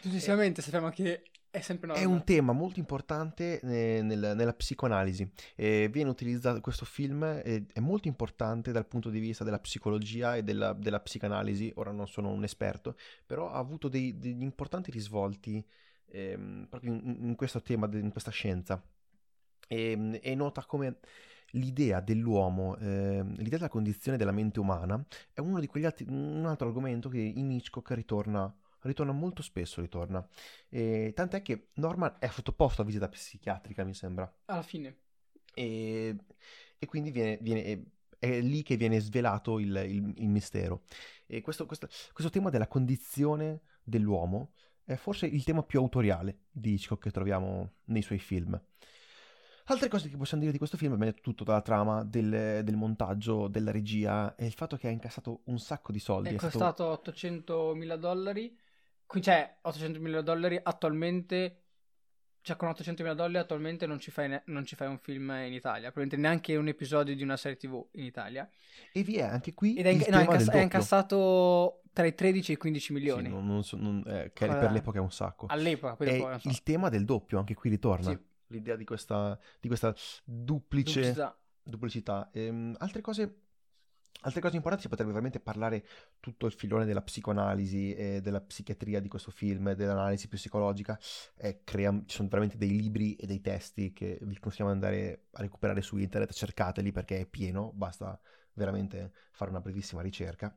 Successivamente 0.00 0.62
sappiamo 0.62 0.90
che 0.90 1.22
è 1.50 1.60
sempre 1.60 1.88
è 1.88 1.92
Norman. 2.00 2.12
un 2.12 2.24
tema 2.24 2.52
molto 2.52 2.78
importante 2.80 3.60
eh, 3.60 4.02
nel- 4.02 4.34
nella 4.36 4.52
psicoanalisi. 4.52 5.30
Eh, 5.54 5.88
viene 5.90 6.10
utilizzato 6.10 6.60
questo 6.60 6.84
film, 6.84 7.22
eh, 7.22 7.64
è 7.72 7.80
molto 7.80 8.08
importante 8.08 8.72
dal 8.72 8.86
punto 8.86 9.08
di 9.10 9.18
vista 9.20 9.42
della 9.42 9.58
psicologia 9.58 10.36
e 10.36 10.42
della, 10.42 10.72
della 10.74 11.00
psicanalisi. 11.00 11.72
Ora 11.76 11.92
non 11.92 12.06
sono 12.08 12.30
un 12.30 12.44
esperto, 12.44 12.96
però 13.24 13.50
ha 13.50 13.58
avuto 13.58 13.88
dei- 13.88 14.18
degli 14.18 14.42
importanti 14.42 14.90
risvolti 14.90 15.64
ehm, 16.16 16.66
proprio 16.68 16.92
in, 16.94 17.16
in 17.28 17.34
questo 17.36 17.60
tema, 17.62 17.88
in 17.92 18.10
questa 18.10 18.30
scienza. 18.30 18.82
E, 19.68 20.20
e 20.22 20.34
nota 20.34 20.64
come 20.64 20.98
l'idea 21.50 22.00
dell'uomo, 22.00 22.76
ehm, 22.76 23.34
l'idea 23.36 23.58
della 23.58 23.68
condizione 23.68 24.16
della 24.16 24.32
mente 24.32 24.60
umana 24.60 25.04
è 25.32 25.40
uno 25.40 25.58
di 25.60 25.66
quegli 25.66 25.84
altri, 25.84 26.04
un 26.08 26.44
altro 26.46 26.68
argomento 26.68 27.08
che 27.08 27.18
in 27.20 27.50
Hitchcock 27.50 27.90
ritorna, 27.92 28.54
ritorna 28.80 29.12
molto 29.12 29.42
spesso, 29.42 29.80
ritorna. 29.80 30.26
E 30.68 31.12
tant'è 31.14 31.42
che 31.42 31.70
Norman 31.74 32.16
è 32.20 32.28
sottoposto 32.28 32.82
a 32.82 32.84
visita 32.84 33.08
psichiatrica, 33.08 33.84
mi 33.84 33.94
sembra, 33.94 34.32
Alla 34.46 34.62
fine. 34.62 34.96
e, 35.54 36.16
e 36.78 36.86
quindi 36.86 37.10
viene, 37.10 37.38
viene- 37.40 37.62
è, 37.64 37.80
è 38.18 38.40
lì 38.40 38.62
che 38.62 38.76
viene 38.76 39.00
svelato 39.00 39.58
il, 39.58 39.74
il- 39.88 40.14
il 40.18 40.28
mistero. 40.28 40.84
E 41.26 41.40
questo, 41.40 41.66
questo- 41.66 41.88
questo 42.12 42.30
tema 42.30 42.50
della 42.50 42.68
condizione 42.68 43.62
dell'uomo 43.82 44.52
è 44.86 44.94
forse 44.94 45.26
il 45.26 45.42
tema 45.44 45.62
più 45.62 45.80
autoriale 45.80 46.44
di 46.50 46.74
Hitchcock 46.74 47.02
che 47.02 47.10
troviamo 47.10 47.72
nei 47.86 48.02
suoi 48.02 48.18
film. 48.18 48.58
Altre 49.68 49.88
cose 49.88 50.08
che 50.08 50.16
possiamo 50.16 50.42
dire 50.42 50.52
di 50.52 50.58
questo 50.58 50.76
film, 50.76 50.96
detto 50.96 51.22
tutto 51.22 51.42
dalla 51.42 51.60
trama, 51.60 52.04
del, 52.04 52.62
del 52.62 52.76
montaggio, 52.76 53.48
della 53.48 53.72
regia 53.72 54.36
e 54.36 54.46
il 54.46 54.52
fatto 54.52 54.76
che 54.76 54.86
ha 54.86 54.90
incassato 54.90 55.40
un 55.46 55.58
sacco 55.58 55.90
di 55.90 55.98
soldi. 55.98 56.28
È 56.28 56.32
È 56.34 56.38
stato- 56.38 56.58
costato 56.58 56.84
800 56.86 57.74
mila 57.74 57.96
dollari. 57.96 58.56
Qui 59.04 59.20
c'è 59.20 59.58
800 59.62 60.00
mila 60.00 60.22
dollari 60.22 60.58
attualmente. 60.62 61.62
Cioè, 62.46 62.54
con 62.54 62.68
800 62.68 63.02
mila 63.02 63.14
dollari 63.16 63.38
attualmente 63.38 63.86
non 63.86 63.98
ci, 63.98 64.12
fai 64.12 64.28
ne- 64.28 64.42
non 64.46 64.64
ci 64.64 64.76
fai 64.76 64.86
un 64.86 64.98
film 64.98 65.30
in 65.30 65.52
Italia. 65.52 65.90
Probabilmente 65.90 66.16
neanche 66.16 66.54
un 66.54 66.68
episodio 66.68 67.12
di 67.16 67.24
una 67.24 67.36
serie 67.36 67.56
TV 67.56 67.84
in 67.94 68.04
Italia. 68.04 68.48
E 68.92 69.02
vi 69.02 69.16
è 69.16 69.22
anche 69.22 69.52
qui 69.52 69.74
Ed 69.74 69.84
è, 69.84 69.88
inc- 69.88 70.06
no, 70.06 70.18
è 70.18 70.20
incass- 70.20 70.50
è 70.50 70.60
incassato 70.60 71.82
tra 71.92 72.06
i 72.06 72.14
13 72.14 72.52
e 72.52 72.54
i 72.54 72.58
15 72.58 72.86
Sì, 72.86 72.92
milioni. 72.92 73.28
non- 73.28 73.44
non 73.44 73.64
so- 73.64 73.76
non- 73.76 74.00
eh, 74.06 74.30
che 74.32 74.44
Guarda, 74.46 74.62
per 74.64 74.70
l'epoca 74.70 74.98
è 74.98 75.00
un 75.00 75.10
sacco. 75.10 75.46
All'epoca, 75.48 75.96
poi 75.96 76.18
dopo, 76.18 76.38
so. 76.38 76.48
il 76.48 76.62
tema 76.62 76.88
del 76.88 77.04
doppio 77.04 77.38
anche 77.40 77.54
qui 77.54 77.68
ritorna. 77.68 78.10
Sì. 78.10 78.18
L'idea 78.50 78.76
di 78.76 78.84
questa, 78.84 79.36
di 79.60 79.66
questa 79.66 79.92
duplice 80.22 81.00
Duplicità. 81.00 81.38
duplicità. 81.64 82.30
Ehm, 82.32 82.76
altre 82.78 83.00
cose. 83.00 83.40
Altre 84.22 84.40
cose 84.40 84.56
importanti, 84.56 84.84
si 84.84 84.88
potrebbe 84.88 85.12
veramente 85.12 85.40
parlare 85.40 85.84
tutto 86.20 86.46
il 86.46 86.52
filone 86.52 86.84
della 86.84 87.02
psicoanalisi 87.02 87.94
e 87.94 88.20
della 88.20 88.40
psichiatria 88.40 88.98
di 89.00 89.08
questo 89.08 89.30
film, 89.30 89.72
dell'analisi 89.72 90.26
psicologica. 90.26 90.98
Eh, 91.36 91.60
crea- 91.62 92.02
ci 92.06 92.16
sono 92.16 92.28
veramente 92.28 92.56
dei 92.56 92.70
libri 92.70 93.14
e 93.14 93.26
dei 93.26 93.40
testi 93.40 93.92
che 93.92 94.18
vi 94.22 94.38
consigliamo 94.38 94.74
di 94.74 94.84
andare 94.84 95.26
a 95.32 95.42
recuperare 95.42 95.80
su 95.80 95.96
internet, 95.96 96.32
cercateli 96.32 96.90
perché 96.92 97.20
è 97.20 97.26
pieno, 97.26 97.70
basta 97.72 98.18
veramente 98.54 99.12
fare 99.32 99.50
una 99.50 99.60
brevissima 99.60 100.02
ricerca. 100.02 100.56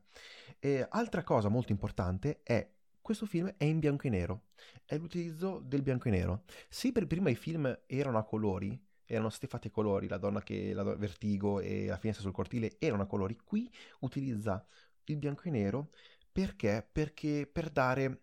E 0.58 0.86
altra 0.88 1.22
cosa 1.22 1.48
molto 1.48 1.70
importante 1.70 2.40
è 2.42 2.68
questo 3.00 3.26
film 3.26 3.52
è 3.56 3.64
in 3.64 3.78
bianco 3.78 4.06
e 4.06 4.10
nero, 4.10 4.42
è 4.84 4.96
l'utilizzo 4.96 5.60
del 5.64 5.82
bianco 5.82 6.08
e 6.08 6.10
nero. 6.10 6.44
Se 6.68 6.92
per 6.92 7.06
prima 7.06 7.30
i 7.30 7.34
film 7.34 7.78
erano 7.86 8.18
a 8.18 8.24
colori, 8.24 8.78
erano 9.12 9.28
stati 9.30 9.46
fatti 9.46 9.68
a 9.68 9.70
colori, 9.70 10.08
la 10.08 10.18
donna 10.18 10.42
che 10.42 10.72
la 10.72 10.82
do- 10.82 10.96
Vertigo 10.96 11.60
e 11.60 11.86
la 11.86 11.96
finestra 11.98 12.24
sul 12.24 12.32
cortile 12.34 12.76
erano 12.78 13.02
a 13.02 13.06
colori, 13.06 13.36
qui 13.44 13.70
utilizza 14.00 14.64
il 15.04 15.16
bianco 15.16 15.42
e 15.44 15.50
nero 15.50 15.90
perché? 16.32 16.86
Perché 16.90 17.48
per 17.50 17.70
dare 17.70 18.22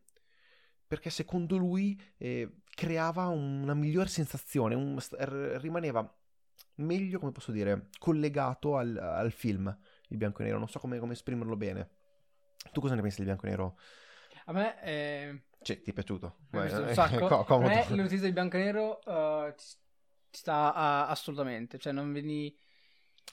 perché 0.87 1.09
secondo 1.09 1.57
lui 1.57 1.99
eh, 2.17 2.61
creava 2.69 3.27
una 3.27 3.73
migliore 3.73 4.07
sensazione, 4.07 4.73
un- 4.75 4.97
r- 4.97 5.57
rimaneva 5.59 6.09
meglio, 6.75 7.19
come 7.19 7.31
posso 7.31 7.51
dire, 7.51 7.89
collegato 7.99 8.77
al, 8.77 8.95
al 8.97 9.31
film, 9.31 9.75
il 10.09 10.17
bianco 10.17 10.41
e 10.41 10.45
nero. 10.45 10.57
Non 10.59 10.69
so 10.69 10.79
come, 10.79 10.99
come 10.99 11.13
esprimerlo 11.13 11.57
bene. 11.57 11.89
Tu 12.71 12.79
cosa 12.81 12.95
ne 12.95 13.01
pensi 13.01 13.17
del 13.17 13.25
bianco 13.25 13.45
e 13.45 13.49
nero? 13.49 13.77
A 14.45 14.53
me 14.53 14.75
eh, 14.83 15.41
Cioè, 15.61 15.81
ti 15.81 15.89
è 15.89 15.93
piaciuto? 15.93 16.35
piaciuto 16.49 16.81
un 16.81 16.87
eh, 16.89 16.93
sacco. 16.93 17.27
co- 17.27 17.45
A 17.55 17.59
me 17.59 17.85
l'utilizzo 17.89 18.23
del 18.23 18.33
bianco 18.33 18.57
e 18.57 18.59
nero 18.63 19.01
eh, 19.01 19.55
ci, 20.37 20.73
sta 20.73 20.73
ah, 20.73 21.07
assolutamente. 21.07 21.77
Cioè, 21.77 21.93
non 21.93 22.11
veni... 22.13 22.55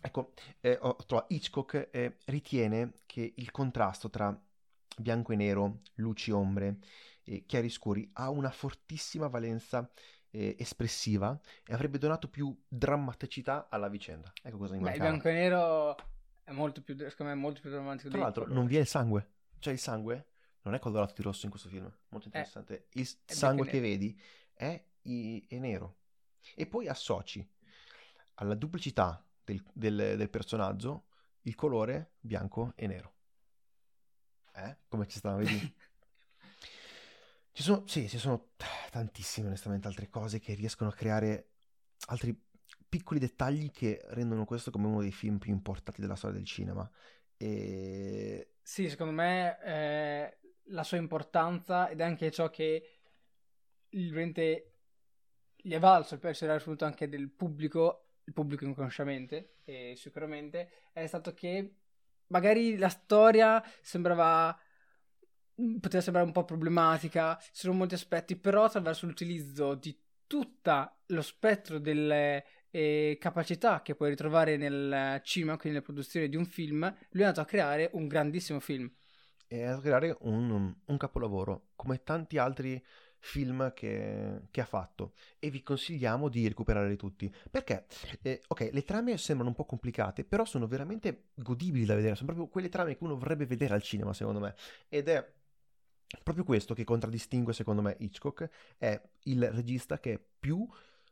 Ecco, 0.00 0.32
eh, 0.61 0.78
ho 0.80 0.96
trovato 1.07 1.32
Hitchcock 1.32 1.88
eh, 1.90 2.16
ritiene 2.26 2.92
che 3.07 3.32
il 3.36 3.50
contrasto 3.50 4.11
tra 4.11 4.38
bianco 4.96 5.32
e 5.32 5.36
nero, 5.36 5.80
luci, 5.94 6.30
ombre, 6.30 6.78
e 7.24 7.44
chiari 7.46 7.70
scuri 7.70 8.11
ha 8.14 8.28
una 8.28 8.50
fortissima 8.50 9.28
valenza 9.28 9.90
eh, 10.30 10.57
espressiva 10.59 11.38
e 11.66 11.72
avrebbe 11.72 11.98
donato 11.98 12.28
più 12.28 12.55
drammaticità 12.68 13.68
alla 13.70 13.88
vicenda. 13.88 14.32
Ecco 14.42 14.59
cosa 14.59 14.74
mi 14.74 14.82
Beh, 14.82 14.92
il 14.92 15.00
bianco 15.00 15.28
e 15.28 15.32
nero 15.32 15.96
è 16.44 16.50
molto 16.52 16.82
più, 16.82 16.96
secondo 16.96 17.32
me, 17.32 17.34
molto 17.34 17.61
più 17.61 17.70
romantico 17.70 18.11
Tra 18.11 18.18
l'altro 18.20 18.46
non 18.48 18.66
vi 18.66 18.76
è 18.76 18.80
il 18.80 18.86
sangue, 18.86 19.28
cioè 19.59 19.72
il 19.72 19.78
sangue 19.78 20.26
non 20.62 20.74
è 20.74 20.78
colorato 20.78 21.14
di 21.16 21.22
rosso 21.22 21.44
in 21.46 21.50
questo 21.50 21.68
film, 21.68 21.90
molto 22.09 22.26
interessante. 22.26 22.88
il 22.92 23.07
s- 23.07 23.16
Eh, 23.26 23.32
è 23.32 23.32
sangue 23.34 23.66
e 23.66 23.70
che 23.70 23.80
vedi 23.80 24.20
è, 24.55 24.84
i- 25.02 25.44
è 25.48 25.59
nero. 25.59 25.96
E 26.55 26.66
poi 26.66 26.88
associ 26.88 27.47
alla 28.34 28.55
duplicità 28.55 29.24
del, 29.42 29.62
del- 29.72 30.16
del 30.16 30.30
personaggio 30.30 31.07
il 31.42 31.55
colore 31.55 32.12
bianco 32.20 32.72
e 32.76 32.86
nero. 32.86 33.12
Eh? 34.55 34.76
Come 34.88 35.07
ci 35.07 35.18
sta, 35.18 35.34
vedi? 35.34 35.59
Ci 37.57 37.62
sono, 37.62 37.86
sì, 37.86 38.09
ci 38.09 38.18
sono 38.18 38.49
tantissime 38.90 39.47
onestamente 39.47 39.86
altre 39.86 40.09
cose 40.09 40.40
che 40.40 40.55
riescono 40.55 40.90
a 40.90 40.92
creare 40.92 41.51
altri 42.07 42.36
piccoli 42.88 43.20
dettagli 43.20 43.70
che 43.70 44.01
rendono 44.09 44.45
questo 44.45 44.72
come 44.72 44.88
uno 44.88 45.01
dei 45.01 45.12
film 45.12 45.38
più 45.38 45.53
importanti 45.53 46.01
della 46.01 46.16
storia 46.16 46.36
del 46.36 46.47
cinema. 46.47 46.90
E 47.36 48.55
Sì, 48.61 48.88
secondo 48.88 49.12
me 49.12 49.59
eh, 49.62 50.38
la 50.64 50.82
sua 50.82 50.97
importanza 50.97 51.88
ed 51.88 52.01
è 52.01 52.03
anche 52.03 52.32
ciò 52.32 52.51
che 52.51 52.99
il- 53.90 54.12
gli 55.67 55.73
è 55.73 55.79
valso 55.79 56.19
per 56.19 56.31
essere 56.31 56.53
raggiunto 56.53 56.85
anche 56.85 57.09
del 57.09 57.31
pubblico, 57.31 58.17
il 58.25 58.35
pubblico 58.35 58.67
inconsciamente, 58.67 59.61
e 59.65 59.95
sicuramente, 59.97 60.69
è 60.93 61.07
stato 61.07 61.33
che 61.33 61.77
magari 62.27 62.77
la 62.77 62.91
storia 62.91 63.65
sembrava 63.81 64.55
poteva 65.81 66.03
sembrare 66.03 66.27
un 66.27 66.33
po' 66.33 66.45
problematica, 66.45 67.39
ci 67.41 67.51
sono 67.53 67.75
molti 67.75 67.95
aspetti, 67.95 68.37
però 68.37 68.65
attraverso 68.65 69.07
l'utilizzo 69.07 69.75
di 69.75 69.97
tutto 70.27 70.97
lo 71.07 71.23
spettro 71.23 71.79
delle 71.79 72.45
eh, 72.71 73.17
capacità 73.19 73.81
che 73.81 73.95
puoi 73.95 74.11
ritrovare 74.11 74.57
nel 74.57 75.21
cinema, 75.23 75.53
quindi 75.57 75.79
nella 75.79 75.83
produzione 75.83 76.29
di 76.29 76.37
un 76.37 76.45
film, 76.45 76.81
lui 76.81 77.23
è 77.23 77.27
andato 77.27 77.41
a 77.41 77.47
creare 77.47 77.89
un 77.93 78.07
grandissimo 78.07 78.61
film. 78.61 78.93
e 79.47 79.65
a 79.65 79.81
creare 79.81 80.17
un, 80.21 80.75
un 80.85 80.97
capolavoro, 80.97 81.69
come 81.77 82.03
tanti 82.03 82.39
altri 82.39 82.83
film 83.25 83.72
che, 83.72 84.43
che 84.51 84.61
ha 84.61 84.66
fatto. 84.66 85.14
E 85.39 85.51
vi 85.51 85.62
consigliamo 85.62 86.29
di 86.29 86.47
recuperarli 86.47 86.97
tutti. 86.97 87.33
Perché, 87.51 87.87
eh, 88.22 88.43
ok, 88.47 88.68
le 88.70 88.85
trame 88.85 89.16
sembrano 89.16 89.51
un 89.51 89.57
po' 89.57 89.64
complicate, 89.64 90.25
però 90.25 90.45
sono 90.45 90.66
veramente 90.66 91.29
godibili 91.35 91.85
da 91.85 91.95
vedere. 91.95 92.14
Sono 92.14 92.27
proprio 92.27 92.49
quelle 92.49 92.68
trame 92.68 92.97
che 92.97 93.05
uno 93.05 93.16
vorrebbe 93.16 93.47
vedere 93.47 93.75
al 93.75 93.83
cinema, 93.83 94.12
secondo 94.12 94.41
me. 94.41 94.55
Ed 94.89 95.09
è 95.09 95.33
proprio 96.22 96.45
questo 96.45 96.75
che 96.75 96.85
contraddistingue, 96.85 97.53
secondo 97.53 97.83
me, 97.83 97.97
Hitchcock. 97.99 98.49
È 98.77 99.01
il 99.25 99.51
regista 99.51 99.99
che 99.99 100.12
è 100.12 100.20
più 100.39 100.66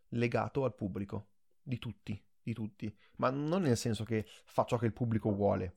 legato 0.09 0.65
al 0.65 0.75
pubblico. 0.75 1.29
Di 1.63 1.79
tutti, 1.79 2.21
di 2.43 2.53
tutti. 2.53 2.95
Ma 3.17 3.31
non 3.31 3.63
nel 3.63 3.77
senso 3.77 4.05
che 4.05 4.27
fa 4.45 4.65
ciò 4.65 4.77
che 4.77 4.87
il 4.87 4.93
pubblico 4.93 5.33
vuole 5.33 5.77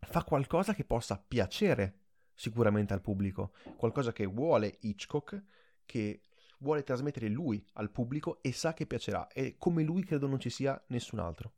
fa 0.00 0.24
qualcosa 0.24 0.74
che 0.74 0.84
possa 0.84 1.18
piacere 1.18 1.98
sicuramente 2.40 2.94
al 2.94 3.02
pubblico, 3.02 3.52
qualcosa 3.76 4.12
che 4.12 4.24
vuole 4.24 4.78
Hitchcock, 4.80 5.42
che 5.84 6.22
vuole 6.60 6.82
trasmettere 6.82 7.28
lui 7.28 7.62
al 7.74 7.90
pubblico 7.90 8.38
e 8.42 8.52
sa 8.52 8.72
che 8.72 8.86
piacerà 8.86 9.28
e 9.28 9.56
come 9.58 9.82
lui 9.82 10.02
credo 10.04 10.26
non 10.26 10.40
ci 10.40 10.48
sia 10.48 10.82
nessun 10.86 11.18
altro. 11.18 11.52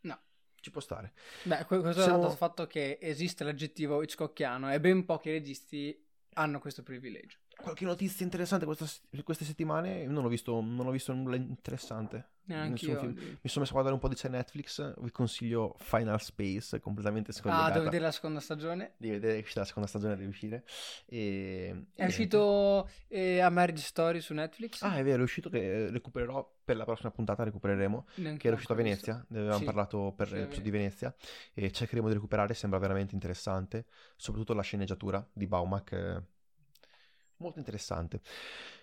No. 0.00 0.18
Ci 0.56 0.72
può 0.72 0.80
stare. 0.80 1.12
Beh, 1.44 1.64
que- 1.66 1.78
questo 1.78 2.02
Siamo- 2.02 2.16
è 2.18 2.20
dato 2.20 2.32
il 2.32 2.36
fatto 2.36 2.66
che 2.66 2.98
esiste 3.00 3.44
l'aggettivo 3.44 4.02
Hitchcockiano 4.02 4.72
e 4.72 4.80
ben 4.80 5.04
pochi 5.04 5.30
registi 5.30 6.04
hanno 6.32 6.58
questo 6.58 6.82
privilegio. 6.82 7.38
Qualche 7.60 7.84
notizia 7.84 8.24
interessante 8.24 8.64
questa, 8.64 8.86
queste 9.24 9.44
settimane? 9.44 10.06
Non 10.06 10.24
ho, 10.24 10.28
visto, 10.28 10.60
non 10.60 10.86
ho 10.86 10.90
visto 10.90 11.12
nulla 11.12 11.36
interessante. 11.36 12.30
Neanche 12.48 12.86
io. 12.86 12.98
film. 12.98 13.12
Mi 13.12 13.50
sono 13.50 13.60
messo 13.60 13.70
a 13.70 13.72
guardare 13.72 13.92
un 13.94 14.00
po' 14.00 14.08
di 14.08 14.16
serie 14.16 14.38
Netflix. 14.38 14.94
Vi 14.98 15.10
consiglio 15.10 15.74
Final 15.78 16.18
Space, 16.20 16.80
completamente 16.80 17.30
Ah, 17.30 17.34
scollegata. 17.34 17.70
devo 17.72 17.84
vedere 17.84 18.04
la 18.04 18.10
seconda 18.10 18.40
stagione. 18.40 18.94
Devi 18.96 19.14
vedere 19.14 19.34
che 19.34 19.40
uscita 19.40 19.60
la 19.60 19.66
seconda 19.66 19.88
stagione, 19.88 20.16
deve 20.16 20.28
uscire. 20.28 20.64
E... 21.04 21.88
È 21.94 22.06
uscito 22.06 22.88
eh, 23.08 23.40
A 23.40 23.50
Marriage 23.50 23.82
Story 23.82 24.20
su 24.22 24.32
Netflix. 24.32 24.80
Ah, 24.80 24.96
è 24.96 25.04
vero, 25.04 25.20
è 25.20 25.24
uscito 25.24 25.50
che 25.50 25.58
eh, 25.86 25.90
recupererò 25.90 26.56
per 26.64 26.76
la 26.76 26.84
prossima 26.84 27.10
puntata, 27.10 27.44
recupereremo. 27.44 28.06
Neanche 28.14 28.38
Che 28.40 28.46
era 28.46 28.56
uscito 28.56 28.72
a. 28.72 28.76
Venezia, 28.76 29.26
ne 29.28 29.38
avevamo 29.40 29.58
Sì, 29.58 29.64
parlato 29.64 30.14
per 30.16 30.28
sì, 30.28 30.34
l'episodio 30.34 30.62
di 30.62 30.70
Venezia. 30.70 31.14
E 31.52 31.70
cercheremo 31.70 32.08
di 32.08 32.14
recuperare, 32.14 32.54
sembra 32.54 32.78
veramente 32.78 33.12
interessante. 33.14 33.84
Soprattutto 34.16 34.54
la 34.54 34.62
sceneggiatura 34.62 35.26
di 35.34 35.46
Baumack, 35.46 35.92
eh, 35.92 36.22
molto 37.38 37.58
interessante. 37.58 38.20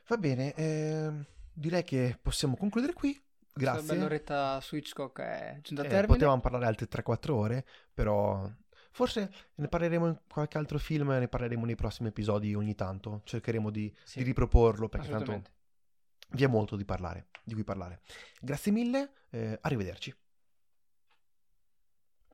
Va 0.08 0.18
bene, 0.18 0.54
ehm, 0.54 1.26
direi 1.54 1.84
che 1.84 2.18
possiamo 2.22 2.56
concludere 2.56 2.94
qui. 2.94 3.14
Questa 3.14 3.72
Grazie. 3.72 3.96
bell'oretta 3.96 4.60
su 4.60 4.76
Hitchcock 4.76 5.20
è 5.22 5.60
giunta 5.62 5.84
a 5.84 5.86
Eh, 5.86 5.90
termine. 5.90 6.08
potevamo 6.14 6.42
parlare 6.42 6.66
altre 6.66 6.88
3-4 6.88 7.36
ore, 7.36 7.66
però 7.94 8.50
forse 8.92 9.32
ne 9.56 9.68
parleremo 9.70 10.08
in 10.08 10.20
qualche 10.28 10.58
altro 10.58 10.78
film, 10.78 11.10
ne 11.10 11.28
parleremo 11.30 11.64
nei 11.66 11.76
prossimi 11.76 12.10
episodi 12.10 12.54
ogni 12.54 12.76
tanto. 12.76 13.22
Cercheremo 13.24 13.70
di, 13.70 13.94
Sì, 14.04 14.18
di 14.20 14.26
riproporlo 14.26 14.90
perché 14.90 15.08
tanto 15.10 15.42
vi 16.32 16.44
è 16.44 16.48
molto 16.48 16.76
di 16.76 16.84
parlare, 16.84 17.28
di 17.44 17.54
cui 17.54 17.64
parlare. 17.64 18.02
Grazie 18.42 18.74
mille, 18.74 19.12
eh, 19.30 19.58
arrivederci. 19.62 20.14